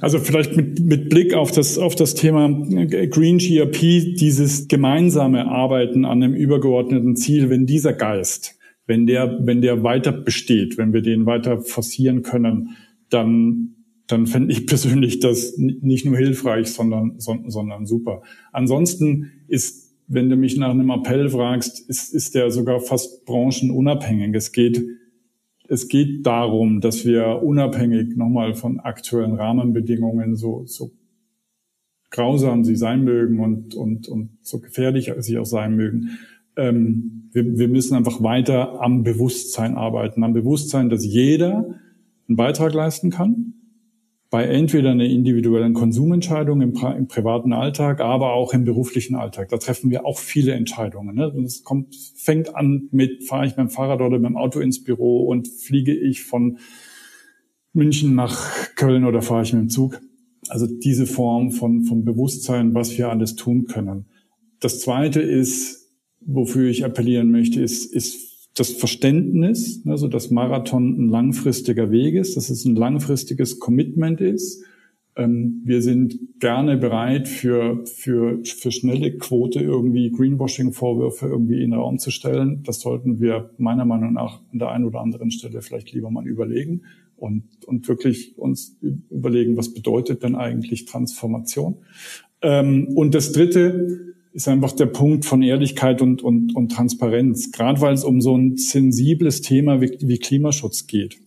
Also 0.00 0.18
vielleicht 0.18 0.56
mit, 0.56 0.80
mit 0.80 1.08
Blick 1.10 1.34
auf 1.34 1.50
das, 1.50 1.78
auf 1.78 1.94
das 1.94 2.14
Thema 2.14 2.48
Green 2.48 3.38
GRP, 3.38 4.14
dieses 4.16 4.68
gemeinsame 4.68 5.46
Arbeiten 5.46 6.04
an 6.04 6.22
einem 6.22 6.34
übergeordneten 6.34 7.16
Ziel, 7.16 7.50
wenn 7.50 7.66
dieser 7.66 7.92
Geist, 7.92 8.56
wenn 8.86 9.06
der, 9.06 9.38
wenn 9.42 9.62
der 9.62 9.82
weiter 9.82 10.12
besteht, 10.12 10.78
wenn 10.78 10.92
wir 10.92 11.02
den 11.02 11.26
weiter 11.26 11.60
forcieren 11.60 12.22
können, 12.22 12.76
dann, 13.10 13.74
dann 14.06 14.26
fände 14.26 14.52
ich 14.52 14.66
persönlich 14.66 15.20
das 15.20 15.56
nicht 15.56 16.04
nur 16.04 16.16
hilfreich, 16.16 16.68
sondern, 16.68 17.14
sondern 17.18 17.86
super. 17.86 18.22
Ansonsten 18.52 19.32
ist 19.48 19.83
wenn 20.06 20.28
du 20.28 20.36
mich 20.36 20.56
nach 20.56 20.70
einem 20.70 20.90
Appell 20.90 21.28
fragst, 21.28 21.88
ist, 21.88 22.14
ist 22.14 22.34
der 22.34 22.50
sogar 22.50 22.80
fast 22.80 23.24
branchenunabhängig. 23.24 24.34
Es 24.34 24.52
geht, 24.52 24.84
es 25.68 25.88
geht 25.88 26.26
darum, 26.26 26.80
dass 26.80 27.04
wir 27.04 27.42
unabhängig 27.42 28.16
nochmal 28.16 28.54
von 28.54 28.80
aktuellen 28.80 29.34
Rahmenbedingungen, 29.34 30.36
so, 30.36 30.64
so 30.66 30.90
grausam 32.10 32.64
sie 32.64 32.76
sein 32.76 33.02
mögen 33.02 33.40
und, 33.40 33.74
und, 33.74 34.08
und 34.08 34.38
so 34.42 34.60
gefährlich 34.60 35.12
sie 35.18 35.38
auch 35.38 35.46
sein 35.46 35.74
mögen, 35.74 36.18
ähm, 36.56 37.30
wir, 37.32 37.58
wir 37.58 37.68
müssen 37.68 37.96
einfach 37.96 38.22
weiter 38.22 38.80
am 38.80 39.02
Bewusstsein 39.02 39.74
arbeiten, 39.76 40.22
am 40.22 40.32
Bewusstsein, 40.32 40.88
dass 40.88 41.04
jeder 41.04 41.74
einen 42.28 42.36
Beitrag 42.36 42.72
leisten 42.72 43.10
kann, 43.10 43.54
bei 44.34 44.46
entweder 44.46 44.90
einer 44.90 45.04
individuellen 45.04 45.74
Konsumentscheidung 45.74 46.60
im, 46.60 46.74
im, 46.98 47.06
privaten 47.06 47.52
Alltag, 47.52 48.00
aber 48.00 48.32
auch 48.32 48.52
im 48.52 48.64
beruflichen 48.64 49.14
Alltag. 49.14 49.50
Da 49.50 49.58
treffen 49.58 49.92
wir 49.92 50.04
auch 50.04 50.18
viele 50.18 50.54
Entscheidungen. 50.54 51.14
Ne? 51.14 51.32
Es 51.44 51.62
kommt, 51.62 51.94
fängt 52.16 52.56
an 52.56 52.88
mit, 52.90 53.22
fahre 53.28 53.46
ich 53.46 53.52
mit 53.52 53.58
dem 53.58 53.70
Fahrrad 53.70 54.00
oder 54.00 54.18
mit 54.18 54.28
dem 54.28 54.36
Auto 54.36 54.58
ins 54.58 54.82
Büro 54.82 55.24
und 55.28 55.46
fliege 55.46 55.94
ich 55.94 56.24
von 56.24 56.58
München 57.74 58.16
nach 58.16 58.74
Köln 58.74 59.04
oder 59.04 59.22
fahre 59.22 59.44
ich 59.44 59.52
mit 59.52 59.62
dem 59.62 59.68
Zug. 59.68 60.00
Also 60.48 60.66
diese 60.66 61.06
Form 61.06 61.52
von, 61.52 61.84
von 61.84 62.04
Bewusstsein, 62.04 62.74
was 62.74 62.98
wir 62.98 63.10
alles 63.10 63.36
tun 63.36 63.66
können. 63.66 64.06
Das 64.58 64.80
Zweite 64.80 65.20
ist, 65.20 65.92
wofür 66.26 66.68
ich 66.68 66.84
appellieren 66.84 67.30
möchte, 67.30 67.62
ist, 67.62 67.94
ist 67.94 68.33
das 68.54 68.70
Verständnis, 68.70 69.82
also 69.86 70.06
dass 70.06 70.30
Marathon 70.30 70.96
ein 70.98 71.08
langfristiger 71.08 71.90
Weg 71.90 72.14
ist, 72.14 72.36
dass 72.36 72.50
es 72.50 72.64
ein 72.64 72.76
langfristiges 72.76 73.58
Commitment 73.58 74.20
ist. 74.20 74.64
Ähm, 75.16 75.62
wir 75.64 75.82
sind 75.82 76.18
gerne 76.38 76.76
bereit, 76.76 77.28
für, 77.28 77.84
für, 77.84 78.40
für 78.44 78.70
schnelle 78.70 79.18
Quote 79.18 79.60
irgendwie 79.60 80.10
Greenwashing-Vorwürfe 80.10 81.26
irgendwie 81.26 81.62
in 81.62 81.70
den 81.70 81.80
Raum 81.80 81.98
zu 81.98 82.10
stellen. 82.10 82.62
Das 82.64 82.80
sollten 82.80 83.20
wir 83.20 83.50
meiner 83.58 83.84
Meinung 83.84 84.12
nach 84.12 84.40
an 84.52 84.58
der 84.58 84.70
einen 84.70 84.84
oder 84.84 85.00
anderen 85.00 85.30
Stelle 85.32 85.60
vielleicht 85.60 85.92
lieber 85.92 86.10
mal 86.10 86.26
überlegen 86.26 86.82
und, 87.16 87.44
und 87.66 87.88
wirklich 87.88 88.38
uns 88.38 88.76
überlegen, 88.80 89.56
was 89.56 89.74
bedeutet 89.74 90.22
denn 90.22 90.36
eigentlich 90.36 90.84
Transformation. 90.84 91.76
Ähm, 92.42 92.88
und 92.94 93.14
das 93.14 93.32
Dritte, 93.32 94.13
ist 94.34 94.48
einfach 94.48 94.72
der 94.72 94.86
Punkt 94.86 95.24
von 95.24 95.42
Ehrlichkeit 95.42 96.02
und, 96.02 96.20
und, 96.20 96.56
und 96.56 96.72
Transparenz. 96.72 97.52
Gerade 97.52 97.80
weil 97.80 97.94
es 97.94 98.02
um 98.02 98.20
so 98.20 98.36
ein 98.36 98.56
sensibles 98.56 99.42
Thema 99.42 99.80
wie, 99.80 99.96
wie 100.00 100.18
Klimaschutz 100.18 100.88
geht. 100.88 101.18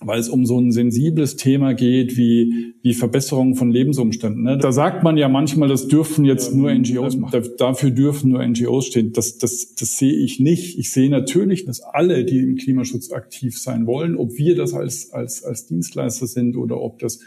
Weil 0.00 0.18
es 0.18 0.28
um 0.28 0.44
so 0.44 0.58
ein 0.58 0.72
sensibles 0.72 1.36
Thema 1.36 1.72
geht 1.74 2.16
wie, 2.16 2.74
wie 2.82 2.94
Verbesserung 2.94 3.54
von 3.54 3.70
Lebensumständen. 3.70 4.42
Ne? 4.42 4.58
Da 4.58 4.72
sagt 4.72 5.04
man 5.04 5.16
ja 5.16 5.28
manchmal, 5.28 5.68
das 5.68 5.86
dürfen 5.86 6.24
jetzt 6.24 6.52
nur 6.52 6.74
NGOs 6.74 7.16
machen. 7.16 7.44
Dafür 7.58 7.92
dürfen 7.92 8.30
nur 8.30 8.44
NGOs 8.44 8.86
stehen. 8.86 9.12
Das, 9.12 9.38
das, 9.38 9.76
das 9.76 9.96
sehe 9.96 10.12
ich 10.12 10.40
nicht. 10.40 10.76
Ich 10.80 10.90
sehe 10.90 11.10
natürlich, 11.10 11.64
dass 11.64 11.80
alle, 11.80 12.24
die 12.24 12.40
im 12.40 12.56
Klimaschutz 12.56 13.12
aktiv 13.12 13.56
sein 13.56 13.86
wollen, 13.86 14.16
ob 14.16 14.36
wir 14.36 14.56
das 14.56 14.74
als, 14.74 15.12
als, 15.12 15.44
als 15.44 15.68
Dienstleister 15.68 16.26
sind 16.26 16.56
oder 16.56 16.80
ob 16.80 16.98
das 16.98 17.20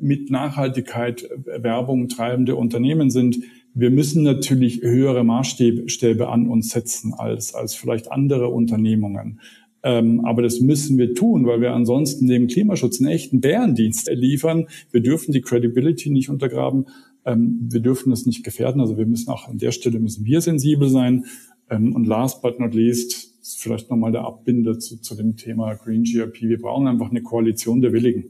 mit 0.00 0.30
Nachhaltigkeit 0.30 1.28
Werbung 1.44 2.08
treibende 2.08 2.54
Unternehmen 2.54 3.10
sind, 3.10 3.38
wir 3.74 3.90
müssen 3.90 4.22
natürlich 4.22 4.82
höhere 4.82 5.24
Maßstäbe 5.24 6.28
an 6.28 6.48
uns 6.48 6.70
setzen 6.70 7.14
als, 7.14 7.54
als 7.54 7.74
vielleicht 7.74 8.12
andere 8.12 8.48
Unternehmungen. 8.48 9.40
Ähm, 9.82 10.24
aber 10.24 10.42
das 10.42 10.60
müssen 10.60 10.98
wir 10.98 11.14
tun, 11.14 11.46
weil 11.46 11.60
wir 11.60 11.72
ansonsten 11.72 12.28
dem 12.28 12.46
Klimaschutz 12.46 13.00
einen 13.00 13.10
echten 13.10 13.40
Bärendienst 13.40 14.08
liefern. 14.12 14.66
Wir 14.90 15.00
dürfen 15.00 15.32
die 15.32 15.40
Credibility 15.40 16.10
nicht 16.10 16.28
untergraben. 16.28 16.86
Ähm, 17.24 17.68
wir 17.70 17.80
dürfen 17.80 18.10
das 18.10 18.26
nicht 18.26 18.44
gefährden. 18.44 18.80
Also 18.80 18.96
wir 18.96 19.06
müssen 19.06 19.30
auch 19.30 19.48
an 19.48 19.58
der 19.58 19.72
Stelle 19.72 19.98
müssen 19.98 20.24
wir 20.24 20.40
sensibel 20.40 20.88
sein. 20.88 21.24
Ähm, 21.68 21.94
und 21.94 22.06
last 22.06 22.42
but 22.42 22.60
not 22.60 22.74
least, 22.74 23.32
ist 23.40 23.60
vielleicht 23.60 23.90
nochmal 23.90 24.12
der 24.12 24.22
Abbinder 24.22 24.78
zu, 24.78 25.00
zu 25.00 25.16
dem 25.16 25.36
Thema 25.36 25.74
Green 25.74 26.04
GRP. 26.04 26.42
Wir 26.42 26.60
brauchen 26.60 26.86
einfach 26.86 27.10
eine 27.10 27.22
Koalition 27.22 27.80
der 27.80 27.92
Willigen. 27.92 28.26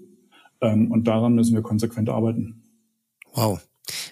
Ähm, 0.62 0.90
und 0.90 1.06
daran 1.06 1.34
müssen 1.34 1.54
wir 1.54 1.62
konsequent 1.62 2.08
arbeiten. 2.08 2.62
Wow. 3.34 3.60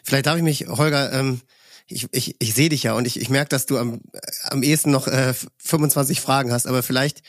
Vielleicht 0.02 0.26
darf 0.26 0.36
ich 0.36 0.42
mich, 0.42 0.66
Holger, 0.68 1.12
ähm, 1.12 1.40
ich, 1.86 2.06
ich, 2.12 2.36
ich 2.38 2.54
sehe 2.54 2.68
dich 2.68 2.84
ja 2.84 2.94
und 2.94 3.06
ich, 3.06 3.20
ich 3.20 3.30
merke, 3.30 3.48
dass 3.48 3.66
du 3.66 3.78
am, 3.78 4.00
am 4.44 4.62
ehesten 4.62 4.90
noch 4.90 5.08
äh, 5.08 5.34
25 5.58 6.20
Fragen 6.20 6.52
hast, 6.52 6.66
aber 6.66 6.82
vielleicht 6.82 7.22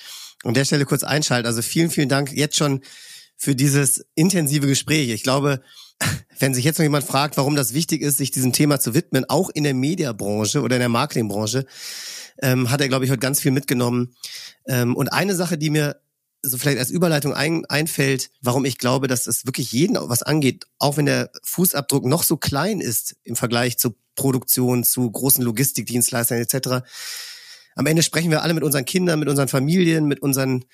an 0.44 0.54
der 0.54 0.66
Stelle 0.66 0.86
kurz 0.86 1.04
einschalten. 1.04 1.48
Also 1.48 1.62
vielen, 1.62 1.90
vielen 1.90 2.10
Dank 2.10 2.32
jetzt 2.32 2.58
schon 2.58 2.82
für 3.38 3.56
dieses 3.56 4.06
intensive 4.14 4.68
Gespräch. 4.68 5.10
Ich 5.10 5.24
glaube, 5.24 5.62
wenn 6.40 6.54
sich 6.54 6.64
jetzt 6.64 6.78
noch 6.78 6.84
jemand 6.84 7.06
fragt, 7.06 7.38
warum 7.38 7.56
das 7.56 7.74
wichtig 7.74 8.02
ist, 8.02 8.18
sich 8.18 8.32
diesem 8.32 8.54
Thema 8.54 8.80
zu 8.80 8.94
widmen, 8.94 9.26
auch 9.28 9.50
in 9.50 9.64
der 9.64 9.74
Mediabranche 9.74 10.62
oder 10.62 10.76
in 10.76 10.82
der 10.82 10.90
Marketingbranche, 10.90 11.66
ähm, 12.42 12.70
hat 12.70 12.82
er, 12.82 12.88
glaube 12.88 13.06
ich, 13.06 13.12
heute 13.12 13.20
ganz 13.20 13.40
viel 13.40 13.52
mitgenommen. 13.52 14.16
Ähm, 14.68 14.96
und 14.96 15.10
eine 15.10 15.36
Sache, 15.36 15.58
die 15.58 15.70
mir 15.70 16.02
so 16.44 16.58
vielleicht 16.58 16.80
als 16.80 16.90
Überleitung 16.90 17.34
ein, 17.34 17.66
einfällt, 17.66 18.32
warum 18.42 18.66
ich 18.66 18.78
glaube, 18.78 19.08
dass 19.08 19.28
es 19.28 19.46
wirklich 19.46 19.72
jeden 19.72 19.98
was 20.00 20.24
angeht, 20.24 20.66
auch 20.80 20.98
wenn 20.98 21.06
der 21.06 21.32
Fußabdruck 21.44 22.06
noch 22.06 22.24
so 22.24 22.38
klein 22.38 22.82
ist 22.82 23.16
im 23.24 23.36
Vergleich 23.36 23.78
zur 23.78 23.96
Produktion, 24.16 24.84
zu 24.84 25.10
großen 25.10 25.44
Logistikdienstleistern 25.44 26.40
etc. 26.40 26.86
Am 27.76 27.86
Ende 27.86 28.04
sprechen 28.04 28.32
wir 28.32 28.42
alle 28.42 28.54
mit 28.54 28.64
unseren 28.64 28.86
Kindern, 28.86 29.20
mit 29.20 29.30
unseren 29.30 29.48
Familien, 29.48 30.06
mit 30.06 30.22
unseren 30.22 30.66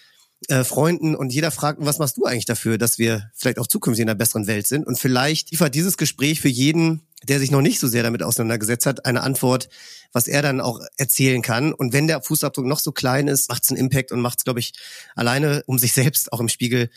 äh, 0.48 0.64
Freunden 0.64 1.16
und 1.16 1.34
jeder 1.34 1.52
fragt, 1.52 1.80
was 1.82 2.00
machst 2.00 2.18
du 2.18 2.26
eigentlich 2.26 2.46
dafür, 2.46 2.78
dass 2.78 2.98
wir 2.98 3.32
vielleicht 3.34 3.60
auch 3.60 3.68
zukünftig 3.68 4.04
in 4.04 4.10
einer 4.10 4.18
besseren 4.18 4.48
Welt 4.48 4.68
sind? 4.68 4.86
Und 4.86 5.00
vielleicht 5.00 5.52
liefert 5.52 5.76
dieses 5.76 5.98
Gespräch 5.98 6.42
für 6.42 6.50
jeden, 6.50 7.07
der 7.24 7.40
sich 7.40 7.52
noch 7.52 7.62
nicht 7.62 7.80
so 7.80 7.88
sehr 7.88 8.04
damit 8.04 8.24
auseinandergesetzt 8.24 8.86
hat, 8.86 9.06
eine 9.06 9.22
Antwort, 9.22 9.70
was 10.12 10.28
er 10.28 10.42
dann 10.42 10.62
auch 10.62 10.80
erzählen 10.98 11.42
kann. 11.42 11.74
Und 11.74 11.94
wenn 11.94 12.08
der 12.08 12.22
Fußabdruck 12.22 12.66
noch 12.66 12.80
so 12.80 12.92
klein 12.92 13.28
ist, 13.28 13.50
macht 13.50 13.64
es 13.64 13.70
einen 13.70 13.80
Impact 13.80 14.12
und 14.12 14.22
macht 14.22 14.40
es, 14.40 14.44
glaube 14.44 14.60
ich, 14.60 14.74
alleine, 15.16 15.64
um 15.66 15.80
sich 15.80 15.94
selbst 15.94 16.32
auch 16.32 16.40
im 16.40 16.50
Spiegel 16.50 16.90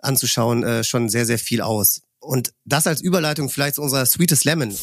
anzuschauen, 0.00 0.64
äh, 0.64 0.84
schon 0.84 1.08
sehr, 1.08 1.26
sehr 1.26 1.38
viel 1.38 1.60
aus. 1.60 2.02
Und 2.18 2.52
das 2.64 2.86
als 2.86 3.00
Überleitung 3.00 3.48
vielleicht 3.48 3.76
zu 3.76 3.82
unserer 3.82 4.06
Sweetest 4.06 4.44
Lemon. 4.44 4.76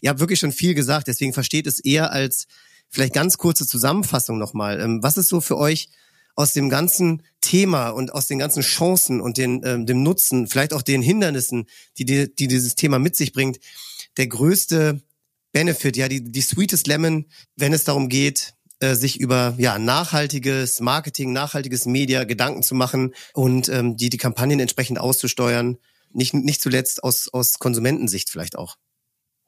Ihr 0.00 0.10
habt 0.10 0.20
wirklich 0.20 0.40
schon 0.40 0.52
viel 0.52 0.74
gesagt, 0.74 1.08
deswegen 1.08 1.32
versteht 1.32 1.66
es 1.66 1.80
eher 1.80 2.12
als 2.12 2.46
vielleicht 2.90 3.14
ganz 3.14 3.38
kurze 3.38 3.66
Zusammenfassung 3.66 4.38
nochmal. 4.38 4.80
Ähm, 4.80 5.02
was 5.02 5.16
ist 5.16 5.28
so 5.28 5.40
für 5.40 5.56
euch 5.56 5.88
aus 6.36 6.52
dem 6.52 6.68
ganzen 6.68 7.22
Thema 7.40 7.90
und 7.90 8.12
aus 8.12 8.26
den 8.26 8.38
ganzen 8.38 8.62
Chancen 8.62 9.20
und 9.20 9.36
den, 9.36 9.62
ähm, 9.64 9.86
dem 9.86 10.02
Nutzen, 10.02 10.46
vielleicht 10.46 10.72
auch 10.72 10.82
den 10.82 11.02
Hindernissen, 11.02 11.66
die, 11.98 12.04
die, 12.04 12.34
die 12.34 12.48
dieses 12.48 12.74
Thema 12.74 12.98
mit 12.98 13.16
sich 13.16 13.32
bringt, 13.32 13.60
der 14.16 14.26
größte 14.26 15.02
Benefit, 15.52 15.96
ja, 15.96 16.08
die, 16.08 16.24
die 16.24 16.40
sweetest 16.40 16.86
lemon, 16.86 17.26
wenn 17.56 17.72
es 17.72 17.84
darum 17.84 18.08
geht, 18.08 18.54
äh, 18.80 18.94
sich 18.94 19.20
über 19.20 19.54
ja 19.56 19.78
nachhaltiges 19.78 20.80
Marketing, 20.80 21.32
nachhaltiges 21.32 21.86
Media 21.86 22.24
Gedanken 22.24 22.62
zu 22.62 22.74
machen 22.74 23.14
und 23.32 23.68
ähm, 23.68 23.96
die 23.96 24.10
die 24.10 24.16
Kampagnen 24.16 24.58
entsprechend 24.58 24.98
auszusteuern, 24.98 25.78
nicht 26.12 26.34
nicht 26.34 26.60
zuletzt 26.60 27.04
aus 27.04 27.28
aus 27.32 27.60
Konsumentensicht 27.60 28.30
vielleicht 28.30 28.58
auch. 28.58 28.76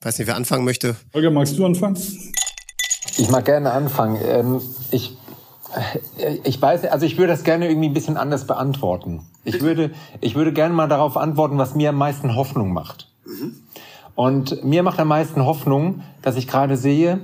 weiß 0.02 0.18
nicht, 0.18 0.28
wer 0.28 0.36
anfangen 0.36 0.64
möchte. 0.64 0.96
Holger, 1.12 1.32
magst 1.32 1.58
du 1.58 1.66
anfangen? 1.66 1.98
Ich 3.18 3.28
mag 3.28 3.44
gerne 3.44 3.72
anfangen. 3.72 4.20
Ähm, 4.24 4.60
ich 4.92 5.16
ich 6.44 6.60
weiß, 6.60 6.84
also 6.86 7.06
ich 7.06 7.18
würde 7.18 7.32
das 7.32 7.44
gerne 7.44 7.68
irgendwie 7.68 7.88
ein 7.88 7.94
bisschen 7.94 8.16
anders 8.16 8.46
beantworten. 8.46 9.26
Ich 9.44 9.60
würde, 9.60 9.90
ich 10.20 10.34
würde 10.34 10.52
gerne 10.52 10.74
mal 10.74 10.88
darauf 10.88 11.16
antworten, 11.16 11.58
was 11.58 11.74
mir 11.74 11.90
am 11.90 11.96
meisten 11.96 12.34
Hoffnung 12.34 12.72
macht. 12.72 13.12
Und 14.14 14.64
mir 14.64 14.82
macht 14.82 14.98
am 14.98 15.08
meisten 15.08 15.44
Hoffnung, 15.44 16.02
dass 16.22 16.36
ich 16.36 16.48
gerade 16.48 16.76
sehe, 16.76 17.20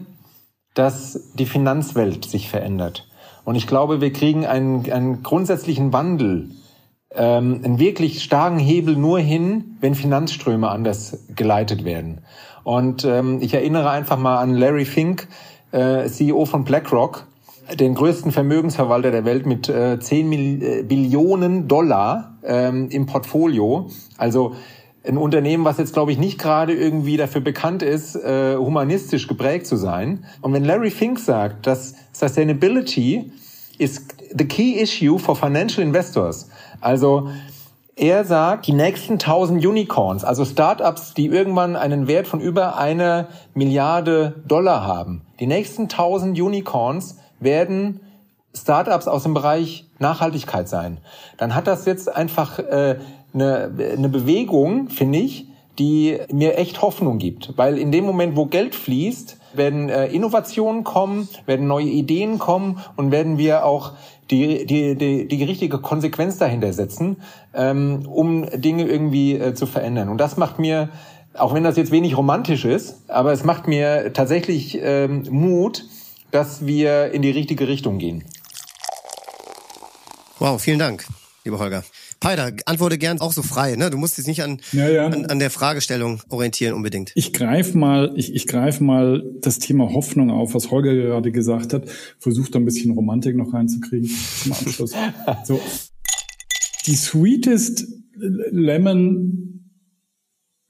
dass 0.74 1.32
die 1.34 1.46
Finanzwelt 1.46 2.24
sich 2.24 2.48
verändert. 2.48 3.08
Und 3.44 3.56
ich 3.56 3.66
glaube, 3.66 4.00
wir 4.00 4.12
kriegen 4.12 4.46
einen, 4.46 4.90
einen 4.90 5.22
grundsätzlichen 5.22 5.92
Wandel, 5.92 6.50
ähm, 7.14 7.60
einen 7.64 7.78
wirklich 7.78 8.22
starken 8.22 8.58
Hebel 8.58 8.96
nur 8.96 9.18
hin, 9.18 9.76
wenn 9.80 9.94
Finanzströme 9.94 10.68
anders 10.68 11.24
geleitet 11.34 11.84
werden. 11.84 12.22
Und 12.64 13.04
ähm, 13.04 13.38
ich 13.40 13.54
erinnere 13.54 13.90
einfach 13.90 14.18
mal 14.18 14.38
an 14.38 14.54
Larry 14.54 14.84
Fink, 14.84 15.28
äh, 15.72 16.06
CEO 16.06 16.44
von 16.44 16.64
BlackRock, 16.64 17.26
den 17.78 17.94
größten 17.94 18.32
Vermögensverwalter 18.32 19.10
der 19.10 19.24
Welt 19.24 19.46
mit 19.46 19.68
äh, 19.68 19.98
10 19.98 20.28
Mil 20.28 20.62
äh, 20.62 20.82
Billionen 20.82 21.68
Dollar 21.68 22.38
ähm, 22.44 22.88
im 22.90 23.06
Portfolio. 23.06 23.88
Also 24.16 24.54
ein 25.04 25.16
Unternehmen, 25.16 25.64
was 25.64 25.78
jetzt, 25.78 25.92
glaube 25.92 26.12
ich, 26.12 26.18
nicht 26.18 26.38
gerade 26.38 26.74
irgendwie 26.74 27.16
dafür 27.16 27.40
bekannt 27.40 27.82
ist, 27.82 28.14
äh, 28.16 28.56
humanistisch 28.56 29.26
geprägt 29.26 29.66
zu 29.66 29.76
sein. 29.76 30.24
Und 30.40 30.52
wenn 30.52 30.64
Larry 30.64 30.90
Fink 30.90 31.18
sagt, 31.18 31.66
dass 31.66 31.94
Sustainability 32.12 33.32
is 33.78 34.06
the 34.36 34.44
key 34.44 34.80
issue 34.80 35.18
for 35.18 35.34
financial 35.34 35.84
investors, 35.84 36.48
also 36.80 37.28
er 37.94 38.24
sagt, 38.24 38.66
die 38.66 38.72
nächsten 38.72 39.14
1000 39.14 39.64
Unicorns, 39.64 40.24
also 40.24 40.44
Startups, 40.44 41.14
die 41.14 41.26
irgendwann 41.26 41.76
einen 41.76 42.06
Wert 42.06 42.26
von 42.26 42.40
über 42.40 42.78
einer 42.78 43.28
Milliarde 43.54 44.42
Dollar 44.46 44.86
haben, 44.86 45.22
die 45.40 45.46
nächsten 45.46 45.82
1000 45.82 46.40
Unicorns 46.40 47.18
werden 47.42 48.00
Startups 48.54 49.08
aus 49.08 49.22
dem 49.22 49.34
Bereich 49.34 49.86
Nachhaltigkeit 49.98 50.68
sein. 50.68 50.98
Dann 51.38 51.54
hat 51.54 51.66
das 51.66 51.86
jetzt 51.86 52.14
einfach 52.14 52.58
äh, 52.58 52.98
eine, 53.32 53.70
eine 53.96 54.08
Bewegung, 54.08 54.88
finde 54.88 55.18
ich, 55.18 55.46
die 55.78 56.18
mir 56.30 56.58
echt 56.58 56.82
Hoffnung 56.82 57.18
gibt. 57.18 57.56
Weil 57.56 57.78
in 57.78 57.92
dem 57.92 58.04
Moment, 58.04 58.36
wo 58.36 58.46
Geld 58.46 58.74
fließt, 58.74 59.38
werden 59.54 59.88
äh, 59.88 60.06
Innovationen 60.06 60.84
kommen, 60.84 61.28
werden 61.46 61.66
neue 61.66 61.86
Ideen 61.86 62.38
kommen 62.38 62.78
und 62.96 63.10
werden 63.10 63.38
wir 63.38 63.64
auch 63.64 63.92
die, 64.30 64.66
die, 64.66 64.96
die, 64.96 65.28
die 65.28 65.44
richtige 65.44 65.78
Konsequenz 65.78 66.38
dahinter 66.38 66.72
setzen, 66.72 67.16
ähm, 67.54 68.06
um 68.06 68.46
Dinge 68.54 68.84
irgendwie 68.84 69.34
äh, 69.34 69.54
zu 69.54 69.66
verändern. 69.66 70.08
Und 70.08 70.18
das 70.18 70.36
macht 70.36 70.58
mir, 70.58 70.90
auch 71.34 71.54
wenn 71.54 71.64
das 71.64 71.76
jetzt 71.76 71.90
wenig 71.90 72.16
romantisch 72.16 72.64
ist, 72.64 73.10
aber 73.10 73.32
es 73.32 73.44
macht 73.44 73.66
mir 73.66 74.12
tatsächlich 74.12 74.78
ähm, 74.82 75.24
Mut, 75.30 75.84
dass 76.32 76.66
wir 76.66 77.12
in 77.12 77.22
die 77.22 77.30
richtige 77.30 77.68
Richtung 77.68 77.98
gehen. 77.98 78.24
Wow, 80.38 80.60
vielen 80.60 80.80
Dank, 80.80 81.06
lieber 81.44 81.60
Holger. 81.60 81.84
Peider, 82.18 82.52
antworte 82.66 82.98
gern 82.98 83.20
auch 83.20 83.32
so 83.32 83.42
frei. 83.42 83.74
Ne? 83.74 83.90
Du 83.90 83.98
musst 83.98 84.16
dich 84.16 84.26
nicht 84.26 84.42
an, 84.42 84.60
ja, 84.72 84.88
ja. 84.88 85.06
an, 85.06 85.26
an 85.26 85.38
der 85.38 85.50
Fragestellung 85.50 86.22
orientieren 86.28 86.74
unbedingt. 86.74 87.12
Ich 87.14 87.32
greife 87.32 87.76
mal, 87.76 88.12
ich, 88.16 88.34
ich 88.34 88.46
greif 88.46 88.80
mal 88.80 89.24
das 89.40 89.58
Thema 89.58 89.92
Hoffnung 89.92 90.30
auf, 90.30 90.54
was 90.54 90.70
Holger 90.70 90.94
gerade 90.94 91.32
gesagt 91.32 91.72
hat. 91.72 91.88
Versuche 92.18 92.50
da 92.52 92.58
ein 92.60 92.64
bisschen 92.64 92.92
Romantik 92.92 93.36
noch 93.36 93.52
reinzukriegen 93.52 94.08
zum 94.42 94.52
Abschluss. 94.52 94.92
so. 95.44 95.60
Die 96.86 96.94
sweetest 96.94 97.86
Lemon 98.16 99.61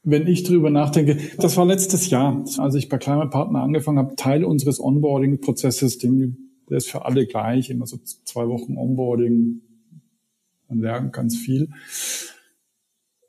wenn 0.05 0.27
ich 0.27 0.43
drüber 0.43 0.71
nachdenke, 0.71 1.19
das 1.39 1.57
war 1.57 1.65
letztes 1.65 2.11
Jahr, 2.11 2.45
als 2.59 2.75
ich 2.75 2.89
bei 2.89 2.99
Climate 2.99 3.31
Partner 3.31 3.63
angefangen 3.63 3.99
habe, 3.99 4.17
Teil 4.17 4.45
unseres 4.45 4.81
Onboarding-Prozesses, 4.81 5.99
der 5.99 6.77
ist 6.77 6.91
für 6.91 7.05
alle 7.05 7.27
gleich, 7.27 7.71
immer 7.71 7.87
so 7.87 7.99
zwei 7.99 8.49
Wochen 8.49 8.77
Onboarding, 8.77 9.61
man 10.69 10.79
lernt 10.79 11.13
ganz 11.13 11.37
viel. 11.37 11.71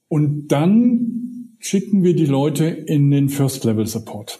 Und 0.07 0.47
dann 0.47 1.55
schicken 1.59 2.03
wir 2.03 2.15
die 2.15 2.25
Leute 2.25 2.65
in 2.65 3.11
den 3.11 3.29
First 3.29 3.63
Level 3.65 3.85
Support. 3.85 4.39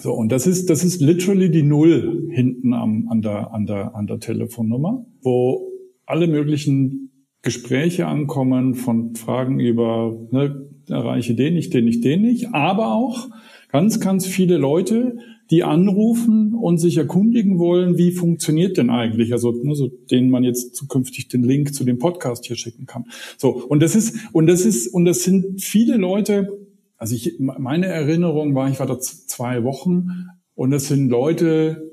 So, 0.00 0.12
und 0.12 0.30
das 0.30 0.46
ist, 0.46 0.68
das 0.68 0.84
ist 0.84 1.00
literally 1.00 1.50
die 1.50 1.62
Null 1.62 2.28
hinten 2.30 2.74
am, 2.74 3.08
an 3.08 3.22
der, 3.22 3.52
an 3.52 3.66
der, 3.66 3.94
an 3.94 4.06
der 4.06 4.20
Telefonnummer, 4.20 5.06
wo 5.22 5.72
alle 6.04 6.26
möglichen 6.26 7.28
Gespräche 7.42 8.06
ankommen 8.06 8.74
von 8.74 9.14
Fragen 9.14 9.60
über, 9.60 10.28
ne, 10.30 10.68
erreiche 10.88 11.34
den 11.34 11.54
nicht, 11.54 11.74
den 11.74 11.84
nicht, 11.84 12.04
den 12.04 12.22
nicht, 12.22 12.54
aber 12.54 12.92
auch 12.92 13.28
ganz, 13.70 13.98
ganz 14.00 14.26
viele 14.26 14.56
Leute, 14.56 15.18
die 15.50 15.62
anrufen 15.62 16.54
und 16.54 16.78
sich 16.78 16.96
erkundigen 16.96 17.58
wollen, 17.58 17.98
wie 17.98 18.10
funktioniert 18.10 18.78
denn 18.78 18.88
eigentlich, 18.90 19.32
also 19.32 19.52
ne, 19.52 19.74
so, 19.74 19.88
denen 19.88 20.30
man 20.30 20.44
jetzt 20.44 20.74
zukünftig 20.74 21.28
den 21.28 21.44
Link 21.44 21.74
zu 21.74 21.84
dem 21.84 21.98
Podcast 21.98 22.46
hier 22.46 22.56
schicken 22.56 22.86
kann. 22.86 23.04
So 23.36 23.50
und 23.50 23.82
das 23.82 23.94
ist 23.94 24.16
und 24.32 24.46
das 24.46 24.64
ist 24.66 24.88
und 24.88 25.04
das 25.04 25.22
sind 25.22 25.62
viele 25.62 25.98
Leute. 25.98 26.66
Also 26.98 27.14
ich 27.14 27.34
meine 27.38 27.84
Erinnerung 27.86 28.54
war, 28.54 28.70
ich 28.70 28.80
war 28.80 28.86
da 28.86 28.98
zwei 28.98 29.62
Wochen 29.62 30.08
und 30.54 30.70
das 30.70 30.88
sind 30.88 31.10
Leute 31.10 31.92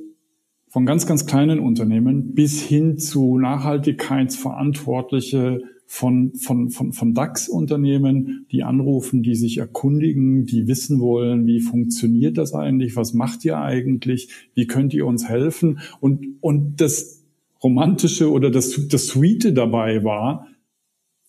von 0.69 0.85
ganz 0.87 1.05
ganz 1.05 1.27
kleinen 1.27 1.59
Unternehmen 1.59 2.33
bis 2.33 2.61
hin 2.61 2.97
zu 2.97 3.37
Nachhaltigkeitsverantwortliche 3.37 5.61
von, 5.93 6.33
von, 6.33 6.71
von, 6.71 6.91
von 6.91 7.13
DAX-Unternehmen, 7.13 8.47
die 8.51 8.63
anrufen, 8.63 9.21
die 9.21 9.35
sich 9.35 9.59
erkundigen, 9.59 10.47
die 10.47 10.67
wissen 10.67 10.99
wollen, 10.99 11.45
wie 11.45 11.59
funktioniert 11.59 12.39
das 12.39 12.55
eigentlich, 12.55 12.95
was 12.95 13.13
macht 13.13 13.45
ihr 13.45 13.59
eigentlich, 13.59 14.29
wie 14.55 14.65
könnt 14.65 14.95
ihr 14.95 15.05
uns 15.05 15.29
helfen? 15.29 15.81
Und, 15.99 16.37
und 16.41 16.81
das 16.81 17.23
Romantische 17.63 18.31
oder 18.31 18.49
das, 18.49 18.87
das 18.89 19.05
Sweete 19.05 19.53
dabei 19.53 20.03
war, 20.03 20.47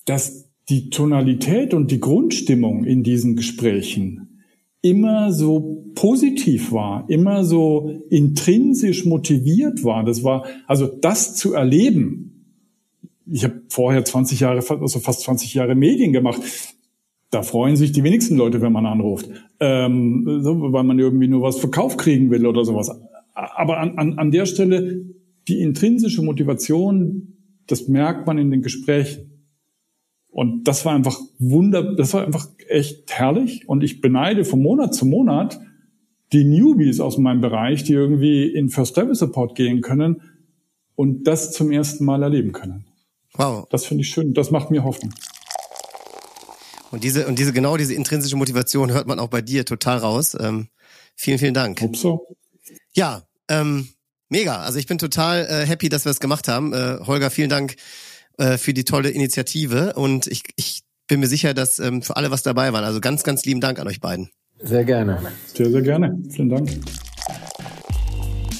dass 0.07 0.49
die 0.71 0.89
Tonalität 0.89 1.75
und 1.75 1.91
die 1.91 2.01
Grundstimmung 2.01 2.85
in 2.85 3.03
diesen 3.03 3.37
Gesprächen 3.37 4.41
immer 4.81 5.31
so 5.31 5.85
positiv 5.95 6.73
war, 6.73 7.05
immer 7.11 7.45
so 7.45 8.03
intrinsisch 8.09 9.05
motiviert 9.05 9.85
war. 9.85 10.07
Das 10.07 10.25
war, 10.25 10.47
also 10.67 10.87
das 10.87 11.37
zu 11.37 11.53
erleben, 11.53 12.34
ich 13.27 13.45
habe 13.45 13.63
vorher 13.69 14.05
20 14.05 14.41
Jahre, 14.41 14.59
also 14.81 15.01
fast 15.01 15.23
20 15.23 15.55
Jahre 15.55 15.75
Medien 15.75 16.13
gemacht. 16.13 16.41
Da 17.31 17.43
freuen 17.43 17.77
sich 17.77 17.93
die 17.93 18.05
wenigsten 18.05 18.37
Leute, 18.37 18.61
wenn 18.61 18.73
man 18.73 18.87
anruft, 18.87 19.29
ähm, 19.61 20.25
weil 20.25 20.85
man 20.85 20.99
irgendwie 20.99 21.29
nur 21.29 21.43
was 21.43 21.59
Verkauf 21.59 21.97
kriegen 21.97 22.31
will 22.31 22.47
oder 22.47 22.65
sowas. 22.65 22.91
Aber 23.33 23.79
an, 23.79 23.99
an, 23.99 24.19
an 24.19 24.31
der 24.31 24.47
Stelle 24.47 25.05
die 25.49 25.61
intrinsische 25.61 26.23
Motivation, 26.23 27.35
das 27.67 27.89
merkt 27.89 28.27
man 28.27 28.39
in 28.39 28.51
den 28.51 28.63
Gesprächen. 28.63 29.31
Und 30.29 30.65
das 30.69 30.85
war 30.85 30.95
einfach 30.95 31.19
wunder, 31.39 31.95
das 31.95 32.15
war 32.15 32.25
einfach 32.25 32.49
echt 32.69 33.13
herrlich. 33.13 33.69
Und 33.69 33.85
ich 33.85 34.01
beneide 34.01 34.45
von 34.45 34.63
Monat 34.63 34.95
zu 34.95 35.07
Monat 35.07 35.61
die 36.33 36.45
Newbies 36.45 37.01
aus 37.01 37.19
meinem 37.19 37.41
Bereich, 37.41 37.85
die 37.85 37.93
irgendwie 37.93 38.45
in 38.45 38.69
First 38.69 38.97
Level 38.97 39.15
Support 39.15 39.55
gehen 39.55 39.81
können, 39.81 40.23
und 40.97 41.25
das 41.25 41.53
zum 41.53 41.73
ersten 41.73 42.05
Mal 42.05 42.23
erleben 42.23 42.53
können. 42.53 42.85
Wow. 43.37 43.67
Das 43.71 43.87
finde 43.87 44.03
ich 44.03 44.11
schön. 44.11 44.35
Das 44.35 44.51
macht 44.51 44.71
mir 44.71 44.85
Hoffnung. 44.85 45.13
Und 46.91 47.03
diese, 47.03 47.27
und 47.27 47.39
diese, 47.39 47.53
genau 47.53 47.77
diese 47.77 47.95
intrinsische 47.95 48.37
Motivation 48.37 48.93
hört 48.93 49.09
man 49.09 49.19
auch 49.19 49.29
bei 49.29 49.43
dir 49.43 49.65
total 49.65 49.99
raus. 49.99 50.37
Ähm, 50.39 50.69
vielen, 51.17 51.39
vielen 51.39 51.55
Dank. 51.55 51.83
Upso. 51.83 52.37
Ja, 52.95 53.25
ähm, 53.49 53.89
mega. 54.29 54.59
Also 54.59 54.79
ich 54.79 54.87
bin 54.87 54.99
total 54.99 55.47
äh, 55.47 55.67
happy, 55.67 55.89
dass 55.89 56.05
wir 56.05 56.11
es 56.11 56.21
gemacht 56.21 56.47
haben. 56.47 56.73
Äh, 56.73 56.99
Holger, 57.05 57.31
vielen 57.31 57.51
Dank 57.51 57.75
äh, 58.39 58.59
für 58.59 58.73
die 58.73 58.85
tolle 58.85 59.11
Initiative. 59.11 59.95
Und 59.95 60.29
ich, 60.29 60.45
ich 60.55 60.83
bin 61.09 61.19
mir 61.19 61.27
sicher, 61.27 61.53
dass 61.53 61.81
ähm, 61.81 62.03
für 62.03 62.17
alle 62.17 62.31
was 62.31 62.45
dabei 62.45 62.73
waren. 62.73 62.85
Also 62.85 63.01
ganz, 63.01 63.25
ganz 63.25 63.45
lieben 63.45 63.61
Dank 63.61 63.81
an 63.81 63.89
euch 63.89 64.01
beiden. 64.01 64.31
Sehr 64.63 64.85
gerne. 64.85 65.21
Sehr, 65.53 65.71
sehr 65.71 65.83
gerne. 65.83 66.17
Vielen 66.31 66.49
Dank. 66.49 66.71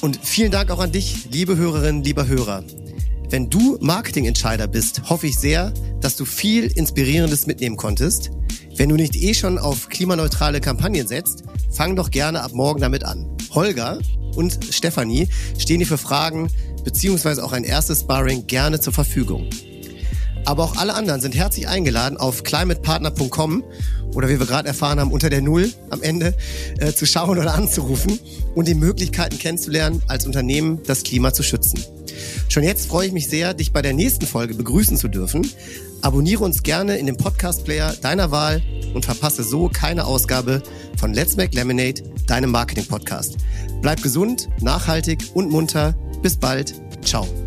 Und 0.01 0.19
vielen 0.23 0.51
Dank 0.51 0.69
auch 0.71 0.79
an 0.79 0.91
dich, 0.91 1.29
liebe 1.31 1.55
Hörerinnen, 1.55 2.03
lieber 2.03 2.27
Hörer. 2.27 2.63
Wenn 3.35 3.49
du 3.49 3.77
Marketingentscheider 3.81 4.65
bist, 4.65 5.09
hoffe 5.09 5.27
ich 5.27 5.37
sehr, 5.37 5.73
dass 5.99 6.15
du 6.15 6.23
viel 6.23 6.67
Inspirierendes 6.67 7.47
mitnehmen 7.47 7.75
konntest. 7.75 8.31
Wenn 8.77 8.87
du 8.87 8.95
nicht 8.95 9.13
eh 9.17 9.33
schon 9.33 9.59
auf 9.59 9.89
klimaneutrale 9.89 10.61
Kampagnen 10.61 11.05
setzt, 11.05 11.43
fang 11.69 11.97
doch 11.97 12.11
gerne 12.11 12.41
ab 12.43 12.53
morgen 12.53 12.79
damit 12.79 13.03
an. 13.03 13.27
Holger 13.51 13.99
und 14.37 14.57
Stefanie 14.71 15.27
stehen 15.57 15.81
dir 15.81 15.85
für 15.85 15.97
Fragen 15.97 16.49
beziehungsweise 16.85 17.43
auch 17.43 17.51
ein 17.51 17.65
erstes 17.65 17.99
Sparring 17.99 18.47
gerne 18.47 18.79
zur 18.79 18.93
Verfügung. 18.93 19.49
Aber 20.45 20.63
auch 20.63 20.77
alle 20.77 20.93
anderen 20.93 21.19
sind 21.19 21.35
herzlich 21.35 21.67
eingeladen, 21.67 22.17
auf 22.17 22.43
climatepartner.com 22.43 23.65
oder 24.13 24.29
wie 24.29 24.39
wir 24.39 24.45
gerade 24.45 24.69
erfahren 24.69 25.01
haben, 25.01 25.11
unter 25.11 25.29
der 25.29 25.41
Null 25.41 25.73
am 25.89 26.01
Ende 26.01 26.37
äh, 26.77 26.93
zu 26.93 27.05
schauen 27.05 27.37
oder 27.37 27.53
anzurufen 27.53 28.17
und 28.55 28.69
die 28.69 28.75
Möglichkeiten 28.75 29.37
kennenzulernen, 29.37 30.01
als 30.07 30.25
Unternehmen 30.25 30.83
das 30.85 31.03
Klima 31.03 31.33
zu 31.33 31.43
schützen. 31.43 31.83
Schon 32.49 32.63
jetzt 32.63 32.87
freue 32.87 33.07
ich 33.07 33.13
mich 33.13 33.29
sehr, 33.29 33.53
dich 33.53 33.73
bei 33.73 33.81
der 33.81 33.93
nächsten 33.93 34.25
Folge 34.25 34.53
begrüßen 34.53 34.97
zu 34.97 35.07
dürfen. 35.07 35.49
Abonniere 36.01 36.43
uns 36.43 36.63
gerne 36.63 36.97
in 36.97 37.05
dem 37.05 37.17
Podcast-Player 37.17 37.95
deiner 38.01 38.31
Wahl 38.31 38.61
und 38.93 39.05
verpasse 39.05 39.43
so 39.43 39.69
keine 39.69 40.05
Ausgabe 40.05 40.61
von 40.97 41.13
Let's 41.13 41.35
Make 41.35 41.55
Lemonade, 41.55 42.03
deinem 42.27 42.51
Marketing-Podcast. 42.51 43.37
Bleib 43.81 44.01
gesund, 44.01 44.49
nachhaltig 44.61 45.19
und 45.33 45.49
munter. 45.49 45.93
Bis 46.21 46.37
bald. 46.37 46.73
Ciao. 47.03 47.44